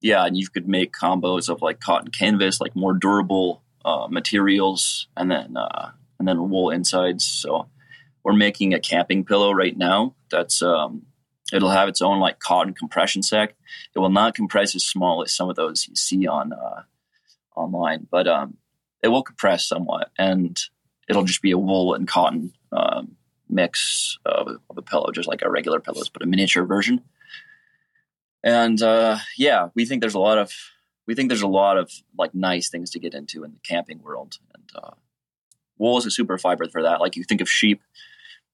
yeah, 0.01 0.25
and 0.25 0.37
you 0.37 0.49
could 0.49 0.69
make 0.69 0.93
combos 0.93 1.49
of 1.49 1.63
like 1.63 1.81
cotton 1.81 2.11
canvas, 2.11 2.61
like 2.61 2.75
more 2.75 2.95
durable 2.95 3.63
uh, 3.85 4.09
materials, 4.09 5.09
and 5.17 5.31
then 5.31 5.57
uh, 5.57 5.91
and 6.19 6.27
then 6.27 6.51
wool 6.51 6.71
insides. 6.71 7.25
So 7.25 7.69
we're 8.25 8.33
making 8.33 8.75
a 8.75 8.81
camping 8.81 9.25
pillow 9.25 9.53
right 9.53 9.77
now. 9.77 10.15
That's 10.31 10.63
um, 10.63 11.07
it'll 11.53 11.71
have 11.71 11.89
its 11.89 12.03
own 12.03 12.19
like 12.21 12.39
cotton 12.39 12.75
compression 12.75 13.23
sack. 13.23 13.55
It 13.95 13.99
will 13.99 14.11
not 14.11 14.35
compress 14.35 14.75
as 14.75 14.87
small 14.87 15.23
as 15.23 15.35
some 15.35 15.51
of 15.51 15.57
those 15.57 15.87
you 15.87 15.97
see 15.97 16.27
on 16.27 16.53
uh, 16.53 16.83
online, 17.55 18.07
but 18.11 18.27
um, 18.27 18.57
it 19.03 19.09
will 19.09 19.23
compress 19.23 19.67
somewhat, 19.67 20.11
and 20.19 20.59
it'll 21.09 21.25
just 21.25 21.43
be 21.43 21.51
a 21.51 21.59
wool 21.59 21.95
and 21.95 22.09
cotton 22.09 22.53
um, 22.73 23.17
mix 23.51 24.19
of, 24.25 24.49
of, 24.69 24.79
a 24.79 24.83
pillow, 24.83 25.11
just 25.13 25.29
like 25.29 25.43
our 25.43 25.51
regular 25.51 25.81
pillows, 25.81 26.09
but 26.09 26.23
a 26.23 26.27
miniature 26.27 26.65
version. 26.65 27.03
And 28.43 28.81
uh, 28.83 29.19
yeah, 29.37 29.69
we 29.75 29.85
think 29.85 30.01
there's 30.01 30.15
a 30.15 30.21
lot 30.21 30.39
of 30.39 30.53
we 31.07 31.15
think 31.15 31.29
there's 31.29 31.43
a 31.43 31.49
lot 31.49 31.77
of 31.77 31.91
like 32.17 32.35
nice 32.35 32.69
things 32.69 32.91
to 32.91 32.99
get 32.99 33.15
into 33.15 33.45
in 33.45 33.53
the 33.53 33.59
camping 33.61 34.03
world, 34.03 34.39
and 34.55 34.71
uh, 34.75 34.95
wool 35.79 35.99
is 35.99 36.07
a 36.07 36.11
super 36.11 36.39
fiber 36.39 36.69
for 36.69 36.83
that. 36.83 37.01
Like 37.01 37.17
you 37.17 37.25
think 37.25 37.41
of 37.41 37.51
sheep, 37.51 37.83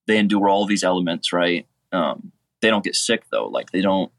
they 0.06 0.18
endure 0.18 0.48
all 0.48 0.66
these 0.66 0.82
elements, 0.82 1.32
right? 1.32 1.66
Um, 1.92 2.32
they 2.60 2.70
don't 2.70 2.84
get 2.84 2.96
sick 2.96 3.24
though. 3.30 3.46
Like 3.46 3.70
they 3.70 3.82
don't 3.82 4.10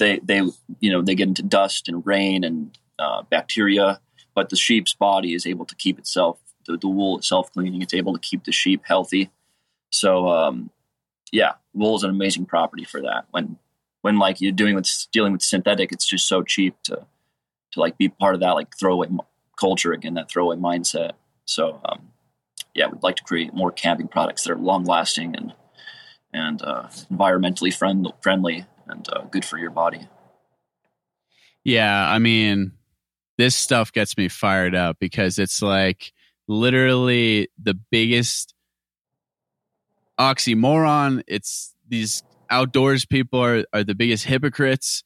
they 0.00 0.18
they 0.24 0.42
you 0.80 0.90
know 0.90 1.00
they 1.00 1.14
get 1.14 1.28
into 1.28 1.44
dust 1.44 1.88
and 1.88 2.04
rain 2.04 2.42
and 2.42 2.76
uh, 2.98 3.22
bacteria 3.30 4.00
but 4.34 4.48
the 4.48 4.56
sheep's 4.56 4.94
body 4.94 5.34
is 5.34 5.46
able 5.46 5.64
to 5.64 5.76
keep 5.76 5.98
itself 5.98 6.40
the, 6.66 6.76
the 6.76 6.88
wool 6.88 7.16
itself 7.16 7.52
cleaning 7.52 7.80
it's 7.80 7.94
able 7.94 8.12
to 8.12 8.18
keep 8.18 8.42
the 8.44 8.52
sheep 8.52 8.82
healthy 8.84 9.30
so 9.90 10.28
um, 10.28 10.70
yeah 11.32 11.52
wool 11.74 11.96
is 11.96 12.02
an 12.02 12.10
amazing 12.10 12.46
property 12.46 12.84
for 12.84 13.02
that. 13.02 13.26
When 13.30 13.58
when 14.02 14.18
like 14.18 14.40
you're 14.40 14.52
doing 14.52 14.74
with 14.74 14.88
dealing 15.12 15.32
with 15.32 15.42
synthetic 15.42 15.92
it's 15.92 16.06
just 16.06 16.26
so 16.26 16.42
cheap 16.42 16.74
to 16.84 17.06
to 17.72 17.80
like 17.80 17.98
be 17.98 18.08
part 18.08 18.34
of 18.34 18.40
that 18.40 18.52
like 18.52 18.76
throwaway 18.78 19.08
culture 19.58 19.92
again 19.92 20.14
that 20.14 20.30
throwaway 20.30 20.56
mindset. 20.56 21.12
So 21.44 21.80
um, 21.84 22.08
yeah 22.74 22.88
we'd 22.88 23.02
like 23.02 23.16
to 23.16 23.24
create 23.24 23.54
more 23.54 23.70
camping 23.70 24.08
products 24.08 24.44
that 24.44 24.52
are 24.52 24.56
long 24.56 24.84
lasting 24.84 25.36
and 25.36 25.54
and 26.32 26.62
uh, 26.62 26.86
environmentally 27.12 27.74
friend, 27.74 28.06
friendly 28.22 28.64
and 28.86 29.06
uh, 29.12 29.22
good 29.22 29.44
for 29.44 29.58
your 29.58 29.70
body. 29.70 30.08
Yeah 31.64 32.08
i 32.10 32.18
mean 32.18 32.72
this 33.40 33.56
stuff 33.56 33.90
gets 33.90 34.18
me 34.18 34.28
fired 34.28 34.74
up 34.74 34.98
because 34.98 35.38
it's 35.38 35.62
like 35.62 36.12
literally 36.46 37.48
the 37.62 37.72
biggest 37.90 38.54
oxymoron. 40.20 41.22
It's 41.26 41.74
these 41.88 42.22
outdoors 42.50 43.06
people 43.06 43.42
are, 43.42 43.64
are 43.72 43.84
the 43.84 43.94
biggest 43.94 44.24
hypocrites 44.24 45.02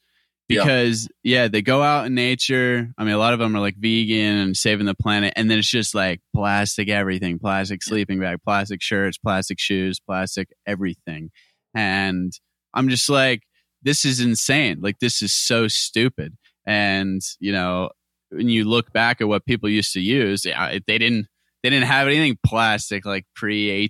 because 0.48 1.08
yeah. 1.22 1.42
yeah. 1.42 1.48
they 1.48 1.62
go 1.62 1.82
out 1.82 2.06
in 2.06 2.14
nature. 2.14 2.92
I 2.98 3.04
mean, 3.04 3.14
a 3.14 3.18
lot 3.18 3.32
of 3.32 3.38
them 3.38 3.56
are 3.56 3.60
like 3.60 3.76
vegan 3.78 4.36
and 4.38 4.56
saving 4.56 4.86
the 4.86 4.94
planet, 4.94 5.32
and 5.36 5.50
then 5.50 5.58
it's 5.58 5.68
just 5.68 5.94
like 5.94 6.20
plastic 6.34 6.88
everything, 6.88 7.38
plastic 7.38 7.82
sleeping 7.82 8.20
bag, 8.20 8.38
plastic 8.44 8.82
shirts, 8.82 9.16
plastic 9.16 9.58
shoes, 9.58 10.00
plastic 10.00 10.48
everything, 10.66 11.30
and 11.74 12.32
I'm 12.74 12.88
just 12.88 13.08
like, 13.08 13.42
this 13.82 14.04
is 14.04 14.20
insane. 14.20 14.80
Like 14.80 14.98
this 14.98 15.22
is 15.22 15.32
so 15.32 15.68
stupid, 15.68 16.36
and 16.66 17.22
you 17.38 17.52
know, 17.52 17.90
when 18.30 18.48
you 18.48 18.64
look 18.64 18.92
back 18.92 19.20
at 19.20 19.28
what 19.28 19.46
people 19.46 19.68
used 19.68 19.92
to 19.92 20.00
use, 20.00 20.42
they 20.42 20.80
didn't 20.86 21.28
they 21.62 21.70
didn't 21.70 21.86
have 21.86 22.08
anything 22.08 22.36
plastic 22.44 23.06
like 23.06 23.24
pre 23.34 23.88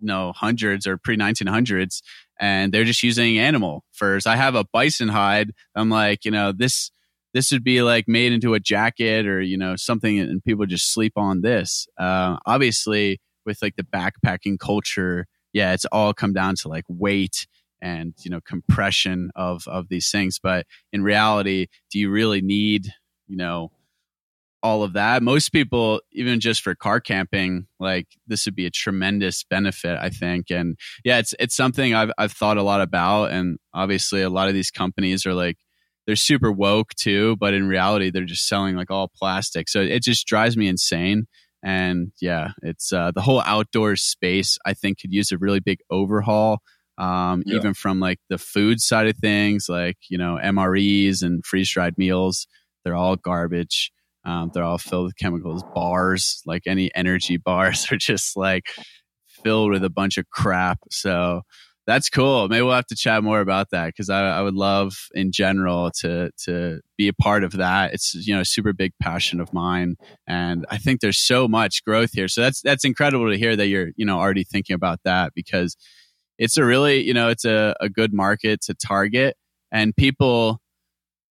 no 0.00 0.32
hundreds 0.32 0.86
or 0.86 0.96
pre 0.96 1.16
nineteen 1.16 1.48
hundreds, 1.48 2.02
and 2.38 2.72
they're 2.72 2.84
just 2.84 3.02
using 3.02 3.38
animal 3.38 3.84
furs. 3.92 4.26
I 4.26 4.36
have 4.36 4.54
a 4.54 4.64
bison 4.72 5.08
hide. 5.08 5.52
I'm 5.74 5.90
like, 5.90 6.24
you 6.24 6.30
know, 6.30 6.52
this 6.52 6.90
this 7.34 7.52
would 7.52 7.64
be 7.64 7.82
like 7.82 8.06
made 8.08 8.32
into 8.32 8.54
a 8.54 8.60
jacket 8.60 9.26
or 9.26 9.40
you 9.40 9.56
know 9.56 9.76
something, 9.76 10.18
and 10.18 10.42
people 10.42 10.66
just 10.66 10.92
sleep 10.92 11.12
on 11.16 11.42
this. 11.42 11.86
Uh, 11.98 12.36
obviously, 12.46 13.20
with 13.46 13.58
like 13.62 13.76
the 13.76 13.84
backpacking 13.84 14.58
culture, 14.58 15.26
yeah, 15.52 15.72
it's 15.72 15.86
all 15.86 16.12
come 16.12 16.32
down 16.32 16.56
to 16.56 16.68
like 16.68 16.84
weight 16.88 17.46
and 17.82 18.14
you 18.22 18.30
know 18.30 18.40
compression 18.46 19.30
of 19.34 19.66
of 19.66 19.88
these 19.88 20.10
things 20.10 20.38
but 20.38 20.66
in 20.92 21.02
reality 21.02 21.66
do 21.90 21.98
you 21.98 22.10
really 22.10 22.40
need 22.40 22.92
you 23.26 23.36
know 23.36 23.70
all 24.62 24.82
of 24.82 24.92
that. 24.94 25.22
Most 25.22 25.50
people 25.50 26.00
even 26.12 26.40
just 26.40 26.62
for 26.62 26.74
car 26.74 27.00
camping 27.00 27.66
like 27.78 28.08
this 28.26 28.44
would 28.44 28.54
be 28.54 28.66
a 28.66 28.70
tremendous 28.70 29.44
benefit 29.44 29.98
i 30.00 30.10
think. 30.10 30.50
And 30.50 30.76
yeah 31.04 31.18
it's 31.18 31.34
it's 31.38 31.56
something 31.56 31.94
i've 31.94 32.10
i've 32.18 32.32
thought 32.32 32.56
a 32.56 32.62
lot 32.62 32.80
about. 32.80 33.30
And 33.32 33.58
obviously 33.74 34.22
a 34.22 34.30
lot 34.30 34.48
of 34.48 34.54
these 34.54 34.70
companies 34.70 35.26
are 35.26 35.34
like 35.34 35.58
they're 36.06 36.16
super 36.16 36.50
woke 36.50 36.94
too 36.94 37.36
but 37.36 37.54
in 37.54 37.68
reality 37.68 38.10
they're 38.10 38.24
just 38.24 38.48
selling 38.48 38.76
like 38.76 38.90
all 38.90 39.08
plastic. 39.08 39.68
So 39.68 39.80
it 39.80 40.02
just 40.02 40.26
drives 40.26 40.56
me 40.56 40.68
insane. 40.68 41.26
And 41.62 42.12
yeah 42.20 42.50
it's 42.62 42.92
uh, 42.92 43.10
the 43.14 43.20
whole 43.20 43.42
outdoor 43.42 43.96
space 43.96 44.58
i 44.64 44.72
think 44.74 45.00
could 45.00 45.12
use 45.12 45.30
a 45.30 45.38
really 45.38 45.60
big 45.60 45.80
overhaul 45.90 46.60
um, 47.00 47.42
yeah. 47.46 47.56
even 47.56 47.72
from 47.72 47.98
like 47.98 48.20
the 48.28 48.36
food 48.36 48.80
side 48.80 49.08
of 49.08 49.16
things 49.16 49.68
like 49.68 49.96
you 50.10 50.18
know 50.18 50.38
mres 50.42 51.22
and 51.22 51.44
freeze 51.44 51.70
dried 51.70 51.96
meals. 51.96 52.46
They're 52.84 52.94
all 52.94 53.16
garbage. 53.16 53.90
Um, 54.24 54.50
they're 54.52 54.64
all 54.64 54.78
filled 54.78 55.06
with 55.06 55.16
chemicals. 55.16 55.62
Bars, 55.74 56.42
like 56.46 56.62
any 56.66 56.90
energy 56.94 57.36
bars, 57.44 57.90
are 57.90 57.96
just 57.96 58.36
like 58.36 58.66
filled 59.42 59.70
with 59.70 59.84
a 59.84 59.90
bunch 59.90 60.18
of 60.18 60.28
crap. 60.30 60.78
So 60.90 61.42
That's 61.86 62.08
cool. 62.08 62.46
Maybe 62.48 62.62
we'll 62.62 62.74
have 62.74 62.86
to 62.86 62.94
chat 62.94 63.24
more 63.24 63.40
about 63.40 63.70
that 63.72 63.86
because 63.86 64.10
I, 64.10 64.20
I 64.38 64.42
would 64.42 64.54
love 64.54 64.94
in 65.12 65.32
general 65.32 65.90
to 66.00 66.30
to 66.44 66.80
be 66.96 67.08
a 67.08 67.12
part 67.12 67.42
of 67.42 67.52
that. 67.52 67.94
It's 67.94 68.14
you 68.14 68.32
know 68.32 68.42
a 68.42 68.44
super 68.44 68.72
big 68.72 68.92
passion 69.02 69.40
of 69.40 69.52
mine, 69.52 69.96
and 70.24 70.64
I 70.70 70.76
think 70.78 71.00
there's 71.00 71.18
so 71.18 71.48
much 71.48 71.82
growth 71.84 72.12
here. 72.12 72.28
So 72.28 72.42
that's 72.42 72.60
that's 72.62 72.84
incredible 72.84 73.28
to 73.30 73.36
hear 73.38 73.56
that 73.56 73.66
you're 73.66 73.88
you 73.96 74.06
know 74.06 74.18
already 74.20 74.44
thinking 74.44 74.74
about 74.74 75.00
that 75.04 75.32
because 75.34 75.76
it's 76.38 76.56
a 76.58 76.64
really 76.64 77.02
you 77.02 77.14
know 77.14 77.28
it's 77.28 77.44
a, 77.44 77.74
a 77.80 77.88
good 77.88 78.12
market 78.12 78.60
to 78.66 78.74
target, 78.74 79.36
and 79.72 79.96
people 79.96 80.59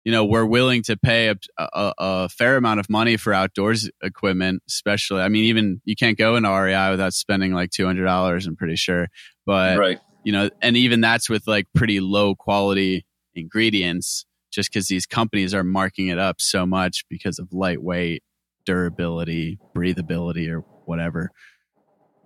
you 0.04 0.12
know 0.12 0.26
we're 0.26 0.45
willing 0.45 0.82
to 0.84 0.97
pay 0.97 1.28
a, 1.28 1.36
a, 1.58 1.93
a, 1.97 2.30
fair 2.30 2.58
amount 2.58 2.80
of 2.80 2.89
money 2.89 3.18
for 3.18 3.34
outdoors 3.34 3.89
equipment 4.02 4.62
especially 4.68 5.22
i 5.22 5.28
mean 5.28 5.43
even 5.43 5.82
you 5.86 5.95
can't 5.95 6.18
go 6.18 6.36
into 6.36 6.49
rei 6.49 6.89
without 6.89 7.14
spending 7.14 7.54
like 7.54 7.70
$200 7.70 8.47
i'm 8.47 8.56
pretty 8.56 8.76
sure 8.76 9.08
but 9.45 9.78
right 9.78 9.99
you 10.24 10.32
know, 10.32 10.49
and 10.62 10.78
even 10.78 11.02
that's 11.02 11.30
with 11.30 11.47
like 11.47 11.68
pretty 11.74 11.99
low 11.99 12.36
quality 12.36 13.06
ingredients 13.34 14.26
just 14.52 14.72
because 14.72 14.88
these 14.88 15.06
companies 15.06 15.54
are 15.54 15.64
marking 15.64 16.08
it 16.08 16.20
up 16.20 16.41
so 16.41 16.66
much 16.66 17.06
because 17.10 17.39
of 17.39 17.52
lightweight, 17.52 18.24
durability, 18.66 19.60
breathability, 19.76 20.49
or 20.49 20.60
whatever. 20.86 21.32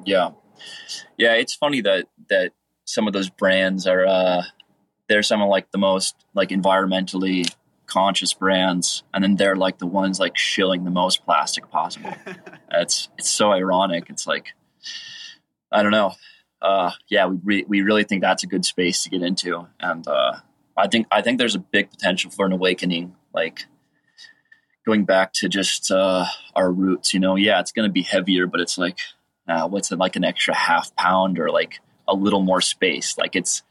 Yeah. 0.06 0.32
Yeah. 1.18 1.34
It's 1.34 1.56
funny 1.56 1.82
that, 1.82 2.08
that 2.30 2.52
some 2.86 3.08
of 3.08 3.14
those 3.14 3.30
brands 3.30 3.88
are, 3.88 4.06
uh, 4.06 4.44
they're 5.08 5.24
some 5.24 5.42
of 5.42 5.50
like 5.50 5.72
the 5.72 5.78
most 5.78 6.16
like 6.34 6.50
environmentally 6.50 7.54
conscious 7.88 8.34
brands 8.34 9.04
and 9.14 9.24
then 9.24 9.36
they're 9.36 9.56
like 9.56 9.78
the 9.78 9.88
ones 9.88 10.20
like 10.20 10.38
shilling 10.38 10.84
the 10.84 10.92
most 10.92 11.26
plastic 11.26 11.70
possible 11.70 12.14
it's 12.72 13.10
it's 13.18 13.30
so 13.30 13.52
ironic 13.52 14.10
it's 14.10 14.26
like 14.26 14.54
i 15.72 15.82
don't 15.84 15.92
know 15.92 16.14
uh, 16.66 16.92
yeah, 17.10 17.28
we 17.28 17.38
re- 17.44 17.66
we 17.68 17.82
really 17.82 18.04
think 18.04 18.22
that's 18.22 18.44
a 18.44 18.48
good 18.48 18.66
space 18.66 19.04
to 19.04 19.10
get 19.10 19.22
into, 19.22 19.68
and 19.80 20.08
uh, 20.08 20.34
I 20.76 20.88
think 20.88 21.06
I 21.12 21.22
think 21.22 21.38
there's 21.38 21.54
a 21.54 21.60
big 21.60 21.92
potential 21.92 22.32
for 22.32 22.46
an 22.46 22.54
awakening, 22.54 23.16
like 23.34 23.66
going 24.84 25.06
back 25.06 25.34
to 25.34 25.48
just 25.48 25.92
uh, 25.92 26.26
our 26.56 26.72
roots. 26.72 27.14
You 27.14 27.20
know, 27.20 27.36
yeah, 27.36 27.60
it's 27.60 27.72
going 27.72 27.88
to 27.88 27.94
be 27.94 28.02
heavier, 28.02 28.48
but 28.48 28.62
it's 28.62 28.80
like, 28.80 28.98
uh, 29.48 29.68
what's 29.68 29.92
it 29.92 30.00
like 30.00 30.16
an 30.16 30.24
extra 30.24 30.56
half 30.56 30.96
pound 30.96 31.38
or 31.38 31.52
like 31.52 31.82
a 32.08 32.16
little 32.16 32.42
more 32.42 32.62
space? 32.62 33.16
Like 33.16 33.36
it's 33.36 33.62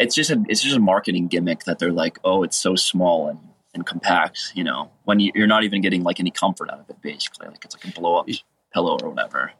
it's 0.00 0.14
just 0.14 0.30
a 0.30 0.42
it's 0.48 0.62
just 0.62 0.76
a 0.76 0.80
marketing 0.80 1.28
gimmick 1.28 1.64
that 1.64 1.78
they're 1.78 1.92
like, 1.92 2.18
oh, 2.24 2.42
it's 2.42 2.56
so 2.56 2.74
small 2.74 3.28
and 3.28 3.38
and 3.74 3.86
compact. 3.86 4.52
You 4.54 4.64
know, 4.64 4.90
when 5.04 5.20
you, 5.20 5.30
you're 5.34 5.46
not 5.46 5.64
even 5.64 5.82
getting 5.82 6.02
like 6.02 6.18
any 6.18 6.30
comfort 6.30 6.70
out 6.70 6.80
of 6.80 6.90
it, 6.90 7.00
basically, 7.00 7.48
like 7.48 7.64
it's 7.64 7.76
like 7.76 7.84
a 7.84 8.00
blow 8.00 8.16
up 8.16 8.28
pillow 8.72 8.98
or 9.02 9.10
whatever. 9.10 9.52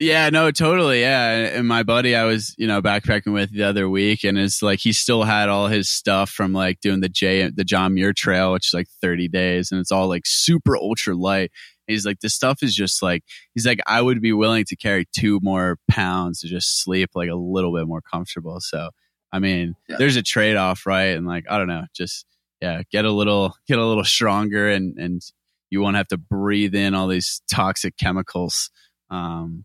Yeah, 0.00 0.28
no, 0.30 0.50
totally. 0.50 1.00
Yeah. 1.02 1.30
And 1.30 1.68
my 1.68 1.84
buddy 1.84 2.16
I 2.16 2.24
was, 2.24 2.54
you 2.58 2.66
know, 2.66 2.82
backpacking 2.82 3.32
with 3.32 3.52
the 3.52 3.62
other 3.62 3.88
week 3.88 4.24
and 4.24 4.36
it's 4.36 4.60
like 4.60 4.80
he 4.80 4.92
still 4.92 5.22
had 5.22 5.48
all 5.48 5.68
his 5.68 5.88
stuff 5.88 6.30
from 6.30 6.52
like 6.52 6.80
doing 6.80 7.00
the 7.00 7.08
J 7.08 7.48
the 7.48 7.64
John 7.64 7.94
Muir 7.94 8.12
trail, 8.12 8.52
which 8.52 8.68
is 8.68 8.74
like 8.74 8.88
30 9.00 9.28
days, 9.28 9.70
and 9.70 9.80
it's 9.80 9.92
all 9.92 10.08
like 10.08 10.22
super 10.26 10.76
ultra 10.76 11.14
light. 11.14 11.52
He's 11.86 12.06
like, 12.06 12.20
this 12.20 12.34
stuff 12.34 12.62
is 12.62 12.74
just 12.74 13.02
like 13.02 13.22
he's 13.54 13.66
like, 13.66 13.80
I 13.86 14.00
would 14.00 14.20
be 14.20 14.32
willing 14.32 14.64
to 14.66 14.76
carry 14.76 15.06
two 15.16 15.40
more 15.42 15.78
pounds 15.88 16.40
to 16.40 16.48
just 16.48 16.82
sleep 16.82 17.10
like 17.14 17.28
a 17.28 17.34
little 17.34 17.74
bit 17.74 17.86
more 17.86 18.00
comfortable. 18.02 18.58
So 18.60 18.90
I 19.32 19.38
mean, 19.38 19.74
yeah. 19.88 19.96
there's 19.98 20.16
a 20.16 20.22
trade 20.22 20.56
off, 20.56 20.86
right? 20.86 21.16
And 21.16 21.26
like, 21.26 21.44
I 21.50 21.58
don't 21.58 21.68
know, 21.68 21.84
just 21.94 22.26
yeah, 22.60 22.82
get 22.90 23.04
a 23.04 23.12
little 23.12 23.54
get 23.66 23.78
a 23.78 23.86
little 23.86 24.04
stronger 24.04 24.70
and 24.70 24.98
and 24.98 25.22
you 25.70 25.80
won't 25.80 25.96
have 25.96 26.08
to 26.08 26.16
breathe 26.16 26.74
in 26.74 26.94
all 26.94 27.08
these 27.08 27.42
toxic 27.50 27.96
chemicals. 27.96 28.70
Um, 29.10 29.64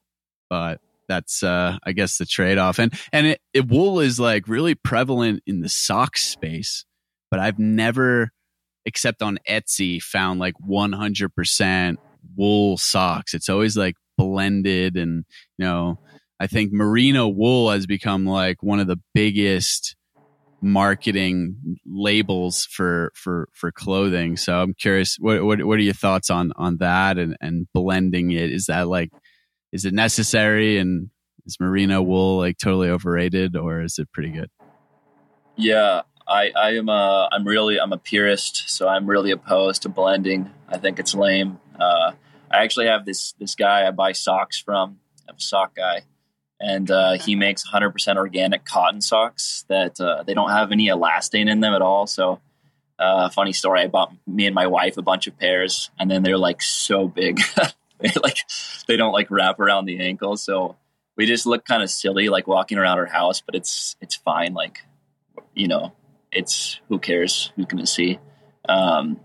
but 0.49 0.79
that's 1.09 1.43
uh 1.43 1.75
i 1.83 1.91
guess 1.91 2.17
the 2.17 2.25
trade-off 2.25 2.79
and 2.79 2.93
and 3.11 3.27
it, 3.27 3.41
it, 3.53 3.67
wool 3.67 3.99
is 3.99 4.19
like 4.19 4.47
really 4.47 4.75
prevalent 4.75 5.41
in 5.45 5.59
the 5.59 5.67
sock 5.67 6.17
space 6.17 6.85
but 7.31 7.39
i've 7.39 7.59
never 7.59 8.31
except 8.85 9.21
on 9.21 9.39
etsy 9.49 10.01
found 10.01 10.39
like 10.39 10.53
100% 10.65 11.97
wool 12.35 12.77
socks. 12.77 13.33
It's 13.33 13.49
always 13.49 13.77
like 13.77 13.95
blended 14.17 14.97
and 14.97 15.23
you 15.57 15.65
know 15.65 15.97
i 16.41 16.45
think 16.45 16.73
merino 16.73 17.25
wool 17.25 17.71
has 17.71 17.85
become 17.85 18.25
like 18.25 18.61
one 18.61 18.81
of 18.81 18.85
the 18.85 18.99
biggest 19.13 19.95
marketing 20.61 21.77
labels 21.85 22.65
for 22.65 23.11
for 23.15 23.47
for 23.53 23.71
clothing. 23.71 24.37
So 24.37 24.61
i'm 24.61 24.73
curious 24.73 25.17
what 25.19 25.43
what, 25.43 25.63
what 25.63 25.77
are 25.77 25.83
your 25.83 25.93
thoughts 25.93 26.29
on 26.29 26.51
on 26.55 26.77
that 26.77 27.17
and 27.17 27.35
and 27.41 27.67
blending 27.73 28.31
it? 28.31 28.51
Is 28.51 28.65
that 28.65 28.87
like 28.87 29.09
is 29.71 29.85
it 29.85 29.93
necessary? 29.93 30.77
And 30.77 31.09
is 31.45 31.57
merino 31.59 32.01
wool 32.01 32.37
like 32.37 32.57
totally 32.57 32.89
overrated 32.89 33.55
or 33.55 33.81
is 33.81 33.97
it 33.99 34.11
pretty 34.11 34.29
good? 34.29 34.49
Yeah 35.55 36.01
i 36.27 36.51
i 36.55 36.71
am 36.75 36.89
a 36.89 37.29
i'm 37.31 37.45
really 37.45 37.79
i'm 37.79 37.93
a 37.93 37.97
purist 37.97 38.69
so 38.69 38.87
i'm 38.87 39.07
really 39.07 39.31
opposed 39.31 39.81
to 39.83 39.89
blending. 39.89 40.51
I 40.67 40.77
think 40.77 40.99
it's 40.99 41.15
lame 41.15 41.59
uh, 41.79 42.11
i 42.51 42.63
actually 42.63 42.87
have 42.87 43.05
this 43.05 43.33
this 43.39 43.55
guy 43.55 43.87
i 43.87 43.91
buy 43.91 44.11
socks 44.11 44.59
from 44.59 44.99
i'm 45.27 45.35
a 45.35 45.39
sock 45.39 45.75
guy 45.75 46.01
and 46.61 46.91
uh, 46.91 47.13
he 47.13 47.37
makes 47.37 47.63
100% 47.65 48.17
organic 48.17 48.65
cotton 48.65 48.99
socks 48.99 49.63
that 49.69 49.97
uh, 50.01 50.23
they 50.23 50.33
don't 50.33 50.49
have 50.49 50.73
any 50.73 50.87
elastane 50.87 51.49
in 51.49 51.61
them 51.61 51.73
at 51.73 51.81
all 51.81 52.05
so 52.07 52.39
uh, 52.99 53.29
funny 53.29 53.53
story 53.53 53.81
i 53.81 53.87
bought 53.87 54.13
me 54.27 54.45
and 54.45 54.55
my 54.55 54.67
wife 54.67 54.97
a 54.97 55.01
bunch 55.01 55.27
of 55.27 55.37
pairs 55.37 55.89
and 55.99 56.11
then 56.11 56.21
they're 56.21 56.37
like 56.37 56.61
so 56.61 57.07
big 57.07 57.39
they 57.99 58.11
like 58.23 58.37
they 58.87 58.97
don't 58.97 59.13
like 59.13 59.29
wrap 59.29 59.59
around 59.59 59.85
the 59.85 59.99
ankle. 60.01 60.37
So 60.37 60.75
we 61.15 61.25
just 61.25 61.45
look 61.45 61.65
kind 61.65 61.83
of 61.83 61.89
silly 61.89 62.29
like 62.29 62.47
walking 62.47 62.77
around 62.77 62.97
our 62.97 63.05
house, 63.05 63.41
but 63.41 63.55
it's 63.55 63.95
it's 64.01 64.15
fine. 64.15 64.53
Like 64.53 64.79
you 65.53 65.67
know, 65.67 65.93
it's 66.31 66.79
who 66.87 66.99
cares? 66.99 67.51
Who's 67.55 67.65
gonna 67.65 67.85
see? 67.85 68.19
Um, 68.67 69.19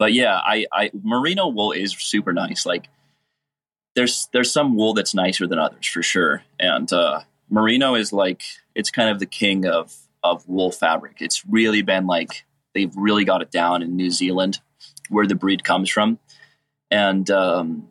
but 0.00 0.14
yeah, 0.14 0.40
I, 0.42 0.64
I 0.72 0.90
merino 1.04 1.48
wool 1.48 1.72
is 1.72 1.92
super 1.92 2.32
nice. 2.32 2.64
Like 2.64 2.88
there's 3.94 4.28
there's 4.32 4.50
some 4.50 4.74
wool 4.74 4.94
that's 4.94 5.14
nicer 5.14 5.46
than 5.46 5.58
others 5.58 5.86
for 5.86 6.02
sure, 6.02 6.42
and 6.58 6.90
uh, 6.90 7.20
merino 7.50 7.94
is 7.94 8.10
like 8.10 8.42
it's 8.74 8.90
kind 8.90 9.10
of 9.10 9.18
the 9.18 9.26
king 9.26 9.66
of 9.66 9.94
of 10.24 10.48
wool 10.48 10.72
fabric. 10.72 11.18
It's 11.20 11.44
really 11.46 11.82
been 11.82 12.06
like 12.06 12.46
they've 12.74 12.96
really 12.96 13.26
got 13.26 13.42
it 13.42 13.50
down 13.50 13.82
in 13.82 13.94
New 13.94 14.10
Zealand, 14.10 14.60
where 15.10 15.26
the 15.26 15.34
breed 15.34 15.64
comes 15.64 15.90
from, 15.90 16.18
and 16.90 17.30
um, 17.30 17.86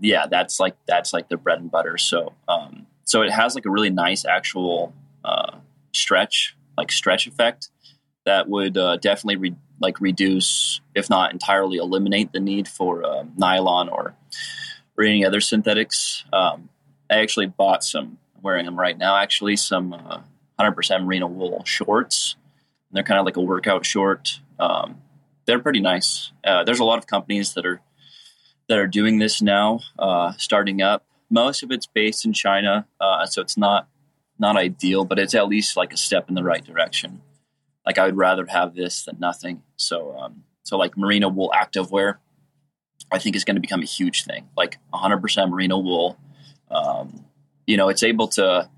yeah, 0.00 0.26
that's 0.26 0.58
like 0.58 0.74
that's 0.88 1.12
like 1.12 1.28
the 1.28 1.36
bread 1.36 1.60
and 1.60 1.70
butter. 1.70 1.96
So 1.96 2.32
um, 2.48 2.88
so 3.04 3.22
it 3.22 3.30
has 3.30 3.54
like 3.54 3.66
a 3.66 3.70
really 3.70 3.90
nice 3.90 4.24
actual 4.24 4.92
uh, 5.24 5.58
stretch, 5.92 6.56
like 6.76 6.90
stretch 6.90 7.28
effect 7.28 7.68
that 8.26 8.48
would 8.48 8.76
uh, 8.76 8.96
definitely 8.96 9.36
re- 9.36 9.56
like 9.80 10.00
reduce, 10.00 10.80
if 10.94 11.10
not 11.10 11.32
entirely 11.32 11.78
eliminate, 11.78 12.32
the 12.32 12.40
need 12.40 12.68
for 12.68 13.04
uh, 13.04 13.24
nylon 13.36 13.88
or 13.88 14.14
or 14.96 15.04
any 15.04 15.24
other 15.24 15.40
synthetics. 15.40 16.24
Um, 16.32 16.68
I 17.10 17.16
actually 17.20 17.46
bought 17.46 17.82
some. 17.82 18.18
I'm 18.36 18.42
wearing 18.42 18.66
them 18.66 18.78
right 18.78 18.96
now. 18.96 19.16
Actually, 19.16 19.56
some 19.56 19.92
100% 20.58 20.90
uh, 20.90 20.98
merino 21.04 21.26
wool 21.26 21.64
shorts. 21.64 22.36
And 22.88 22.96
they're 22.96 23.04
kind 23.04 23.18
of 23.18 23.26
like 23.26 23.36
a 23.36 23.42
workout 23.42 23.86
short. 23.86 24.40
Um, 24.58 25.00
they're 25.46 25.58
pretty 25.58 25.80
nice. 25.80 26.32
Uh, 26.44 26.64
there's 26.64 26.80
a 26.80 26.84
lot 26.84 26.98
of 26.98 27.06
companies 27.06 27.54
that 27.54 27.66
are 27.66 27.80
that 28.68 28.78
are 28.78 28.86
doing 28.86 29.18
this 29.18 29.42
now, 29.42 29.80
uh, 29.98 30.32
starting 30.36 30.80
up. 30.80 31.04
Most 31.28 31.64
of 31.64 31.72
it's 31.72 31.86
based 31.86 32.24
in 32.24 32.32
China, 32.32 32.86
uh, 33.00 33.26
so 33.26 33.42
it's 33.42 33.56
not 33.56 33.88
not 34.38 34.56
ideal, 34.56 35.04
but 35.04 35.18
it's 35.18 35.34
at 35.34 35.48
least 35.48 35.76
like 35.76 35.92
a 35.92 35.96
step 35.96 36.28
in 36.28 36.34
the 36.34 36.44
right 36.44 36.64
direction. 36.64 37.20
Like 37.86 37.98
I 37.98 38.06
would 38.06 38.16
rather 38.16 38.46
have 38.46 38.74
this 38.74 39.04
than 39.04 39.18
nothing. 39.18 39.62
So, 39.76 40.16
um, 40.16 40.44
so 40.62 40.76
like 40.76 40.96
merino 40.96 41.28
wool 41.28 41.52
activewear, 41.54 42.16
I 43.10 43.18
think 43.18 43.36
is 43.36 43.44
going 43.44 43.56
to 43.56 43.60
become 43.60 43.82
a 43.82 43.86
huge 43.86 44.24
thing. 44.24 44.48
Like 44.56 44.78
100% 44.92 45.50
merino 45.50 45.78
wool. 45.78 46.18
Um, 46.70 47.24
you 47.66 47.76
know, 47.76 47.88
it's 47.88 48.02
able 48.02 48.28
to. 48.28 48.68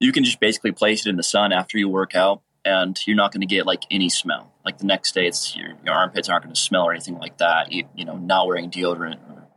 You 0.00 0.12
can 0.12 0.22
just 0.22 0.38
basically 0.38 0.72
place 0.72 1.06
it 1.06 1.10
in 1.10 1.16
the 1.16 1.22
sun 1.22 1.52
after 1.52 1.76
you 1.76 1.88
work 1.88 2.14
out, 2.14 2.42
and 2.64 2.98
you're 3.06 3.16
not 3.16 3.32
going 3.32 3.40
to 3.40 3.46
get 3.46 3.66
like 3.66 3.82
any 3.90 4.08
smell. 4.08 4.52
Like 4.64 4.78
the 4.78 4.86
next 4.86 5.12
day, 5.12 5.26
it's 5.26 5.56
your, 5.56 5.70
your 5.84 5.94
armpits 5.94 6.28
aren't 6.28 6.44
going 6.44 6.54
to 6.54 6.60
smell 6.60 6.84
or 6.84 6.92
anything 6.92 7.18
like 7.18 7.38
that. 7.38 7.72
You, 7.72 7.84
you 7.96 8.04
know, 8.04 8.16
not 8.16 8.46
wearing 8.46 8.70
deodorant 8.70 9.18
or 9.30 9.48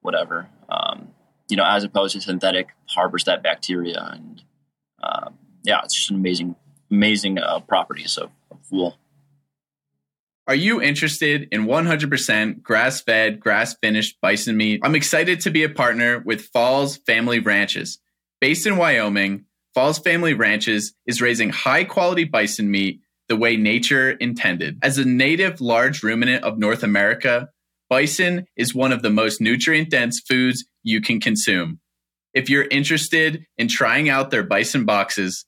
whatever. 0.00 0.48
Um, 0.70 1.08
you 1.50 1.56
know, 1.56 1.64
as 1.66 1.84
opposed 1.84 2.14
to 2.14 2.20
synthetic 2.20 2.68
harbors 2.86 3.24
that 3.24 3.42
bacteria 3.42 4.00
and 4.14 4.42
um, 5.02 5.38
yeah, 5.62 5.80
it's 5.84 5.94
just 5.94 6.10
an 6.10 6.16
amazing, 6.16 6.56
amazing 6.90 7.38
uh, 7.38 7.60
properties 7.60 8.16
of, 8.16 8.30
of 8.50 8.58
wool. 8.70 8.96
Are 10.46 10.54
you 10.54 10.82
interested 10.82 11.46
in 11.52 11.66
100% 11.66 12.62
grass 12.62 13.00
fed, 13.02 13.38
grass 13.38 13.76
finished 13.80 14.20
bison 14.20 14.56
meat? 14.56 14.80
I'm 14.82 14.96
excited 14.96 15.40
to 15.42 15.50
be 15.50 15.62
a 15.62 15.68
partner 15.68 16.18
with 16.18 16.46
Falls 16.46 16.96
Family 16.96 17.38
Ranches. 17.38 18.00
Based 18.40 18.66
in 18.66 18.76
Wyoming, 18.76 19.44
Falls 19.74 20.00
Family 20.00 20.34
Ranches 20.34 20.92
is 21.06 21.22
raising 21.22 21.50
high 21.50 21.84
quality 21.84 22.24
bison 22.24 22.68
meat 22.70 23.00
the 23.28 23.36
way 23.36 23.56
nature 23.56 24.10
intended. 24.10 24.78
As 24.82 24.98
a 24.98 25.04
native 25.04 25.60
large 25.60 26.02
ruminant 26.02 26.42
of 26.42 26.58
North 26.58 26.82
America, 26.82 27.50
bison 27.88 28.46
is 28.56 28.74
one 28.74 28.90
of 28.90 29.02
the 29.02 29.10
most 29.10 29.40
nutrient 29.40 29.88
dense 29.88 30.18
foods 30.18 30.64
you 30.82 31.00
can 31.00 31.20
consume. 31.20 31.78
If 32.34 32.50
you're 32.50 32.64
interested 32.64 33.46
in 33.56 33.68
trying 33.68 34.08
out 34.08 34.32
their 34.32 34.42
bison 34.42 34.84
boxes, 34.84 35.44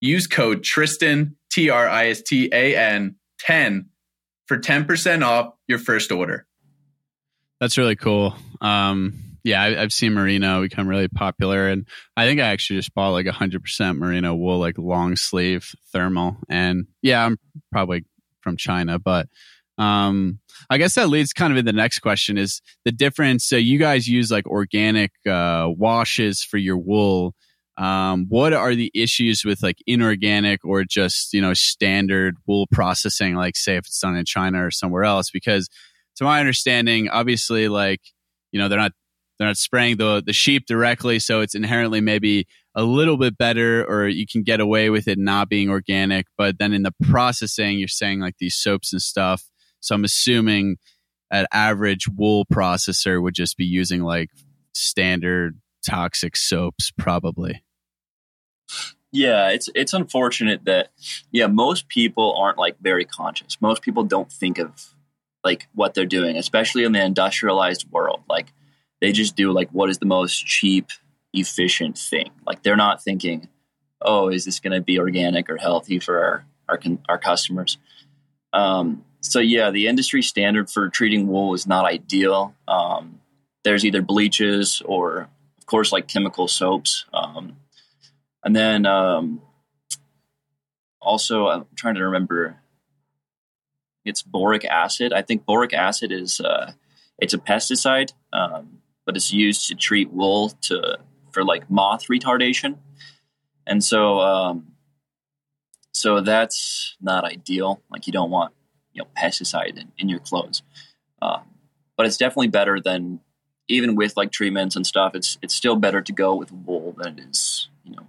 use 0.00 0.26
code 0.26 0.62
Tristan, 0.62 1.36
T 1.50 1.70
R 1.70 1.88
I 1.88 2.08
S 2.08 2.22
T 2.22 2.48
A 2.52 2.76
N 2.76 3.16
10 3.40 3.86
for 4.46 4.58
10% 4.58 5.22
off 5.24 5.54
your 5.66 5.78
first 5.78 6.12
order. 6.12 6.46
That's 7.60 7.78
really 7.78 7.96
cool. 7.96 8.34
Um, 8.60 9.26
yeah, 9.44 9.62
I, 9.62 9.74
have 9.74 9.92
seen 9.92 10.12
merino 10.12 10.62
become 10.62 10.88
really 10.88 11.08
popular, 11.08 11.68
and 11.68 11.86
I 12.16 12.26
think 12.26 12.40
I 12.40 12.48
actually 12.48 12.80
just 12.80 12.92
bought 12.94 13.10
like 13.10 13.26
a 13.26 13.32
hundred 13.32 13.62
percent 13.62 13.96
merino 13.96 14.34
wool, 14.34 14.58
like 14.58 14.76
long 14.76 15.14
sleeve 15.14 15.72
thermal. 15.92 16.36
And 16.48 16.86
yeah, 17.00 17.24
I'm 17.24 17.38
probably 17.70 18.04
from 18.40 18.56
China, 18.56 18.98
but 18.98 19.28
um, 19.78 20.40
I 20.68 20.78
guess 20.78 20.96
that 20.96 21.10
leads 21.10 21.32
kind 21.32 21.52
of 21.52 21.58
in 21.58 21.64
the 21.64 21.72
next 21.72 22.00
question 22.00 22.38
is 22.38 22.60
the 22.84 22.92
difference. 22.92 23.46
So 23.46 23.56
you 23.56 23.78
guys 23.78 24.08
use 24.08 24.32
like 24.32 24.46
organic 24.46 25.12
uh, 25.28 25.68
washes 25.68 26.42
for 26.42 26.58
your 26.58 26.78
wool. 26.78 27.34
Um, 27.78 28.26
what 28.28 28.52
are 28.54 28.74
the 28.74 28.90
issues 28.94 29.44
with 29.44 29.62
like 29.62 29.78
inorganic 29.86 30.64
or 30.64 30.84
just 30.84 31.32
you 31.34 31.40
know 31.40 31.54
standard 31.54 32.36
wool 32.46 32.66
processing? 32.72 33.34
Like 33.34 33.56
say 33.56 33.76
if 33.76 33.86
it's 33.86 34.00
done 34.00 34.16
in 34.16 34.24
China 34.24 34.64
or 34.64 34.70
somewhere 34.70 35.04
else, 35.04 35.30
because 35.30 35.68
to 36.16 36.24
my 36.24 36.40
understanding, 36.40 37.08
obviously 37.08 37.68
like 37.68 38.00
you 38.52 38.60
know 38.60 38.68
they're 38.68 38.78
not 38.78 38.92
they're 39.38 39.48
not 39.48 39.58
spraying 39.58 39.98
the 39.98 40.22
the 40.24 40.32
sheep 40.32 40.66
directly, 40.66 41.18
so 41.18 41.40
it's 41.40 41.54
inherently 41.54 42.00
maybe 42.00 42.46
a 42.74 42.82
little 42.82 43.16
bit 43.16 43.36
better, 43.36 43.84
or 43.84 44.08
you 44.08 44.26
can 44.30 44.42
get 44.42 44.60
away 44.60 44.90
with 44.90 45.08
it 45.08 45.18
not 45.18 45.48
being 45.48 45.68
organic. 45.68 46.26
But 46.38 46.58
then 46.58 46.72
in 46.72 46.82
the 46.82 46.94
processing, 47.02 47.78
you're 47.78 47.88
saying 47.88 48.20
like 48.20 48.36
these 48.38 48.56
soaps 48.56 48.92
and 48.92 49.02
stuff. 49.02 49.44
So 49.80 49.94
I'm 49.94 50.04
assuming 50.04 50.76
an 51.30 51.46
average 51.52 52.06
wool 52.08 52.46
processor 52.46 53.20
would 53.22 53.34
just 53.34 53.56
be 53.56 53.64
using 53.64 54.02
like 54.02 54.30
standard 54.72 55.58
toxic 55.88 56.36
soaps, 56.36 56.90
probably. 56.90 57.62
Yeah, 59.12 59.48
it's 59.50 59.68
it's 59.74 59.94
unfortunate 59.94 60.64
that 60.64 60.90
yeah, 61.30 61.46
most 61.46 61.88
people 61.88 62.36
aren't 62.36 62.58
like 62.58 62.76
very 62.80 63.04
conscious. 63.04 63.56
Most 63.60 63.82
people 63.82 64.04
don't 64.04 64.30
think 64.30 64.58
of 64.58 64.94
like 65.44 65.68
what 65.74 65.94
they're 65.94 66.04
doing, 66.04 66.36
especially 66.36 66.84
in 66.84 66.92
the 66.92 67.04
industrialized 67.04 67.90
world. 67.90 68.22
Like 68.28 68.52
they 69.00 69.12
just 69.12 69.36
do 69.36 69.52
like 69.52 69.70
what 69.70 69.90
is 69.90 69.98
the 69.98 70.06
most 70.06 70.44
cheap, 70.44 70.90
efficient 71.32 71.96
thing. 71.96 72.30
Like 72.46 72.62
they're 72.62 72.76
not 72.76 73.02
thinking, 73.02 73.48
oh, 74.02 74.28
is 74.28 74.44
this 74.44 74.60
going 74.60 74.72
to 74.72 74.82
be 74.82 74.98
organic 74.98 75.48
or 75.48 75.56
healthy 75.56 75.98
for 75.98 76.22
our 76.22 76.44
our, 76.68 76.80
our 77.08 77.18
customers? 77.18 77.78
Um, 78.52 79.04
so 79.20 79.38
yeah, 79.38 79.70
the 79.70 79.86
industry 79.86 80.22
standard 80.22 80.70
for 80.70 80.88
treating 80.88 81.26
wool 81.28 81.54
is 81.54 81.66
not 81.66 81.84
ideal. 81.84 82.54
Um, 82.68 83.20
there's 83.64 83.84
either 83.84 84.02
bleaches 84.02 84.82
or, 84.84 85.28
of 85.58 85.66
course, 85.66 85.92
like 85.92 86.06
chemical 86.06 86.48
soaps, 86.48 87.04
um, 87.12 87.56
and 88.46 88.54
then 88.54 88.86
um, 88.86 89.42
also 91.02 91.48
I'm 91.48 91.66
trying 91.74 91.96
to 91.96 92.04
remember. 92.04 92.60
It's 94.04 94.22
boric 94.22 94.64
acid. 94.64 95.12
I 95.12 95.22
think 95.22 95.44
boric 95.44 95.74
acid 95.74 96.12
is 96.12 96.38
uh, 96.40 96.72
it's 97.18 97.34
a 97.34 97.38
pesticide. 97.38 98.12
Um, 98.32 98.78
but 99.04 99.16
it's 99.16 99.32
used 99.32 99.66
to 99.66 99.74
treat 99.74 100.12
wool 100.12 100.50
to 100.62 100.98
for 101.32 101.42
like 101.42 101.68
moth 101.68 102.06
retardation, 102.06 102.76
and 103.66 103.82
so 103.82 104.20
um, 104.20 104.74
so 105.90 106.20
that's 106.20 106.96
not 107.00 107.24
ideal. 107.24 107.82
Like 107.90 108.06
you 108.06 108.12
don't 108.12 108.30
want 108.30 108.54
you 108.92 109.02
know 109.02 109.08
pesticide 109.20 109.76
in, 109.76 109.90
in 109.98 110.08
your 110.08 110.20
clothes, 110.20 110.62
um, 111.20 111.42
but 111.96 112.06
it's 112.06 112.16
definitely 112.16 112.48
better 112.48 112.78
than 112.78 113.18
even 113.66 113.96
with 113.96 114.16
like 114.16 114.30
treatments 114.30 114.76
and 114.76 114.86
stuff. 114.86 115.16
It's 115.16 115.36
it's 115.42 115.54
still 115.54 115.74
better 115.74 116.00
to 116.00 116.12
go 116.12 116.36
with 116.36 116.52
wool 116.52 116.94
than 116.96 117.18
it 117.18 117.24
is 117.28 117.68
you 117.84 117.96
know 117.96 118.06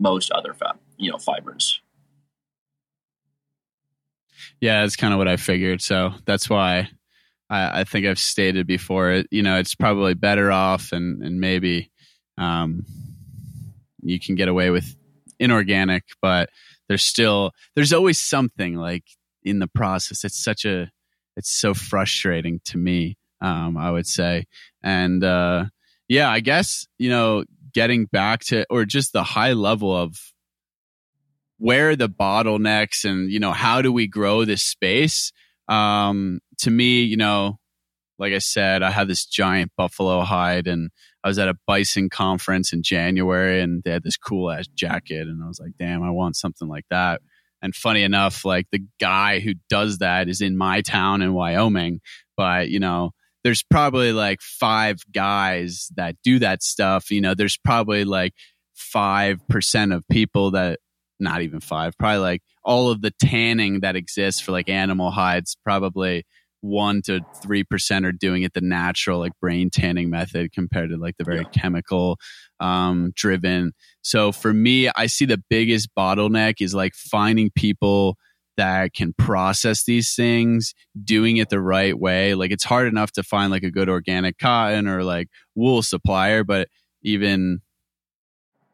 most 0.00 0.30
other 0.30 0.54
fat 0.54 0.76
you 0.96 1.10
know 1.10 1.18
fibers. 1.18 1.80
Yeah, 4.60 4.82
that's 4.82 4.96
kind 4.96 5.12
of 5.12 5.18
what 5.18 5.28
I 5.28 5.36
figured. 5.36 5.82
So 5.82 6.14
that's 6.26 6.48
why 6.48 6.90
I, 7.50 7.80
I 7.80 7.84
think 7.84 8.06
I've 8.06 8.18
stated 8.18 8.66
before. 8.66 9.24
You 9.30 9.42
know 9.42 9.58
it's 9.58 9.74
probably 9.74 10.14
better 10.14 10.50
off, 10.50 10.92
and 10.92 11.22
and 11.22 11.40
maybe 11.40 11.90
um, 12.38 12.84
you 14.02 14.20
can 14.20 14.34
get 14.34 14.48
away 14.48 14.70
with 14.70 14.96
inorganic, 15.38 16.04
but 16.22 16.50
there's 16.88 17.04
still 17.04 17.52
there's 17.74 17.92
always 17.92 18.20
something 18.20 18.76
like 18.76 19.04
in 19.42 19.58
the 19.58 19.68
process. 19.68 20.24
It's 20.24 20.42
such 20.42 20.64
a 20.64 20.90
it's 21.36 21.50
so 21.50 21.74
frustrating 21.74 22.60
to 22.66 22.78
me. 22.78 23.16
Um, 23.40 23.76
I 23.76 23.90
would 23.90 24.06
say, 24.06 24.46
and 24.82 25.22
uh, 25.22 25.66
yeah, 26.08 26.30
I 26.30 26.40
guess 26.40 26.86
you 26.98 27.10
know 27.10 27.44
getting 27.74 28.06
back 28.06 28.40
to 28.40 28.64
or 28.70 28.84
just 28.84 29.12
the 29.12 29.24
high 29.24 29.52
level 29.52 29.94
of 29.94 30.16
where 31.58 31.96
the 31.96 32.08
bottlenecks 32.08 33.04
and 33.04 33.30
you 33.30 33.40
know 33.40 33.52
how 33.52 33.82
do 33.82 33.92
we 33.92 34.06
grow 34.06 34.44
this 34.44 34.62
space 34.62 35.32
um, 35.68 36.40
to 36.58 36.70
me, 36.70 37.02
you 37.02 37.16
know, 37.16 37.58
like 38.18 38.32
I 38.32 38.38
said, 38.38 38.82
I 38.82 38.90
had 38.90 39.08
this 39.08 39.26
giant 39.26 39.72
buffalo 39.76 40.20
hide 40.20 40.66
and 40.66 40.90
I 41.22 41.28
was 41.28 41.38
at 41.38 41.48
a 41.48 41.58
bison 41.66 42.10
conference 42.10 42.72
in 42.72 42.82
January 42.82 43.60
and 43.60 43.82
they 43.82 43.90
had 43.90 44.04
this 44.04 44.16
cool 44.16 44.50
ass 44.50 44.66
jacket 44.68 45.26
and 45.26 45.42
I 45.42 45.48
was 45.48 45.58
like, 45.58 45.72
damn, 45.78 46.02
I 46.02 46.10
want 46.10 46.36
something 46.36 46.68
like 46.68 46.84
that. 46.90 47.22
And 47.62 47.74
funny 47.74 48.02
enough, 48.02 48.44
like 48.44 48.66
the 48.70 48.84
guy 49.00 49.40
who 49.40 49.54
does 49.70 49.98
that 49.98 50.28
is 50.28 50.42
in 50.42 50.56
my 50.56 50.82
town 50.82 51.22
in 51.22 51.32
Wyoming, 51.32 52.00
but 52.36 52.68
you 52.68 52.78
know, 52.78 53.12
there's 53.44 53.62
probably 53.62 54.12
like 54.12 54.40
five 54.40 55.00
guys 55.12 55.88
that 55.96 56.16
do 56.24 56.38
that 56.40 56.62
stuff. 56.62 57.10
You 57.10 57.20
know, 57.20 57.34
there's 57.34 57.58
probably 57.58 58.04
like 58.04 58.32
5% 58.94 59.94
of 59.94 60.08
people 60.08 60.52
that 60.52 60.80
not 61.20 61.42
even 61.42 61.60
five, 61.60 61.96
probably 61.98 62.18
like 62.18 62.42
all 62.64 62.90
of 62.90 63.02
the 63.02 63.12
tanning 63.22 63.80
that 63.80 63.96
exists 63.96 64.40
for 64.40 64.52
like 64.52 64.68
animal 64.68 65.10
hides, 65.10 65.56
probably 65.62 66.24
one 66.64 67.02
to 67.02 67.20
three 67.42 67.62
percent 67.62 68.06
are 68.06 68.12
doing 68.12 68.42
it 68.42 68.54
the 68.54 68.60
natural 68.62 69.18
like 69.18 69.32
brain 69.38 69.68
tanning 69.68 70.08
method 70.08 70.50
compared 70.50 70.88
to 70.88 70.96
like 70.96 71.14
the 71.18 71.24
very 71.24 71.38
yeah. 71.38 71.60
chemical 71.60 72.16
um, 72.58 73.12
driven. 73.14 73.72
So 74.00 74.32
for 74.32 74.52
me, 74.52 74.88
I 74.88 75.06
see 75.06 75.26
the 75.26 75.42
biggest 75.50 75.90
bottleneck 75.96 76.54
is 76.60 76.74
like 76.74 76.94
finding 76.94 77.50
people 77.54 78.16
that 78.56 78.94
can 78.94 79.12
process 79.12 79.84
these 79.84 80.14
things, 80.14 80.74
doing 81.02 81.36
it 81.36 81.50
the 81.50 81.60
right 81.60 81.98
way. 81.98 82.34
Like 82.34 82.50
it's 82.50 82.64
hard 82.64 82.86
enough 82.86 83.12
to 83.12 83.22
find 83.22 83.50
like 83.50 83.62
a 83.62 83.70
good 83.70 83.88
organic 83.88 84.38
cotton 84.38 84.88
or 84.88 85.02
like 85.02 85.28
wool 85.54 85.82
supplier, 85.82 86.44
but 86.44 86.68
even 87.02 87.60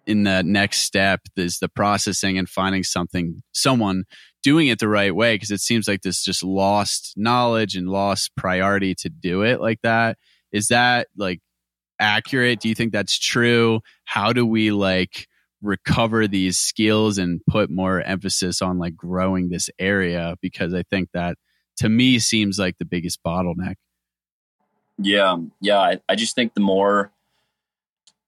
in 0.06 0.24
the 0.24 0.42
next 0.42 0.80
step 0.80 1.20
is 1.36 1.58
the 1.58 1.68
processing 1.68 2.38
and 2.38 2.48
finding 2.48 2.82
something 2.82 3.42
someone 3.52 4.04
doing 4.42 4.68
it 4.68 4.78
the 4.78 4.88
right 4.88 5.14
way 5.14 5.34
because 5.34 5.50
it 5.50 5.60
seems 5.60 5.86
like 5.86 6.02
this 6.02 6.24
just 6.24 6.42
lost 6.42 7.12
knowledge 7.16 7.76
and 7.76 7.88
lost 7.88 8.34
priority 8.36 8.94
to 8.94 9.08
do 9.08 9.42
it 9.42 9.60
like 9.60 9.80
that. 9.82 10.16
Is 10.52 10.68
that 10.68 11.08
like 11.16 11.40
accurate? 12.00 12.60
Do 12.60 12.68
you 12.68 12.74
think 12.74 12.92
that's 12.92 13.18
true? 13.18 13.80
How 14.04 14.32
do 14.32 14.46
we 14.46 14.72
like 14.72 15.28
recover 15.62 16.26
these 16.26 16.58
skills 16.58 17.18
and 17.18 17.40
put 17.46 17.70
more 17.70 18.00
emphasis 18.02 18.62
on 18.62 18.78
like 18.78 18.96
growing 18.96 19.48
this 19.48 19.68
area 19.78 20.36
because 20.40 20.72
i 20.72 20.82
think 20.84 21.08
that 21.12 21.36
to 21.76 21.88
me 21.88 22.18
seems 22.18 22.58
like 22.58 22.78
the 22.78 22.84
biggest 22.84 23.20
bottleneck 23.22 23.74
yeah 24.98 25.32
um, 25.32 25.52
yeah 25.60 25.78
i, 25.78 26.00
I 26.08 26.14
just 26.14 26.34
think 26.34 26.54
the 26.54 26.60
more 26.60 27.12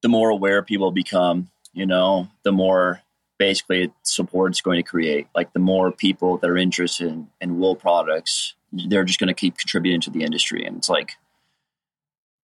the 0.03 0.09
more 0.09 0.31
aware 0.31 0.63
people 0.63 0.91
become 0.91 1.49
you 1.73 1.87
know, 1.87 2.29
the 2.45 2.53
more 2.53 3.03
basically 3.39 3.93
support 4.03 4.53
is 4.53 4.61
going 4.61 4.77
to 4.77 4.89
create. 4.89 5.27
Like 5.35 5.53
the 5.53 5.59
more 5.59 5.91
people 5.91 6.39
that 6.39 6.51
are 6.51 6.57
interested 6.57 7.09
in, 7.09 7.29
in 7.41 7.59
wool 7.59 7.75
products, 7.75 8.55
they're 8.73 9.05
just 9.05 9.19
going 9.19 9.29
to 9.29 9.35
keep 9.35 9.57
contributing 9.57 10.01
to 10.03 10.11
the 10.11 10.23
industry. 10.23 10.65
And 10.65 10.77
it's 10.77 10.89
like, 10.89 11.13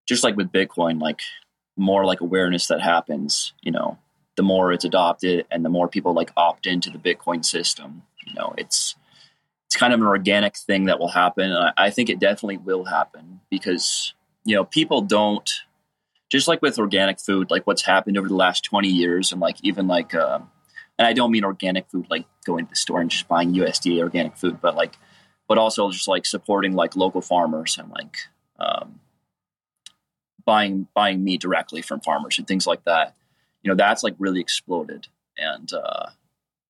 just 0.07 0.25
like 0.25 0.37
with 0.37 0.53
Bitcoin, 0.53 1.01
like 1.01 1.21
more 1.77 2.05
like 2.05 2.21
awareness 2.21 2.67
that 2.69 2.81
happens, 2.81 3.53
you 3.61 3.71
know, 3.71 3.99
the 4.39 4.43
more 4.45 4.73
it's 4.73 4.85
adopted 4.85 5.45
and 5.51 5.65
the 5.65 5.69
more 5.69 5.89
people 5.89 6.15
like 6.15 6.31
opt 6.37 6.65
into 6.65 6.91
the 6.91 6.99
Bitcoin 6.99 7.45
system, 7.45 8.05
you 8.25 8.33
know, 8.35 8.55
it's, 8.57 8.95
it's 9.67 9.75
kind 9.75 9.93
of 9.93 10.01
an 10.01 10.07
organic 10.07 10.57
thing 10.57 10.85
that 10.85 11.01
will 11.01 11.09
happen. 11.09 11.51
And 11.51 11.73
I, 11.77 11.87
I 11.87 11.91
think 11.91 12.09
it 12.09 12.21
definitely 12.21 12.59
will 12.59 12.85
happen 12.85 13.41
because, 13.51 14.15
you 14.45 14.55
know, 14.55 14.65
people 14.65 15.03
don't 15.03 15.51
just 16.31 16.47
like 16.47 16.63
with 16.63 16.79
organic 16.79 17.19
food, 17.19 17.51
like 17.51 17.67
what's 17.67 17.83
happened 17.83 18.17
over 18.17 18.29
the 18.29 18.37
last 18.37 18.63
20 18.63 18.87
years, 18.87 19.33
and 19.33 19.41
like 19.41 19.57
even 19.65 19.89
like, 19.89 20.15
uh, 20.15 20.39
and 20.99 21.09
I 21.09 21.15
don't 21.15 21.33
mean 21.33 21.45
organic 21.45 21.91
food 21.91 22.07
like 22.09 22.27
going 22.47 22.67
to 22.67 22.71
the 22.71 22.77
store 22.77 23.01
and 23.01 23.11
just 23.11 23.27
buying 23.27 23.55
USDA 23.55 24.01
organic 24.03 24.37
food, 24.37 24.61
but 24.61 24.77
like, 24.77 24.97
but 25.49 25.59
also 25.59 25.91
just 25.91 26.07
like 26.07 26.27
supporting 26.27 26.75
like 26.75 26.95
local 26.95 27.23
farmers 27.23 27.77
and 27.77 27.91
like 27.91 28.19
um, 28.61 29.01
buying 30.45 30.87
buying 30.95 31.25
meat 31.25 31.41
directly 31.41 31.83
from 31.83 32.01
farmers 32.01 32.39
and 32.39 32.47
things 32.47 32.69
like 32.69 32.85
that. 32.85 33.15
You 33.63 33.71
know, 33.71 33.77
that's 33.77 34.03
like 34.03 34.15
really 34.19 34.41
exploded, 34.41 35.09
and 35.37 35.73
uh, 35.73 36.07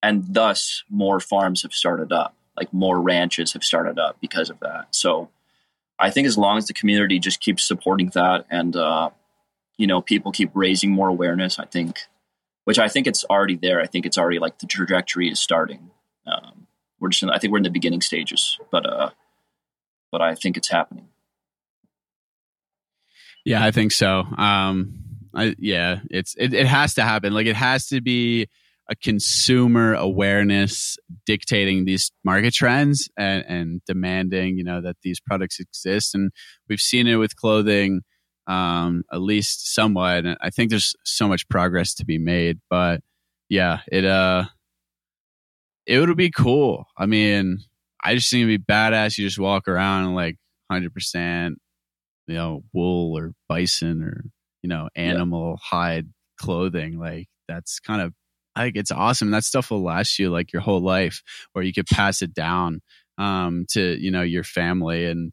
and 0.02 0.24
thus 0.28 0.84
more 0.88 1.20
farms 1.20 1.62
have 1.62 1.72
started 1.72 2.12
up, 2.12 2.34
like 2.56 2.72
more 2.72 3.00
ranches 3.00 3.52
have 3.52 3.64
started 3.64 3.98
up 3.98 4.18
because 4.20 4.50
of 4.50 4.60
that. 4.60 4.94
So. 4.94 5.30
I 6.00 6.10
think 6.10 6.28
as 6.28 6.38
long 6.38 6.58
as 6.58 6.66
the 6.68 6.74
community 6.74 7.18
just 7.18 7.40
keeps 7.40 7.66
supporting 7.66 8.10
that 8.14 8.46
and 8.48 8.76
uh, 8.76 9.10
you 9.78 9.86
know 9.88 10.00
people 10.00 10.30
keep 10.30 10.50
raising 10.54 10.90
more 10.90 11.08
awareness, 11.08 11.58
I 11.58 11.64
think, 11.64 11.98
which 12.64 12.78
I 12.78 12.88
think 12.88 13.06
it's 13.06 13.24
already 13.24 13.56
there. 13.56 13.80
I 13.80 13.86
think 13.86 14.06
it's 14.06 14.18
already 14.18 14.38
like 14.38 14.58
the 14.58 14.66
trajectory 14.66 15.28
is 15.28 15.40
starting. 15.40 15.90
Um, 16.26 16.66
we're 17.00 17.08
just 17.08 17.22
in, 17.22 17.30
I 17.30 17.38
think 17.38 17.52
we're 17.52 17.58
in 17.58 17.64
the 17.64 17.70
beginning 17.70 18.00
stages, 18.00 18.58
but 18.70 18.86
uh, 18.86 19.10
but 20.12 20.20
I 20.20 20.34
think 20.34 20.56
it's 20.56 20.68
happening. 20.68 21.08
Yeah, 23.44 23.64
I 23.64 23.70
think 23.70 23.92
so. 23.92 24.20
Um, 24.36 25.07
I, 25.34 25.54
yeah, 25.58 26.00
it's 26.10 26.34
it, 26.38 26.52
it 26.52 26.66
has 26.66 26.94
to 26.94 27.02
happen. 27.02 27.32
Like 27.32 27.46
it 27.46 27.56
has 27.56 27.86
to 27.88 28.00
be 28.00 28.48
a 28.90 28.96
consumer 28.96 29.94
awareness 29.94 30.96
dictating 31.26 31.84
these 31.84 32.10
market 32.24 32.54
trends 32.54 33.08
and, 33.18 33.44
and 33.46 33.80
demanding, 33.86 34.56
you 34.56 34.64
know, 34.64 34.80
that 34.80 34.96
these 35.02 35.20
products 35.20 35.60
exist. 35.60 36.14
And 36.14 36.30
we've 36.68 36.80
seen 36.80 37.06
it 37.06 37.16
with 37.16 37.36
clothing, 37.36 38.00
um, 38.46 39.04
at 39.12 39.20
least 39.20 39.74
somewhat. 39.74 40.24
And 40.24 40.38
I 40.40 40.50
think 40.50 40.70
there's 40.70 40.94
so 41.04 41.28
much 41.28 41.48
progress 41.48 41.94
to 41.96 42.06
be 42.06 42.18
made. 42.18 42.60
But 42.70 43.02
yeah, 43.50 43.80
it 43.92 44.04
uh, 44.04 44.44
it 45.86 45.98
would 46.00 46.16
be 46.16 46.30
cool. 46.30 46.86
I 46.96 47.06
mean, 47.06 47.58
I 48.02 48.14
just 48.14 48.30
think 48.30 48.44
it'd 48.44 48.66
be 48.66 48.72
badass. 48.72 49.18
You 49.18 49.26
just 49.26 49.38
walk 49.38 49.68
around 49.68 50.04
and 50.04 50.14
like 50.14 50.36
hundred 50.70 50.94
percent, 50.94 51.58
you 52.26 52.34
know, 52.34 52.62
wool 52.72 53.16
or 53.18 53.32
bison 53.48 54.02
or 54.02 54.24
you 54.62 54.68
know, 54.68 54.88
animal 54.94 55.56
yeah. 55.58 55.78
hide 55.78 56.06
clothing. 56.38 56.98
Like 56.98 57.28
that's 57.48 57.80
kind 57.80 58.02
of 58.02 58.12
I 58.58 58.64
think 58.64 58.76
it's 58.76 58.90
awesome. 58.90 59.30
That 59.30 59.44
stuff 59.44 59.70
will 59.70 59.84
last 59.84 60.18
you 60.18 60.30
like 60.30 60.52
your 60.52 60.62
whole 60.62 60.80
life, 60.80 61.22
or 61.54 61.62
you 61.62 61.72
could 61.72 61.86
pass 61.86 62.22
it 62.22 62.34
down 62.34 62.80
um, 63.16 63.66
to 63.70 63.96
you 64.00 64.10
know 64.10 64.22
your 64.22 64.44
family, 64.44 65.06
and 65.06 65.32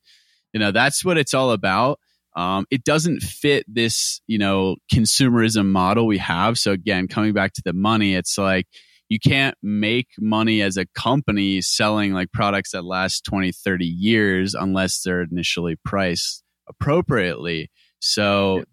you 0.53 0.59
know 0.59 0.71
that's 0.71 1.03
what 1.03 1.17
it's 1.17 1.34
all 1.34 1.51
about. 1.51 1.99
Um, 2.36 2.65
it 2.69 2.84
doesn't 2.84 3.21
fit 3.21 3.65
this 3.67 4.21
you 4.28 4.38
know 4.38 4.76
consumerism 4.93 5.67
model 5.67 6.05
we 6.05 6.19
have. 6.19 6.57
So 6.57 6.71
again, 6.71 7.07
coming 7.07 7.34
back 7.34 7.53
to 7.53 7.61
the 7.65 7.73
money, 7.73 8.13
it's 8.13 8.38
like 8.38 8.67
you 9.09 9.19
can't 9.19 9.57
make 9.61 10.09
money 10.19 10.61
as 10.61 10.78
a 10.78 10.86
company 10.95 11.61
selling 11.61 12.13
like 12.13 12.32
products 12.32 12.71
that 12.71 12.84
last 12.84 13.23
20 13.26 13.51
30 13.51 13.86
years 13.86 14.55
unless 14.55 15.01
they're 15.01 15.21
initially 15.21 15.76
priced 15.86 16.43
appropriately 16.67 17.69
so 17.99 18.63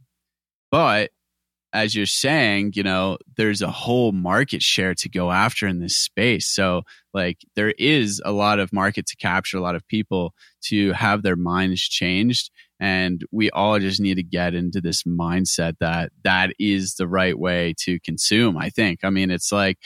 but 0.73 1.13
as 1.75 1.95
you're 1.95 2.07
saying, 2.07 2.73
you 2.75 2.83
know, 2.83 3.19
there's 3.37 3.63
a 3.63 3.71
whole 3.71 4.13
market 4.13 4.63
share 4.63 4.95
to 4.95 5.09
go 5.09 5.31
after 5.33 5.67
in 5.67 5.81
this 5.81 5.97
space. 5.97 6.49
So, 6.49 6.83
like, 7.15 7.39
there 7.57 7.73
is 7.79 8.21
a 8.25 8.33
lot 8.33 8.59
of 8.61 8.73
market 8.73 9.07
to 9.07 9.17
capture, 9.17 9.59
a 9.59 9.63
lot 9.63 9.77
of 9.77 9.87
people 9.89 10.35
to 10.65 10.93
have 10.93 11.23
their 11.23 11.37
minds 11.37 11.83
changed. 11.83 12.51
And 12.81 13.23
we 13.33 13.51
all 13.51 13.79
just 13.79 14.01
need 14.01 14.17
to 14.17 14.25
get 14.25 14.55
into 14.55 14.81
this 14.83 15.05
mindset 15.05 15.75
that 15.81 16.13
that 16.25 16.53
is 16.59 16.97
the 16.97 17.09
right 17.09 17.39
way 17.39 17.75
to 17.81 18.01
consume. 18.01 18.59
I 18.59 18.71
think. 18.71 19.01
I 19.05 19.11
mean, 19.11 19.31
it's 19.31 19.53
like, 19.53 19.79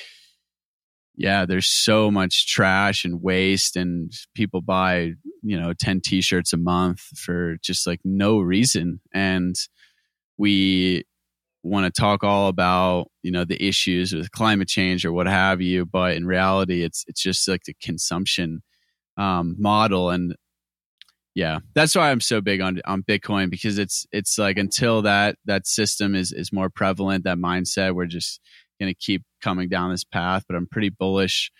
yeah, 1.16 1.46
there's 1.46 1.68
so 1.68 2.10
much 2.10 2.46
trash 2.48 3.04
and 3.04 3.22
waste, 3.22 3.76
and 3.76 4.12
people 4.34 4.60
buy, 4.60 5.12
you 5.42 5.58
know, 5.60 5.72
10 5.72 6.00
t 6.02 6.20
shirts 6.20 6.52
a 6.52 6.58
month 6.58 7.00
for 7.00 7.56
just 7.62 7.86
like 7.86 8.00
no 8.04 8.38
reason. 8.40 9.00
And 9.14 9.54
we 10.38 11.04
want 11.62 11.92
to 11.92 12.00
talk 12.00 12.22
all 12.22 12.48
about 12.48 13.08
you 13.22 13.30
know 13.30 13.44
the 13.44 13.62
issues 13.62 14.12
with 14.14 14.30
climate 14.30 14.68
change 14.68 15.04
or 15.04 15.12
what 15.12 15.26
have 15.26 15.60
you 15.60 15.84
but 15.84 16.14
in 16.14 16.24
reality 16.24 16.84
it's 16.84 17.04
it's 17.08 17.20
just 17.20 17.48
like 17.48 17.64
the 17.64 17.74
consumption 17.82 18.62
um, 19.16 19.56
model. 19.58 20.10
And 20.10 20.34
yeah 21.34 21.58
that's 21.74 21.94
why 21.94 22.10
i'm 22.10 22.20
so 22.20 22.40
big 22.40 22.62
on 22.62 22.80
on 22.86 23.02
bitcoin 23.02 23.50
because 23.50 23.76
it's 23.76 24.06
it's 24.10 24.38
like 24.38 24.56
until 24.56 25.02
that 25.02 25.36
that 25.44 25.66
system 25.66 26.14
is 26.14 26.32
is 26.32 26.50
more 26.50 26.70
prevalent 26.70 27.24
that 27.24 27.36
mindset 27.36 27.94
we're 27.94 28.06
just 28.06 28.40
going 28.80 28.90
to 28.90 28.98
keep 28.98 29.22
coming 29.42 29.68
down 29.68 29.90
this 29.90 30.04
path. 30.04 30.44
But 30.48 30.56
i'm 30.56 30.66
pretty 30.66 30.88
bullish 30.88 31.50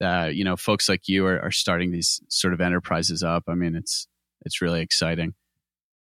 that 0.00 0.34
you 0.34 0.44
know 0.44 0.56
folks 0.56 0.88
like 0.88 1.08
you 1.08 1.26
are, 1.26 1.40
are 1.40 1.50
starting 1.50 1.90
these 1.90 2.20
sort 2.28 2.54
of 2.54 2.60
enterprises 2.60 3.22
up. 3.22 3.44
I 3.48 3.54
mean 3.54 3.74
it's 3.74 4.06
it's 4.44 4.62
really 4.62 4.80
exciting. 4.80 5.34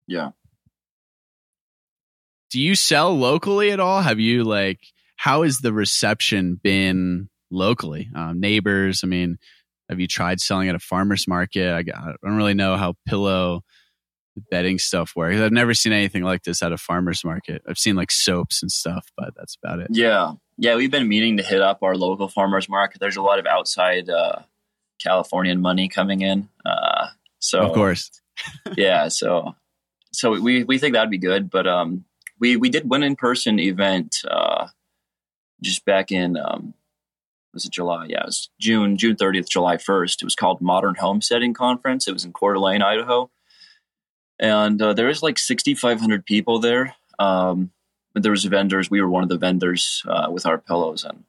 Yeah 0.07 0.31
do 2.51 2.59
you 2.59 2.75
sell 2.75 3.15
locally 3.17 3.71
at 3.71 3.79
all? 3.79 4.01
Have 4.01 4.19
you 4.19 4.43
like 4.43 4.79
how 5.17 5.43
has 5.43 5.59
the 5.59 5.73
reception 5.73 6.59
been 6.61 7.29
locally? 7.49 8.09
Um, 8.15 8.39
neighbors, 8.39 9.01
I 9.03 9.07
mean, 9.07 9.37
have 9.89 9.99
you 9.99 10.07
tried 10.07 10.39
selling 10.39 10.69
at 10.69 10.75
a 10.75 10.79
farmer's 10.79 11.27
market? 11.27 11.71
I, 11.71 11.79
I 11.79 12.13
don't 12.23 12.37
really 12.37 12.53
know 12.53 12.75
how 12.75 12.95
pillow 13.07 13.61
bedding 14.51 14.77
stuff 14.77 15.13
works. 15.15 15.39
I've 15.39 15.51
never 15.51 15.73
seen 15.73 15.93
anything 15.93 16.23
like 16.23 16.43
this 16.43 16.61
at 16.61 16.71
a 16.71 16.77
farmer's 16.77 17.23
market. 17.23 17.61
I've 17.67 17.77
seen 17.77 17.95
like 17.95 18.11
soaps 18.11 18.61
and 18.61 18.71
stuff, 18.71 19.07
but 19.17 19.33
that's 19.35 19.57
about 19.63 19.79
it. 19.79 19.87
Yeah. 19.91 20.33
Yeah. 20.57 20.75
We've 20.75 20.91
been 20.91 21.07
meaning 21.07 21.37
to 21.37 21.43
hit 21.43 21.61
up 21.61 21.83
our 21.83 21.95
local 21.95 22.27
farmer's 22.27 22.67
market. 22.67 22.99
There's 22.99 23.17
a 23.17 23.21
lot 23.21 23.39
of 23.39 23.45
outside 23.45 24.09
uh, 24.09 24.41
Californian 25.01 25.61
money 25.61 25.87
coming 25.87 26.21
in. 26.21 26.49
Uh, 26.65 27.07
so, 27.39 27.61
of 27.61 27.73
course. 27.73 28.11
yeah. 28.77 29.07
So, 29.07 29.55
so 30.11 30.39
we, 30.39 30.63
we 30.63 30.79
think 30.79 30.93
that'd 30.93 31.09
be 31.09 31.17
good. 31.17 31.49
But, 31.49 31.67
um, 31.67 32.05
we 32.39 32.57
we 32.57 32.69
did 32.69 32.89
one 32.89 33.03
in 33.03 33.15
person 33.15 33.59
event 33.59 34.17
uh, 34.29 34.67
just 35.61 35.85
back 35.85 36.11
in 36.11 36.37
um, 36.37 36.73
was 37.53 37.65
it 37.65 37.71
July? 37.71 38.07
Yeah, 38.09 38.21
it 38.21 38.25
was 38.27 38.49
June 38.59 38.97
June 38.97 39.15
thirtieth, 39.15 39.49
July 39.49 39.77
first. 39.77 40.21
It 40.21 40.25
was 40.25 40.35
called 40.35 40.61
Modern 40.61 40.95
Homesteading 40.95 41.53
Conference. 41.53 42.07
It 42.07 42.13
was 42.13 42.25
in 42.25 42.33
Coeur 42.33 42.53
d'Alene, 42.53 42.81
Idaho, 42.81 43.31
and 44.39 44.81
uh, 44.81 44.93
there 44.93 45.07
was 45.07 45.23
like 45.23 45.39
sixty 45.39 45.73
five 45.73 45.99
hundred 45.99 46.25
people 46.25 46.59
there. 46.59 46.95
Um, 47.17 47.71
but 48.13 48.23
there 48.23 48.31
was 48.31 48.45
vendors. 48.45 48.89
We 48.89 49.01
were 49.01 49.09
one 49.09 49.23
of 49.23 49.29
the 49.29 49.37
vendors 49.37 50.03
uh, 50.07 50.27
with 50.31 50.45
our 50.45 50.57
pillows, 50.57 51.03
and 51.03 51.23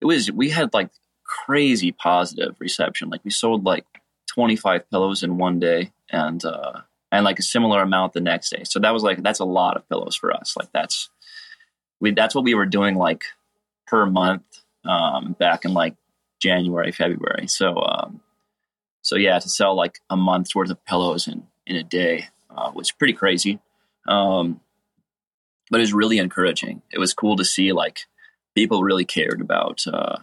it 0.00 0.06
was 0.06 0.30
we 0.30 0.50
had 0.50 0.72
like 0.72 0.90
crazy 1.24 1.92
positive 1.92 2.54
reception. 2.58 3.10
Like 3.10 3.24
we 3.24 3.30
sold 3.30 3.64
like 3.64 3.84
twenty 4.26 4.56
five 4.56 4.88
pillows 4.90 5.22
in 5.22 5.38
one 5.38 5.58
day, 5.58 5.92
and 6.10 6.44
uh, 6.44 6.82
and 7.14 7.24
like 7.24 7.38
a 7.38 7.42
similar 7.42 7.80
amount 7.80 8.12
the 8.12 8.20
next 8.20 8.50
day. 8.50 8.64
So 8.64 8.80
that 8.80 8.92
was 8.92 9.04
like 9.04 9.22
that's 9.22 9.38
a 9.38 9.44
lot 9.44 9.76
of 9.76 9.88
pillows 9.88 10.16
for 10.16 10.32
us. 10.32 10.56
Like 10.56 10.68
that's 10.72 11.08
we 12.00 12.10
that's 12.10 12.34
what 12.34 12.44
we 12.44 12.54
were 12.54 12.66
doing 12.66 12.96
like 12.96 13.22
per 13.86 14.04
month 14.04 14.42
um, 14.84 15.36
back 15.38 15.64
in 15.64 15.74
like 15.74 15.94
January, 16.42 16.90
February. 16.90 17.46
So 17.46 17.76
um, 17.76 18.20
so 19.02 19.16
yeah, 19.16 19.38
to 19.38 19.48
sell 19.48 19.76
like 19.76 20.00
a 20.10 20.16
month's 20.16 20.56
worth 20.56 20.70
of 20.70 20.84
pillows 20.84 21.28
in 21.28 21.44
in 21.66 21.76
a 21.76 21.84
day 21.84 22.26
uh, 22.50 22.72
was 22.74 22.90
pretty 22.90 23.12
crazy. 23.12 23.60
Um, 24.08 24.60
but 25.70 25.78
it 25.78 25.82
was 25.82 25.94
really 25.94 26.18
encouraging. 26.18 26.82
It 26.92 26.98
was 26.98 27.14
cool 27.14 27.36
to 27.36 27.44
see 27.44 27.72
like 27.72 28.00
people 28.56 28.82
really 28.82 29.04
cared 29.04 29.40
about. 29.40 29.86
Uh, 29.86 30.18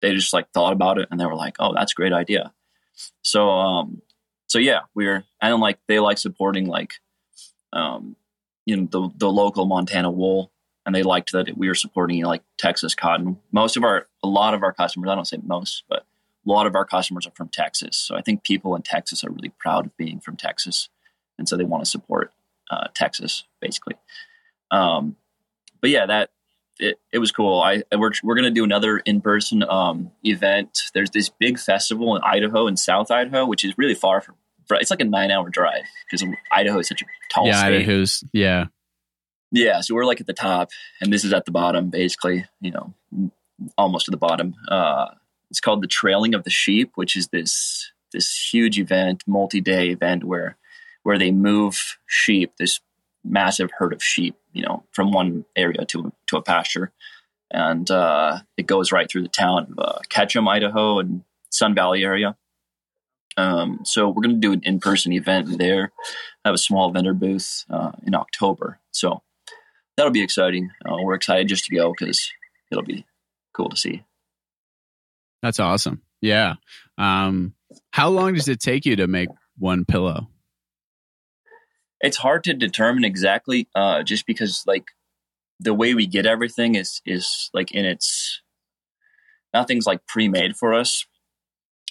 they 0.00 0.14
just 0.14 0.32
like 0.32 0.50
thought 0.52 0.72
about 0.72 0.98
it 0.98 1.08
and 1.10 1.20
they 1.20 1.26
were 1.26 1.34
like, 1.34 1.56
"Oh, 1.58 1.74
that's 1.74 1.92
a 1.92 1.96
great 1.96 2.14
idea." 2.14 2.54
So 3.22 3.50
um, 3.50 4.00
so 4.48 4.58
yeah, 4.58 4.80
we're 4.94 5.24
and 5.40 5.60
like 5.60 5.78
they 5.86 6.00
like 6.00 6.18
supporting 6.18 6.66
like 6.66 6.94
um 7.72 8.16
you 8.66 8.76
know 8.76 8.88
the 8.90 9.10
the 9.16 9.30
local 9.30 9.66
Montana 9.66 10.10
wool 10.10 10.50
and 10.84 10.94
they 10.94 11.02
liked 11.02 11.32
that 11.32 11.56
we 11.56 11.68
were 11.68 11.74
supporting 11.74 12.16
you 12.16 12.22
know, 12.22 12.30
like 12.30 12.42
Texas 12.56 12.94
cotton. 12.94 13.38
Most 13.52 13.76
of 13.76 13.84
our 13.84 14.06
a 14.22 14.28
lot 14.28 14.54
of 14.54 14.62
our 14.62 14.72
customers, 14.72 15.10
I 15.10 15.14
don't 15.14 15.26
say 15.26 15.38
most, 15.42 15.84
but 15.88 16.00
a 16.00 16.50
lot 16.50 16.66
of 16.66 16.74
our 16.74 16.86
customers 16.86 17.26
are 17.26 17.32
from 17.32 17.48
Texas. 17.48 17.96
So 17.96 18.16
I 18.16 18.22
think 18.22 18.42
people 18.42 18.74
in 18.74 18.82
Texas 18.82 19.22
are 19.22 19.30
really 19.30 19.52
proud 19.58 19.84
of 19.84 19.96
being 19.98 20.18
from 20.18 20.36
Texas, 20.36 20.88
and 21.38 21.46
so 21.46 21.56
they 21.56 21.64
want 21.64 21.84
to 21.84 21.90
support 21.90 22.32
uh, 22.70 22.86
Texas 22.94 23.44
basically. 23.60 23.96
Um, 24.70 25.16
but 25.80 25.90
yeah, 25.90 26.06
that 26.06 26.30
it, 26.78 26.98
it 27.12 27.18
was 27.18 27.32
cool. 27.32 27.60
I 27.60 27.82
we're 27.96 28.12
we're 28.22 28.34
gonna 28.34 28.50
do 28.50 28.64
another 28.64 28.98
in 28.98 29.20
person 29.20 29.62
um, 29.62 30.10
event. 30.22 30.82
There's 30.94 31.10
this 31.10 31.28
big 31.28 31.58
festival 31.58 32.16
in 32.16 32.22
Idaho 32.22 32.66
in 32.66 32.76
South 32.76 33.10
Idaho, 33.10 33.46
which 33.46 33.64
is 33.64 33.76
really 33.76 33.94
far 33.94 34.20
from. 34.20 34.36
It's 34.70 34.90
like 34.90 35.00
a 35.00 35.04
nine 35.04 35.30
hour 35.30 35.48
drive 35.48 35.84
because 36.10 36.26
Idaho 36.52 36.78
is 36.78 36.88
such 36.88 37.00
a 37.00 37.06
tall 37.32 37.46
yeah, 37.46 37.60
state. 37.60 37.76
Idaho's 37.76 38.22
yeah, 38.32 38.66
yeah. 39.50 39.80
So 39.80 39.94
we're 39.94 40.04
like 40.04 40.20
at 40.20 40.26
the 40.26 40.34
top, 40.34 40.70
and 41.00 41.12
this 41.12 41.24
is 41.24 41.32
at 41.32 41.46
the 41.46 41.52
bottom, 41.52 41.90
basically. 41.90 42.46
You 42.60 42.72
know, 42.72 42.94
almost 43.76 44.04
to 44.06 44.10
the 44.10 44.18
bottom. 44.18 44.54
Uh, 44.68 45.06
it's 45.50 45.60
called 45.60 45.82
the 45.82 45.88
Trailing 45.88 46.34
of 46.34 46.44
the 46.44 46.50
Sheep, 46.50 46.92
which 46.96 47.16
is 47.16 47.28
this 47.28 47.90
this 48.12 48.50
huge 48.52 48.78
event, 48.78 49.24
multi 49.26 49.60
day 49.60 49.88
event 49.88 50.24
where 50.24 50.56
where 51.02 51.18
they 51.18 51.30
move 51.30 51.98
sheep. 52.06 52.52
This 52.58 52.80
massive 53.28 53.70
herd 53.76 53.92
of 53.92 54.02
sheep, 54.02 54.36
you 54.52 54.62
know, 54.62 54.84
from 54.92 55.12
one 55.12 55.44
area 55.56 55.84
to 55.86 56.12
to 56.28 56.36
a 56.36 56.42
pasture, 56.42 56.92
and 57.50 57.90
uh, 57.90 58.38
it 58.56 58.66
goes 58.66 58.92
right 58.92 59.10
through 59.10 59.22
the 59.22 59.28
town 59.28 59.68
of 59.70 59.78
uh, 59.78 59.98
Ketchum, 60.08 60.48
Idaho, 60.48 60.98
and 60.98 61.22
Sun 61.50 61.74
Valley 61.74 62.04
area. 62.04 62.36
Um, 63.36 63.80
so 63.84 64.08
we're 64.08 64.22
going 64.22 64.34
to 64.34 64.40
do 64.40 64.52
an 64.52 64.62
in 64.64 64.80
person 64.80 65.12
event 65.12 65.58
there. 65.58 65.92
I 66.44 66.48
Have 66.48 66.54
a 66.54 66.58
small 66.58 66.90
vendor 66.90 67.14
booth 67.14 67.64
uh, 67.70 67.92
in 68.04 68.14
October, 68.14 68.80
so 68.90 69.22
that'll 69.96 70.12
be 70.12 70.22
exciting. 70.22 70.70
Uh, 70.84 70.96
we're 71.02 71.14
excited 71.14 71.48
just 71.48 71.66
to 71.66 71.74
go 71.74 71.92
because 71.92 72.30
it'll 72.70 72.84
be 72.84 73.06
cool 73.52 73.68
to 73.68 73.76
see. 73.76 74.02
That's 75.42 75.60
awesome. 75.60 76.02
Yeah. 76.20 76.54
Um, 76.96 77.54
how 77.92 78.08
long 78.08 78.34
does 78.34 78.48
it 78.48 78.60
take 78.60 78.86
you 78.86 78.96
to 78.96 79.06
make 79.06 79.28
one 79.56 79.84
pillow? 79.84 80.28
It's 82.00 82.18
hard 82.18 82.44
to 82.44 82.54
determine 82.54 83.04
exactly, 83.04 83.68
uh, 83.74 84.02
just 84.02 84.26
because 84.26 84.64
like 84.66 84.86
the 85.60 85.74
way 85.74 85.94
we 85.94 86.06
get 86.06 86.26
everything 86.26 86.74
is 86.74 87.00
is 87.04 87.50
like 87.52 87.72
in 87.72 87.84
its 87.84 88.40
nothing's 89.52 89.86
like 89.86 90.06
pre-made 90.06 90.56
for 90.56 90.74
us. 90.74 91.06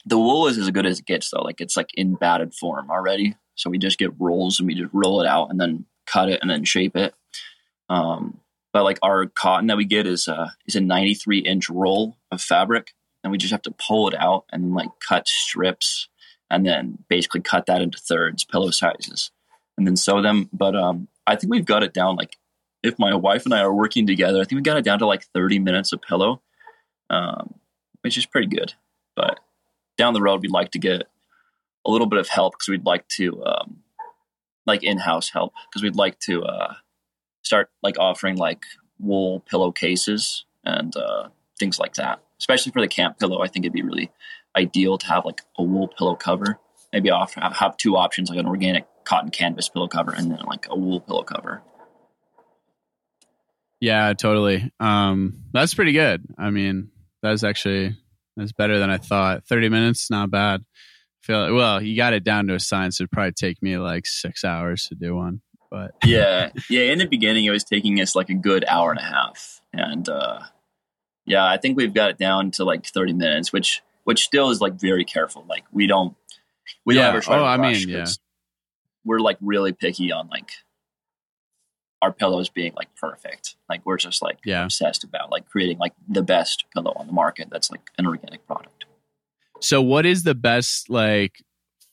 The 0.06 0.18
wool 0.18 0.48
is 0.48 0.58
as 0.58 0.70
good 0.70 0.86
as 0.86 1.00
it 1.00 1.06
gets 1.06 1.30
though. 1.30 1.42
Like 1.42 1.60
it's 1.60 1.76
like 1.76 1.90
in 1.96 2.16
batted 2.16 2.54
form 2.54 2.90
already. 2.90 3.36
So 3.56 3.70
we 3.70 3.78
just 3.78 4.00
get 4.00 4.14
rolls 4.20 4.60
and 4.60 4.68
we 4.68 4.76
just 4.76 4.94
roll 4.94 5.22
it 5.22 5.28
out 5.28 5.50
and 5.50 5.60
then 5.60 5.86
cut 6.06 6.30
it 6.30 6.40
and 6.42 6.50
then 6.50 6.64
shape 6.64 6.96
it. 6.96 7.14
Um, 7.90 8.40
but 8.72 8.84
like 8.84 9.00
our 9.02 9.26
cotton 9.26 9.68
that 9.68 9.78
we 9.78 9.86
get 9.86 10.06
is 10.06 10.28
uh 10.28 10.50
is 10.66 10.76
a 10.76 10.82
93 10.82 11.40
inch 11.40 11.70
roll 11.70 12.16
of 12.32 12.42
fabric 12.42 12.94
and 13.24 13.32
we 13.32 13.38
just 13.38 13.52
have 13.52 13.64
to 13.64 13.72
pull 13.72 14.08
it 14.08 14.16
out 14.16 14.46
and 14.52 14.74
like 14.74 14.90
cut 15.06 15.28
strips 15.28 16.08
and 16.50 16.66
then 16.66 17.00
basically 17.10 17.42
cut 17.42 17.66
that 17.66 17.82
into 17.82 17.98
thirds 17.98 18.44
pillow 18.44 18.70
sizes 18.70 19.32
and 19.78 19.86
then 19.86 19.96
sew 19.96 20.22
them 20.22 20.50
but 20.54 20.76
um 20.76 21.08
i 21.26 21.36
think 21.36 21.52
we've 21.52 21.66
got 21.66 21.84
it 21.84 21.94
down 21.94 22.16
like 22.16 22.38
if 22.84 22.98
my 23.00 23.14
wife 23.16 23.46
and 23.46 23.54
i 23.54 23.60
are 23.60 23.74
working 23.74 24.08
together 24.08 24.40
i 24.40 24.44
think 24.44 24.58
we 24.58 24.62
got 24.62 24.78
it 24.78 24.86
down 24.86 25.00
to 25.00 25.06
like 25.06 25.24
30 25.34 25.60
minutes 25.60 25.92
a 25.94 25.98
pillow 25.98 26.42
um 27.10 27.56
which 28.02 28.18
is 28.18 28.26
pretty 28.26 28.48
good 28.48 28.74
but 29.16 29.40
down 29.98 30.14
the 30.14 30.22
road 30.22 30.42
we'd 30.42 30.52
like 30.52 30.72
to 30.72 30.80
get 30.80 31.04
a 31.86 31.92
little 31.92 32.08
bit 32.08 32.20
of 32.20 32.28
help 32.28 32.54
because 32.54 32.70
we'd 32.70 32.86
like 32.86 33.08
to 33.08 33.44
um 33.46 33.78
like 34.66 34.84
in-house 34.84 35.30
help 35.30 35.54
because 35.70 35.82
we'd 35.82 35.96
like 35.96 36.20
to 36.20 36.44
uh 36.44 36.74
start 37.48 37.70
like 37.82 37.98
offering 37.98 38.38
like 38.38 38.64
wool 39.00 39.40
pillowcases 39.42 40.46
and 40.64 40.96
uh, 40.96 41.30
things 41.60 41.80
like 41.80 41.96
that. 41.96 42.20
Especially 42.40 42.72
for 42.72 42.82
the 42.82 42.88
camp 42.88 43.20
pillow, 43.20 43.42
I 43.42 43.48
think 43.48 43.66
it'd 43.66 43.74
be 43.74 43.82
really 43.82 44.12
ideal 44.56 44.98
to 45.00 45.08
have 45.08 45.26
like 45.26 45.42
a 45.58 45.64
wool 45.64 45.88
pillow 45.88 46.16
cover. 46.16 46.60
Maybe 46.94 47.10
offer 47.10 47.40
have 47.42 47.78
two 47.78 47.98
options, 47.98 48.30
like 48.30 48.40
an 48.40 48.48
organic 48.48 48.86
cotton 49.08 49.32
canvas 49.32 49.70
pillow 49.70 49.88
cover 49.88 50.12
and 50.12 50.30
then 50.30 50.40
like 50.46 50.68
a 50.70 50.78
wool 50.78 51.00
pillow 51.00 51.24
cover. 51.24 51.62
Yeah, 53.80 54.12
totally. 54.14 54.70
Um, 54.82 55.46
that's 55.54 55.74
pretty 55.74 55.94
good. 55.94 56.26
I 56.38 56.50
mean, 56.50 56.90
that's 57.22 57.44
actually 57.44 57.96
that's 58.36 58.52
better 58.52 58.80
than 58.80 58.90
I 58.90 58.98
thought. 58.98 59.48
Thirty 59.48 59.70
minutes, 59.70 60.12
not 60.12 60.30
bad. 60.30 60.66
feel 61.22 61.56
well, 61.56 61.82
you 61.82 61.96
got 61.96 62.14
it 62.14 62.26
down 62.26 62.48
to 62.48 62.56
a 62.56 62.60
science. 62.60 63.00
It'd 63.00 63.12
probably 63.12 63.32
take 63.32 63.62
me 63.62 63.78
like 63.78 64.06
six 64.06 64.44
hours 64.44 64.88
to 64.88 64.96
do 64.96 65.16
one. 65.16 65.42
But 65.72 65.92
yeah, 66.06 66.50
yeah. 66.70 66.92
In 66.92 67.00
the 67.00 67.06
beginning, 67.06 67.46
it 67.46 67.52
was 67.52 67.64
taking 67.64 68.02
us 68.02 68.14
like 68.14 68.30
a 68.30 68.34
good 68.34 68.66
hour 68.68 68.92
and 68.92 69.00
a 69.00 69.04
half, 69.04 69.62
and 69.72 70.10
uh, 70.10 70.42
yeah, 71.26 71.46
I 71.46 71.58
think 71.58 71.78
we've 71.78 71.94
got 71.94 72.10
it 72.10 72.18
down 72.18 72.52
to 72.52 72.66
like 72.66 72.86
thirty 72.86 73.14
minutes, 73.14 73.54
which 73.54 73.84
which 74.04 74.24
still 74.24 74.50
is 74.50 74.60
like 74.60 74.74
very 74.74 75.06
careful. 75.06 75.46
Like 75.48 75.64
we 75.72 75.88
don't 75.88 76.16
we 76.84 76.96
yeah. 76.96 77.04
don't 77.04 77.10
ever 77.16 77.22
try 77.22 77.36
oh, 77.36 77.40
to 77.40 77.46
I 77.46 77.58
rush 77.58 77.86
mean, 77.86 77.90
yeah. 77.90 78.06
We're 79.08 79.20
like 79.20 79.38
really 79.42 79.72
picky 79.74 80.12
on 80.12 80.28
like 80.28 80.52
our 82.02 82.12
pillows 82.12 82.50
being 82.50 82.74
like 82.76 82.90
perfect. 82.96 83.56
Like 83.70 83.82
we're 83.86 83.98
just 83.98 84.22
like 84.22 84.38
Yeah. 84.46 84.66
obsessed 84.66 85.04
about 85.04 85.32
like 85.32 85.50
creating 85.50 85.80
like 85.80 85.94
the 86.08 86.22
best 86.22 86.66
pillow 86.74 86.94
on 86.96 87.08
the 87.08 87.14
market 87.14 87.48
that's 87.52 87.72
like 87.72 87.90
an 87.98 88.06
organic 88.06 88.46
product. 88.46 88.86
So 89.62 89.82
what 89.82 90.06
is 90.06 90.22
the 90.24 90.36
best 90.36 90.90
like 90.90 91.44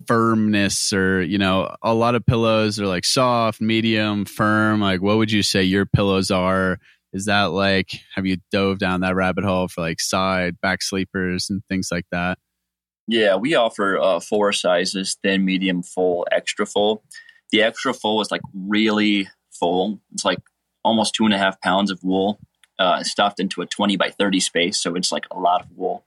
firmness 0.06 0.92
or 0.92 1.22
you 1.22 1.38
know 1.38 1.74
a 1.82 1.94
lot 1.94 2.14
of 2.14 2.26
pillows 2.26 2.78
are 2.78 2.86
like 2.86 3.04
soft, 3.06 3.60
medium, 3.60 4.24
firm 4.26 4.80
like 4.80 5.00
what 5.00 5.16
would 5.16 5.32
you 5.32 5.42
say 5.42 5.62
your 5.62 5.86
pillows 5.86 6.30
are? 6.30 6.78
Is 7.14 7.26
that 7.26 7.52
like 7.52 7.92
have 8.14 8.26
you 8.26 8.38
dove 8.50 8.78
down 8.78 9.00
that 9.00 9.14
rabbit 9.14 9.44
hole 9.44 9.68
for 9.68 9.80
like 9.80 10.00
side, 10.00 10.60
back 10.60 10.82
sleepers 10.82 11.48
and 11.48 11.62
things 11.68 11.88
like 11.90 12.04
that? 12.12 12.38
Yeah, 13.06 13.36
we 13.36 13.54
offer 13.54 13.98
uh, 13.98 14.20
four 14.20 14.52
sizes: 14.52 15.16
thin, 15.22 15.44
medium, 15.44 15.82
full, 15.82 16.26
extra 16.32 16.66
full. 16.66 17.02
The 17.52 17.62
extra 17.62 17.92
full 17.92 18.20
is 18.20 18.30
like 18.30 18.40
really 18.54 19.28
full. 19.50 20.00
It's 20.12 20.24
like 20.24 20.40
almost 20.82 21.14
two 21.14 21.24
and 21.24 21.34
a 21.34 21.38
half 21.38 21.60
pounds 21.60 21.90
of 21.90 22.02
wool 22.02 22.38
uh, 22.78 23.02
stuffed 23.02 23.40
into 23.40 23.62
a 23.62 23.66
twenty 23.66 23.96
by 23.96 24.10
thirty 24.10 24.40
space, 24.40 24.78
so 24.78 24.94
it's 24.94 25.12
like 25.12 25.26
a 25.30 25.38
lot 25.38 25.62
of 25.62 25.70
wool, 25.76 26.04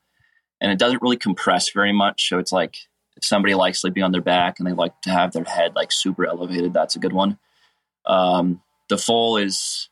and 0.59 0.71
it 0.71 0.79
doesn't 0.79 1.01
really 1.01 1.17
compress 1.17 1.69
very 1.71 1.93
much. 1.93 2.27
So 2.27 2.39
it's 2.39 2.51
like 2.51 2.75
if 3.15 3.23
somebody 3.23 3.55
likes 3.55 3.81
sleeping 3.81 4.03
on 4.03 4.11
their 4.11 4.21
back 4.21 4.59
and 4.59 4.67
they 4.67 4.73
like 4.73 4.99
to 5.01 5.09
have 5.09 5.33
their 5.33 5.43
head 5.43 5.75
like 5.75 5.91
super 5.91 6.25
elevated, 6.25 6.73
that's 6.73 6.95
a 6.95 6.99
good 6.99 7.13
one. 7.13 7.37
Um, 8.05 8.61
the 8.89 8.97
full 8.97 9.37
is 9.37 9.89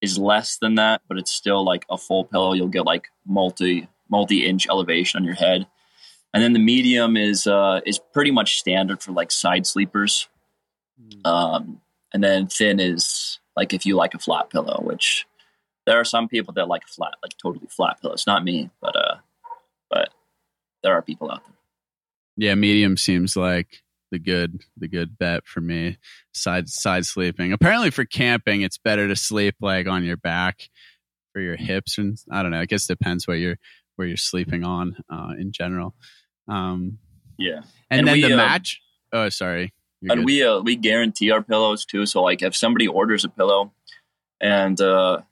is 0.00 0.18
less 0.18 0.58
than 0.58 0.76
that, 0.76 1.02
but 1.08 1.18
it's 1.18 1.32
still 1.32 1.64
like 1.64 1.84
a 1.90 1.96
full 1.96 2.24
pillow. 2.24 2.52
You'll 2.52 2.68
get 2.68 2.86
like 2.86 3.08
multi 3.26 3.88
multi 4.08 4.46
inch 4.46 4.68
elevation 4.68 5.18
on 5.18 5.24
your 5.24 5.34
head. 5.34 5.66
And 6.36 6.42
then 6.42 6.52
the 6.52 6.58
medium 6.58 7.16
is 7.16 7.46
uh, 7.46 7.80
is 7.86 7.98
pretty 8.12 8.30
much 8.30 8.58
standard 8.58 9.02
for 9.02 9.10
like 9.12 9.32
side 9.32 9.66
sleepers. 9.66 10.28
Um, 11.24 11.80
and 12.12 12.22
then 12.22 12.46
thin 12.46 12.78
is 12.78 13.40
like 13.56 13.72
if 13.72 13.86
you 13.86 13.96
like 13.96 14.12
a 14.12 14.18
flat 14.18 14.50
pillow, 14.50 14.82
which 14.82 15.24
there 15.86 15.98
are 15.98 16.04
some 16.04 16.28
people 16.28 16.52
that 16.52 16.68
like 16.68 16.86
flat, 16.86 17.14
like 17.22 17.32
totally 17.42 17.68
flat 17.68 18.02
pillows. 18.02 18.26
Not 18.26 18.44
me, 18.44 18.68
but 18.82 18.94
uh, 18.94 19.14
but 19.88 20.10
there 20.82 20.92
are 20.92 21.00
people 21.00 21.30
out 21.30 21.42
there. 21.42 21.56
Yeah, 22.36 22.54
medium 22.54 22.98
seems 22.98 23.34
like 23.34 23.82
the 24.10 24.18
good 24.18 24.60
the 24.76 24.88
good 24.88 25.16
bet 25.16 25.46
for 25.46 25.62
me. 25.62 25.96
Side 26.34 26.68
side 26.68 27.06
sleeping. 27.06 27.54
Apparently 27.54 27.90
for 27.90 28.04
camping 28.04 28.60
it's 28.60 28.76
better 28.76 29.08
to 29.08 29.16
sleep 29.16 29.54
like 29.62 29.86
on 29.86 30.04
your 30.04 30.18
back 30.18 30.68
for 31.32 31.40
your 31.40 31.56
hips 31.56 31.96
and 31.96 32.18
I 32.30 32.42
don't 32.42 32.50
know. 32.50 32.60
I 32.60 32.66
guess 32.66 32.90
it 32.90 32.98
depends 32.98 33.26
what 33.26 33.38
you're 33.38 33.56
where 33.96 34.06
you're 34.06 34.18
sleeping 34.18 34.64
on 34.64 34.96
uh, 35.10 35.32
in 35.38 35.50
general. 35.52 35.94
Um, 36.48 36.98
Yeah, 37.38 37.62
and, 37.90 38.00
And 38.00 38.08
then 38.08 38.14
we, 38.14 38.22
the 38.22 38.34
uh, 38.34 38.36
match. 38.36 38.80
Oh, 39.12 39.28
sorry. 39.28 39.72
You're 40.00 40.12
and 40.12 40.20
good. 40.20 40.26
we 40.26 40.42
uh, 40.44 40.60
we 40.60 40.76
guarantee 40.76 41.30
our 41.30 41.42
pillows 41.42 41.84
too. 41.84 42.06
So 42.06 42.22
like 42.22 42.42
if 42.42 42.54
somebody 42.54 42.86
orders 42.86 43.24
a 43.24 43.28
pillow, 43.28 43.72
and 44.40 44.80
uh, 44.80 45.22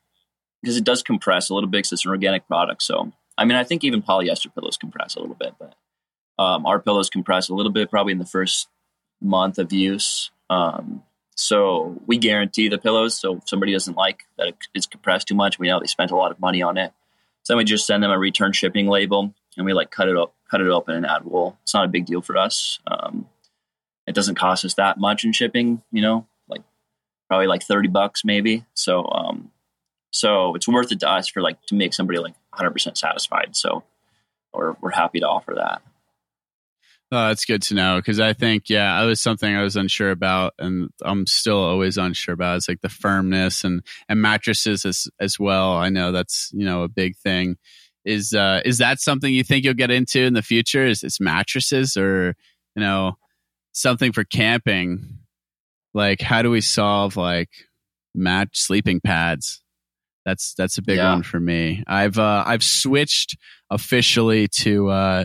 because 0.63 0.77
it 0.77 0.85
does 0.85 1.03
compress 1.03 1.51
a 1.51 1.55
little 1.55 1.69
bit, 1.69 1.85
'cause 1.85 1.93
it's 1.93 2.05
an 2.05 2.11
organic 2.11 2.47
product. 2.47 2.83
So 2.83 3.13
I 3.37 3.45
mean, 3.45 3.57
I 3.57 3.65
think 3.65 3.85
even 3.85 4.03
polyester 4.03 4.55
pillows 4.55 4.77
compress 4.77 5.17
a 5.17 5.21
little 5.21 5.35
bit, 5.35 5.55
but 5.59 5.75
um, 6.43 6.67
our 6.67 6.81
pillows 6.81 7.11
compress 7.11 7.49
a 7.49 7.55
little 7.55 7.73
bit 7.73 7.91
probably 7.91 8.13
in 8.13 8.19
the 8.19 8.27
first 8.27 8.69
month 9.21 9.59
of 9.59 9.73
use. 9.73 10.31
Um, 10.51 11.03
so 11.37 12.01
we 12.07 12.17
guarantee 12.19 12.69
the 12.69 12.79
pillows. 12.79 13.19
So 13.19 13.37
if 13.37 13.49
somebody 13.49 13.73
doesn't 13.73 13.97
like 13.97 14.25
that 14.39 14.55
it's 14.75 14.87
compressed 14.87 15.29
too 15.29 15.35
much, 15.35 15.59
we 15.59 15.69
know 15.69 15.81
they 15.81 15.87
spent 15.87 16.11
a 16.11 16.17
lot 16.17 16.31
of 16.31 16.41
money 16.41 16.63
on 16.63 16.77
it. 16.79 16.93
So 17.43 17.53
then 17.53 17.59
we 17.59 17.65
just 17.65 17.87
send 17.87 18.03
them 18.03 18.11
a 18.11 18.19
return 18.19 18.53
shipping 18.53 18.87
label, 18.89 19.35
and 19.57 19.67
we 19.67 19.73
like 19.73 19.91
cut 19.91 20.09
it 20.09 20.17
up, 20.17 20.34
cut 20.51 20.61
it 20.61 20.69
open, 20.69 20.95
and 20.95 21.07
add 21.07 21.25
wool. 21.25 21.59
It's 21.63 21.75
not 21.75 21.85
a 21.85 21.89
big 21.89 22.07
deal 22.07 22.23
for 22.23 22.37
us. 22.37 22.79
Um, 22.87 23.29
it 24.07 24.15
doesn't 24.15 24.37
cost 24.37 24.65
us 24.65 24.75
that 24.75 24.99
much 24.99 25.25
in 25.25 25.33
shipping, 25.33 25.83
you 25.91 26.03
know, 26.03 26.27
like 26.49 26.63
probably 27.29 27.47
like 27.47 27.63
30 27.63 27.89
bucks 27.89 28.25
maybe. 28.25 28.65
So, 28.75 29.07
um, 29.11 29.51
so 30.11 30.55
it's 30.55 30.69
worth 30.69 30.93
it 30.93 31.01
to 31.01 31.09
us 31.09 31.29
for 31.29 31.41
like 31.41 31.61
to 31.67 31.75
make 31.75 31.95
somebody 31.95 32.19
like 32.19 32.35
100% 32.55 32.97
satisfied. 32.97 33.57
So, 33.57 33.83
or 34.53 34.77
we're 34.81 34.93
happy 34.93 35.21
to 35.21 35.29
offer 35.29 35.55
that. 35.57 35.83
Oh, 37.13 37.29
that's 37.29 37.45
good 37.45 37.63
to 37.63 37.75
know 37.75 37.97
because 37.97 38.19
I 38.19 38.33
think, 38.33 38.69
yeah, 38.69 39.01
it 39.01 39.07
was 39.07 39.21
something 39.21 39.55
I 39.55 39.63
was 39.63 39.77
unsure 39.77 40.11
about, 40.11 40.55
and 40.59 40.91
I'm 41.05 41.27
still 41.27 41.59
always 41.59 41.97
unsure 41.97 42.35
about. 42.35 42.57
It's 42.57 42.69
like 42.69 42.81
the 42.81 42.89
firmness 42.89 43.63
and 43.63 43.83
and 44.09 44.21
mattresses 44.21 44.85
as 44.85 45.07
as 45.21 45.39
well. 45.39 45.75
I 45.75 45.91
know 45.91 46.11
that's 46.11 46.51
you 46.53 46.65
know 46.65 46.83
a 46.83 46.89
big 46.89 47.17
thing. 47.17 47.57
Is 48.05 48.33
uh 48.35 48.61
is 48.65 48.79
that 48.79 49.01
something 49.01 49.33
you 49.33 49.45
think 49.45 49.65
you'll 49.65 49.75
get 49.75 49.91
into 49.91 50.21
in 50.21 50.35
the 50.35 50.43
future? 50.43 50.85
Is 50.87 51.03
it's 51.03 51.21
mattresses 51.21 51.97
or 51.97 52.35
you 52.77 52.81
know 52.83 53.13
something 53.73 54.13
for 54.13 54.25
camping? 54.25 55.19
Like, 55.95 56.21
how 56.21 56.43
do 56.43 56.51
we 56.51 56.61
solve 56.61 57.17
like 57.17 57.51
match 58.15 58.59
sleeping 58.61 59.01
pads? 59.01 59.63
That's 60.25 60.55
that's 60.55 60.79
a 60.79 60.83
big 60.83 60.99
Yeah. 60.99 61.13
one 61.13 61.23
for 61.23 61.41
me. 61.41 61.83
I've 61.87 62.19
uh 62.19 62.45
I've 62.47 62.63
switched 62.65 63.37
officially 63.71 64.49
to 64.49 64.89
uh 64.89 65.25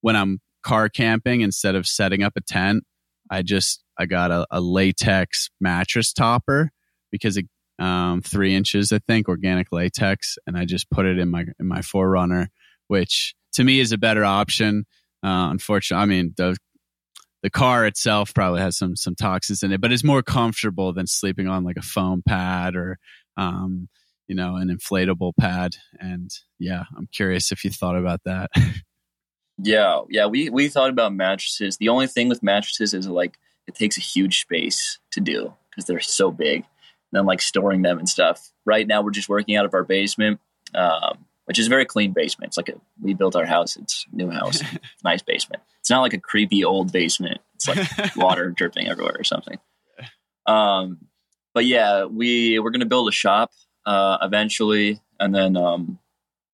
when 0.00 0.16
I'm 0.16 0.40
car 0.62 0.88
camping 0.88 1.42
instead 1.42 1.76
of 1.76 1.86
setting 1.86 2.24
up 2.24 2.32
a 2.36 2.40
tent 2.40 2.82
i 3.30 3.40
just 3.40 3.84
i 3.98 4.04
got 4.04 4.32
a, 4.32 4.44
a 4.50 4.60
latex 4.60 5.48
mattress 5.60 6.12
topper 6.12 6.72
because 7.12 7.36
it 7.36 7.46
um 7.78 8.22
three 8.22 8.54
inches 8.54 8.92
i 8.92 8.98
think 9.06 9.28
organic 9.28 9.70
latex 9.72 10.36
and 10.46 10.56
i 10.56 10.64
just 10.64 10.90
put 10.90 11.06
it 11.06 11.18
in 11.18 11.30
my 11.30 11.44
in 11.58 11.66
my 11.66 11.80
4Runner 11.80 12.48
which 12.88 13.34
to 13.52 13.64
me 13.64 13.80
is 13.80 13.92
a 13.92 13.98
better 13.98 14.24
option 14.24 14.86
uh 15.22 15.48
unfortunately 15.50 16.02
i 16.02 16.06
mean 16.06 16.34
the 16.36 16.56
the 17.42 17.50
car 17.50 17.86
itself 17.86 18.32
probably 18.34 18.60
has 18.60 18.76
some 18.76 18.96
some 18.96 19.14
toxins 19.14 19.62
in 19.62 19.72
it 19.72 19.80
but 19.80 19.92
it's 19.92 20.04
more 20.04 20.22
comfortable 20.22 20.92
than 20.92 21.06
sleeping 21.06 21.48
on 21.48 21.64
like 21.64 21.76
a 21.76 21.82
foam 21.82 22.22
pad 22.26 22.74
or 22.74 22.98
um 23.36 23.88
you 24.26 24.34
know 24.34 24.56
an 24.56 24.68
inflatable 24.68 25.32
pad 25.38 25.76
and 26.00 26.30
yeah 26.58 26.84
i'm 26.96 27.08
curious 27.12 27.52
if 27.52 27.64
you 27.64 27.70
thought 27.70 27.96
about 27.96 28.20
that 28.24 28.50
Yeah. 29.58 30.02
Yeah. 30.08 30.26
We, 30.26 30.50
we 30.50 30.68
thought 30.68 30.90
about 30.90 31.14
mattresses. 31.14 31.76
The 31.78 31.88
only 31.88 32.06
thing 32.06 32.28
with 32.28 32.42
mattresses 32.42 32.94
is 32.94 33.08
like 33.08 33.38
it 33.66 33.74
takes 33.74 33.96
a 33.96 34.02
huge 34.02 34.40
space 34.40 34.98
to 35.12 35.20
do 35.20 35.54
because 35.70 35.86
they're 35.86 36.00
so 36.00 36.30
big. 36.30 36.64
Then 37.12 37.26
like 37.26 37.40
storing 37.40 37.82
them 37.82 37.98
and 37.98 38.08
stuff. 38.08 38.50
Right 38.64 38.86
now 38.86 39.02
we're 39.02 39.10
just 39.10 39.28
working 39.28 39.56
out 39.56 39.64
of 39.64 39.74
our 39.74 39.84
basement, 39.84 40.40
um, 40.74 41.24
which 41.44 41.58
is 41.58 41.66
a 41.66 41.70
very 41.70 41.84
clean 41.84 42.12
basement. 42.12 42.50
It's 42.50 42.56
like 42.56 42.68
a, 42.68 42.74
we 43.00 43.14
built 43.14 43.36
our 43.36 43.46
house. 43.46 43.76
It's 43.76 44.06
a 44.12 44.16
new 44.16 44.30
house, 44.30 44.60
nice 45.04 45.22
basement. 45.22 45.62
It's 45.80 45.90
not 45.90 46.02
like 46.02 46.14
a 46.14 46.18
creepy 46.18 46.64
old 46.64 46.92
basement. 46.92 47.40
It's 47.54 47.68
like 47.68 48.16
water 48.16 48.50
dripping 48.50 48.88
everywhere 48.88 49.16
or 49.18 49.24
something. 49.24 49.58
Um, 50.46 50.98
but 51.54 51.64
yeah, 51.64 52.04
we 52.04 52.58
we're 52.58 52.70
gonna 52.70 52.86
build 52.86 53.08
a 53.08 53.12
shop 53.12 53.50
uh, 53.86 54.18
eventually, 54.20 55.00
and 55.18 55.34
then 55.34 55.56
um, 55.56 55.98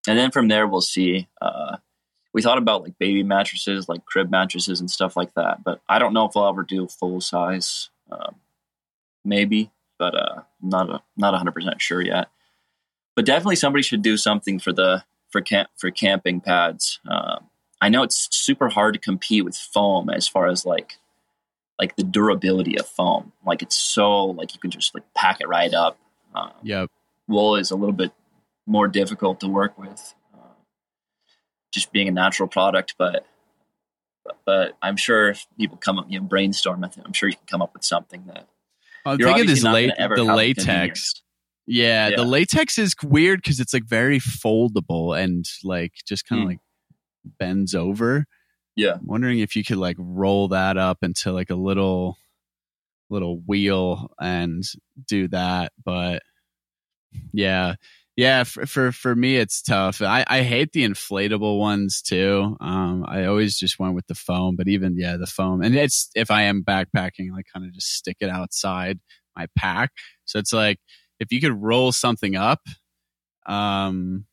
and 0.07 0.19
then 0.19 0.31
from 0.31 0.49
there 0.49 0.67
we'll 0.67 0.81
see. 0.81 1.29
Uh, 1.41 1.79
we 2.33 2.43
thought 2.43 2.59
about 2.59 2.83
like 2.83 2.99
baby 2.99 3.23
mattresses, 3.23 3.89
like 3.89 4.05
crib 4.05 4.31
mattresses 4.31 4.81
and 4.81 4.91
stuff 4.91 5.17
like 5.17 5.35
that, 5.35 5.63
but 5.65 5.81
I 5.89 5.99
don't 5.99 6.15
know 6.15 6.27
if 6.27 6.35
we'll 6.35 6.49
ever 6.49 6.63
do 6.63 6.87
full 6.87 7.21
size. 7.21 7.91
Um, 8.11 8.37
maybe, 9.25 9.71
but 10.03 10.17
uh, 10.17 10.43
not 10.61 10.91
a, 10.91 11.01
not 11.17 11.33
hundred 11.33 11.53
percent 11.53 11.81
sure 11.81 12.03
yet. 12.03 12.27
But 13.15 13.25
definitely 13.25 13.55
somebody 13.55 13.85
should 13.85 14.03
do 14.03 14.17
something 14.17 14.59
for 14.59 14.73
the 14.73 15.05
for 15.31 15.41
camp 15.41 15.69
for 15.77 15.93
camping 15.93 16.41
pads. 16.41 16.99
Um, 17.09 17.49
I 17.81 17.89
know 17.89 18.03
it's 18.03 18.27
super 18.33 18.69
hard 18.69 18.95
to 18.95 19.01
compete 19.01 19.45
with 19.45 19.55
foam 19.57 20.11
as 20.11 20.27
far 20.27 20.49
as 20.49 20.67
like 20.67 20.99
like 21.79 21.95
the 21.95 22.03
durability 22.03 22.77
of 22.81 22.89
foam. 22.89 23.33
Like 23.47 23.63
it's 23.63 23.77
so 23.77 24.25
like 24.27 24.55
you 24.55 24.61
can 24.61 24.73
just 24.73 24.93
like 24.93 25.05
pack 25.15 25.41
it 25.41 25.47
right 25.47 25.73
up. 25.73 25.99
Um, 26.35 26.51
yep. 26.65 26.91
Wool 27.29 27.55
is 27.55 27.71
a 27.71 27.77
little 27.77 27.95
bit 27.95 28.11
more 28.67 28.89
difficult 28.89 29.39
to 29.41 29.49
work 29.49 29.79
with, 29.79 30.15
uh, 30.35 30.55
just 31.73 31.93
being 31.93 32.09
a 32.09 32.11
natural 32.13 32.49
product. 32.49 32.97
But, 32.99 33.25
but, 34.25 34.39
but 34.45 34.77
I'm 34.83 34.97
sure 34.97 35.31
if 35.31 35.47
people 35.57 35.77
come 35.77 36.01
up, 36.01 36.07
you 36.09 36.19
know, 36.19 36.27
brainstorm, 36.27 36.83
I'm 36.83 37.13
sure 37.13 37.29
you 37.29 37.37
can 37.37 37.47
come 37.47 37.63
up 37.63 37.73
with 37.73 37.85
something 37.85 38.25
that. 38.27 38.49
I'm 39.05 39.19
thinking 39.19 39.47
this 39.47 39.63
late 39.63 39.93
the 39.97 40.25
latex. 40.25 41.23
Yeah, 41.67 42.09
yeah, 42.09 42.17
the 42.17 42.25
latex 42.25 42.79
is 42.79 42.95
weird 43.03 43.41
because 43.43 43.61
it's 43.61 43.73
like 43.73 43.85
very 43.85 44.19
foldable 44.19 45.19
and 45.19 45.45
like 45.63 45.93
just 46.07 46.27
kind 46.29 46.43
of 46.43 46.47
mm. 46.47 46.51
like 46.51 46.59
bends 47.39 47.75
over. 47.75 48.27
Yeah. 48.77 48.95
I'm 48.95 49.07
wondering 49.07 49.39
if 49.39 49.55
you 49.55 49.65
could 49.65 49.77
like 49.77 49.97
roll 49.99 50.49
that 50.49 50.77
up 50.77 50.99
into 51.03 51.33
like 51.33 51.51
a 51.51 51.55
little 51.55 52.17
little 53.11 53.41
wheel 53.47 54.11
and 54.21 54.65
do 55.07 55.29
that. 55.29 55.73
But 55.85 56.23
yeah. 57.33 57.75
Yeah, 58.17 58.45
for, 58.45 58.67
for 58.67 58.93
for 58.93 59.17
me 59.17 59.37
it's 59.37 59.63
tough. 59.63 60.03
I, 60.03 60.25
I 60.29 60.43
hate 60.43 60.73
the 60.73 60.85
inflatable 60.85 61.59
ones 61.59 62.03
too. 62.03 62.57
Um, 62.61 63.07
I 63.09 63.25
always 63.25 63.59
just 63.59 63.79
went 63.79 63.95
with 63.95 64.07
the 64.07 64.15
foam, 64.15 64.55
but 64.57 64.69
even 64.69 64.97
yeah, 64.99 65.17
the 65.17 65.27
foam. 65.27 65.63
And 65.63 65.75
it's 65.75 66.11
if 66.15 66.31
I 66.31 66.43
am 66.43 66.63
backpacking, 66.63 67.33
like 67.33 67.47
kind 67.53 67.65
of 67.65 67.73
just 67.73 67.95
stick 67.95 68.19
it 68.21 68.29
outside 68.29 69.01
my 69.35 69.47
pack. 69.57 69.93
So 70.27 70.39
it's 70.39 70.53
like 70.53 70.79
if 71.21 71.33
you 71.33 71.41
could 71.41 71.63
roll 71.63 71.91
something 71.91 72.37
up, 72.37 72.61
um, 73.47 74.27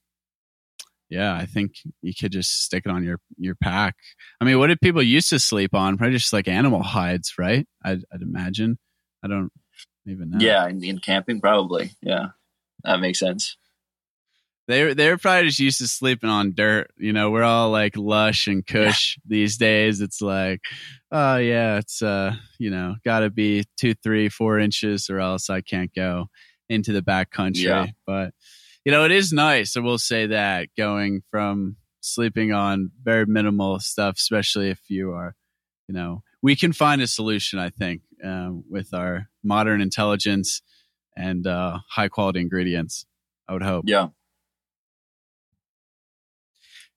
yeah, 1.09 1.33
I 1.33 1.45
think 1.45 1.75
you 2.01 2.13
could 2.19 2.33
just 2.33 2.63
stick 2.65 2.83
it 2.85 2.91
on 2.91 3.03
your 3.03 3.19
your 3.37 3.55
pack. 3.55 3.95
I 4.41 4.45
mean, 4.45 4.59
what 4.59 4.67
did 4.67 4.81
people 4.81 5.01
used 5.01 5.29
to 5.29 5.39
sleep 5.39 5.73
on? 5.73 5.97
Probably 5.97 6.17
just 6.17 6.33
like 6.33 6.49
animal 6.49 6.83
hides, 6.83 7.35
right? 7.39 7.65
I'd, 7.83 8.03
I'd 8.13 8.21
imagine. 8.21 8.77
I 9.23 9.27
don't 9.29 9.51
even 10.05 10.31
know. 10.31 10.39
Yeah, 10.39 10.67
in, 10.67 10.83
in 10.83 10.99
camping, 10.99 11.39
probably. 11.39 11.91
Yeah, 12.01 12.27
that 12.83 12.99
makes 12.99 13.19
sense. 13.19 13.55
They 14.69 14.93
they're 14.93 15.17
probably 15.17 15.47
just 15.47 15.59
used 15.59 15.79
to 15.79 15.87
sleeping 15.87 16.29
on 16.29 16.53
dirt. 16.53 16.91
You 16.95 17.11
know, 17.11 17.31
we're 17.31 17.41
all 17.41 17.71
like 17.71 17.97
lush 17.97 18.45
and 18.45 18.63
cush 18.63 19.17
yeah. 19.17 19.21
these 19.27 19.57
days. 19.57 19.99
It's 19.99 20.21
like, 20.21 20.61
oh 21.11 21.37
yeah, 21.37 21.77
it's 21.77 22.03
uh, 22.03 22.35
you 22.59 22.69
know, 22.69 22.95
got 23.03 23.21
to 23.21 23.31
be 23.31 23.65
two, 23.77 23.95
three, 23.95 24.29
four 24.29 24.59
inches, 24.59 25.09
or 25.09 25.19
else 25.19 25.49
I 25.49 25.61
can't 25.61 25.91
go 25.91 26.27
into 26.69 26.93
the 26.93 27.01
back 27.01 27.31
country. 27.31 27.63
Yeah. 27.63 27.87
But 28.05 28.35
you 28.85 28.91
know, 28.91 29.05
it 29.05 29.11
is 29.11 29.33
nice. 29.33 29.75
I 29.75 29.79
will 29.79 29.97
say 29.97 30.27
that 30.27 30.69
going 30.77 31.23
from 31.31 31.77
sleeping 32.01 32.53
on 32.53 32.91
very 33.01 33.25
minimal 33.25 33.79
stuff, 33.79 34.17
especially 34.17 34.69
if 34.69 34.81
you 34.87 35.13
are, 35.13 35.33
you 35.87 35.95
know, 35.95 36.21
we 36.43 36.55
can 36.55 36.73
find 36.73 37.01
a 37.01 37.07
solution, 37.07 37.57
I 37.57 37.71
think, 37.71 38.03
uh, 38.23 38.51
with 38.69 38.93
our 38.93 39.29
modern 39.43 39.81
intelligence 39.81 40.61
and 41.17 41.47
uh, 41.47 41.79
high 41.89 42.07
quality 42.07 42.39
ingredients. 42.39 43.07
I 43.47 43.53
would 43.53 43.63
hope. 43.63 43.85
Yeah. 43.87 44.09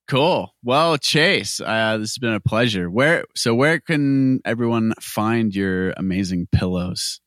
Cool. 0.08 0.54
Well, 0.62 0.98
Chase, 0.98 1.60
uh, 1.60 1.96
this 1.98 2.10
has 2.10 2.18
been 2.18 2.34
a 2.34 2.40
pleasure. 2.40 2.90
Where 2.90 3.24
so 3.34 3.54
where 3.54 3.80
can 3.80 4.40
everyone 4.44 4.92
find 5.00 5.54
your 5.54 5.90
amazing 5.92 6.48
pillows? 6.52 7.20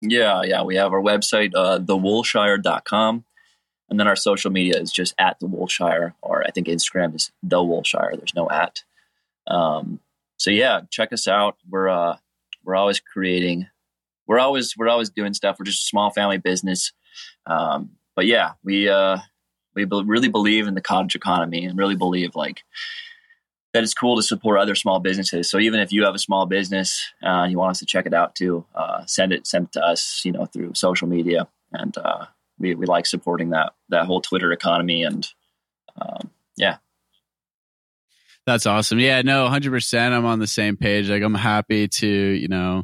Yeah, 0.00 0.42
yeah, 0.42 0.62
we 0.64 0.76
have 0.76 0.92
our 0.92 1.00
website, 1.00 1.52
uh, 1.54 1.78
thewoolshire.com. 1.78 3.24
And 3.88 4.00
then 4.00 4.08
our 4.08 4.16
social 4.16 4.50
media 4.50 4.80
is 4.80 4.90
just 4.90 5.14
at 5.18 5.38
the 5.38 5.46
Woolshire, 5.46 6.14
or 6.22 6.42
I 6.46 6.50
think 6.50 6.66
Instagram 6.66 7.14
is 7.14 7.30
the 7.42 7.62
Woolshire. 7.62 8.16
There's 8.16 8.34
no 8.34 8.48
at. 8.48 8.82
Um, 9.46 10.00
so 10.38 10.50
yeah, 10.50 10.80
check 10.90 11.12
us 11.12 11.28
out. 11.28 11.56
We're 11.68 11.88
uh, 11.88 12.16
we're 12.64 12.74
always 12.74 13.00
creating. 13.00 13.68
We're 14.26 14.38
always 14.38 14.76
we're 14.76 14.88
always 14.88 15.10
doing 15.10 15.34
stuff. 15.34 15.56
We're 15.58 15.66
just 15.66 15.84
a 15.84 15.88
small 15.88 16.10
family 16.10 16.38
business. 16.38 16.92
Um, 17.46 17.90
but 18.16 18.26
yeah, 18.26 18.52
we 18.64 18.88
uh, 18.88 19.18
we 19.74 19.84
be- 19.84 20.02
really 20.04 20.28
believe 20.28 20.66
in 20.66 20.74
the 20.74 20.80
cottage 20.80 21.14
economy 21.14 21.64
and 21.64 21.78
really 21.78 21.96
believe 21.96 22.34
like 22.34 22.62
that 23.72 23.82
it's 23.82 23.94
cool 23.94 24.16
to 24.16 24.22
support 24.22 24.58
other 24.58 24.74
small 24.74 25.00
businesses. 25.00 25.48
So 25.48 25.58
even 25.58 25.80
if 25.80 25.92
you 25.92 26.04
have 26.04 26.14
a 26.14 26.18
small 26.18 26.46
business 26.46 27.10
uh, 27.22 27.46
you 27.48 27.58
want 27.58 27.72
us 27.72 27.78
to 27.80 27.86
check 27.86 28.06
it 28.06 28.14
out 28.14 28.34
too, 28.34 28.64
uh, 28.74 29.04
send 29.06 29.32
it 29.32 29.46
send 29.46 29.66
it 29.66 29.72
to 29.72 29.80
us. 29.84 30.22
You 30.24 30.32
know 30.32 30.46
through 30.46 30.74
social 30.74 31.08
media 31.08 31.48
and 31.72 31.96
uh, 31.98 32.26
we, 32.58 32.74
we 32.74 32.86
like 32.86 33.06
supporting 33.06 33.50
that 33.50 33.72
that 33.88 34.06
whole 34.06 34.20
Twitter 34.20 34.52
economy 34.52 35.02
and 35.02 35.26
um, 36.00 36.30
yeah. 36.56 36.76
That's 38.46 38.66
awesome. 38.66 38.98
Yeah, 38.98 39.22
no, 39.22 39.48
hundred 39.48 39.70
percent. 39.70 40.14
I'm 40.14 40.24
on 40.24 40.40
the 40.40 40.46
same 40.48 40.76
page. 40.76 41.08
Like 41.08 41.22
I'm 41.22 41.34
happy 41.34 41.86
to 41.88 42.08
you 42.08 42.48
know 42.48 42.82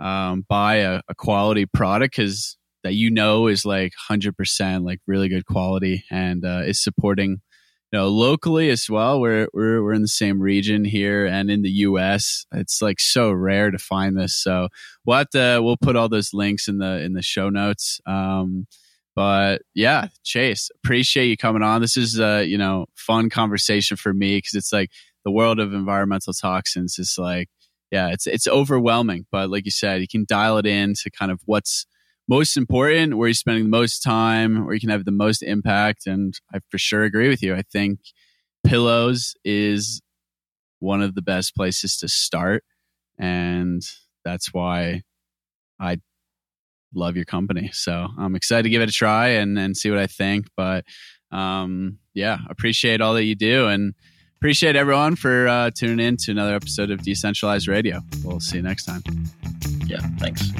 um, 0.00 0.44
buy 0.48 0.76
a, 0.76 1.00
a 1.08 1.14
quality 1.14 1.66
product 1.66 2.16
because 2.16 2.56
that 2.88 2.94
you 2.94 3.10
know 3.10 3.46
is 3.46 3.64
like 3.66 3.92
hundred 4.08 4.34
percent 4.36 4.82
like 4.84 5.00
really 5.06 5.28
good 5.28 5.44
quality 5.44 6.04
and 6.10 6.44
uh, 6.44 6.62
is 6.64 6.82
supporting 6.82 7.42
you 7.92 7.98
know 7.98 8.08
locally 8.08 8.70
as 8.70 8.86
well 8.88 9.20
we're, 9.20 9.46
we're 9.52 9.82
we're 9.82 9.92
in 9.92 10.02
the 10.02 10.08
same 10.08 10.40
region 10.40 10.84
here 10.84 11.26
and 11.26 11.50
in 11.50 11.60
the 11.60 11.70
us 11.70 12.46
it's 12.52 12.80
like 12.80 12.98
so 12.98 13.30
rare 13.30 13.70
to 13.70 13.78
find 13.78 14.16
this 14.16 14.34
so 14.34 14.68
we'll 15.04 15.24
we'll 15.34 15.76
put 15.76 15.96
all 15.96 16.08
those 16.08 16.30
links 16.32 16.66
in 16.66 16.78
the 16.78 17.02
in 17.02 17.12
the 17.12 17.22
show 17.22 17.50
notes 17.50 18.00
um 18.06 18.66
but 19.16 19.62
yeah, 19.74 20.06
Chase, 20.22 20.70
appreciate 20.76 21.26
you 21.26 21.36
coming 21.36 21.60
on. 21.60 21.80
This 21.80 21.96
is 21.96 22.20
a 22.20 22.44
you 22.44 22.56
know 22.56 22.86
fun 22.94 23.30
conversation 23.30 23.96
for 23.96 24.14
me 24.14 24.36
because 24.36 24.54
it's 24.54 24.72
like 24.72 24.92
the 25.24 25.32
world 25.32 25.58
of 25.58 25.74
environmental 25.74 26.32
toxins 26.32 27.00
is 27.00 27.16
like 27.18 27.48
yeah, 27.90 28.10
it's 28.12 28.28
it's 28.28 28.46
overwhelming. 28.46 29.26
But 29.32 29.50
like 29.50 29.64
you 29.64 29.72
said, 29.72 30.00
you 30.00 30.06
can 30.06 30.24
dial 30.28 30.58
it 30.58 30.66
in 30.66 30.94
to 31.02 31.10
kind 31.10 31.32
of 31.32 31.40
what's 31.46 31.84
most 32.28 32.56
important, 32.56 33.16
where 33.16 33.28
you're 33.28 33.34
spending 33.34 33.64
the 33.64 33.70
most 33.70 34.00
time, 34.00 34.64
where 34.64 34.74
you 34.74 34.80
can 34.80 34.90
have 34.90 35.04
the 35.04 35.10
most 35.10 35.42
impact. 35.42 36.06
And 36.06 36.34
I 36.52 36.60
for 36.70 36.78
sure 36.78 37.04
agree 37.04 37.28
with 37.28 37.42
you. 37.42 37.54
I 37.54 37.62
think 37.62 38.00
pillows 38.64 39.34
is 39.44 40.00
one 40.80 41.02
of 41.02 41.14
the 41.14 41.22
best 41.22 41.54
places 41.56 41.96
to 41.98 42.08
start, 42.08 42.64
and 43.18 43.82
that's 44.24 44.52
why 44.52 45.02
I 45.80 45.98
love 46.94 47.16
your 47.16 47.24
company. 47.24 47.70
So 47.72 48.08
I'm 48.18 48.34
excited 48.34 48.64
to 48.64 48.70
give 48.70 48.82
it 48.82 48.88
a 48.88 48.92
try 48.92 49.28
and, 49.28 49.58
and 49.58 49.76
see 49.76 49.90
what 49.90 49.98
I 49.98 50.06
think. 50.06 50.46
But 50.56 50.84
um, 51.30 51.98
yeah, 52.14 52.38
appreciate 52.48 53.00
all 53.00 53.14
that 53.14 53.24
you 53.24 53.34
do 53.34 53.66
and 53.66 53.94
appreciate 54.36 54.76
everyone 54.76 55.16
for 55.16 55.48
uh, 55.48 55.70
tuning 55.74 56.04
in 56.04 56.16
to 56.16 56.30
another 56.30 56.54
episode 56.54 56.90
of 56.90 57.02
Decentralized 57.02 57.68
Radio. 57.68 58.00
We'll 58.24 58.40
see 58.40 58.56
you 58.56 58.62
next 58.62 58.84
time. 58.84 59.02
Yeah, 59.86 60.00
thanks. 60.18 60.50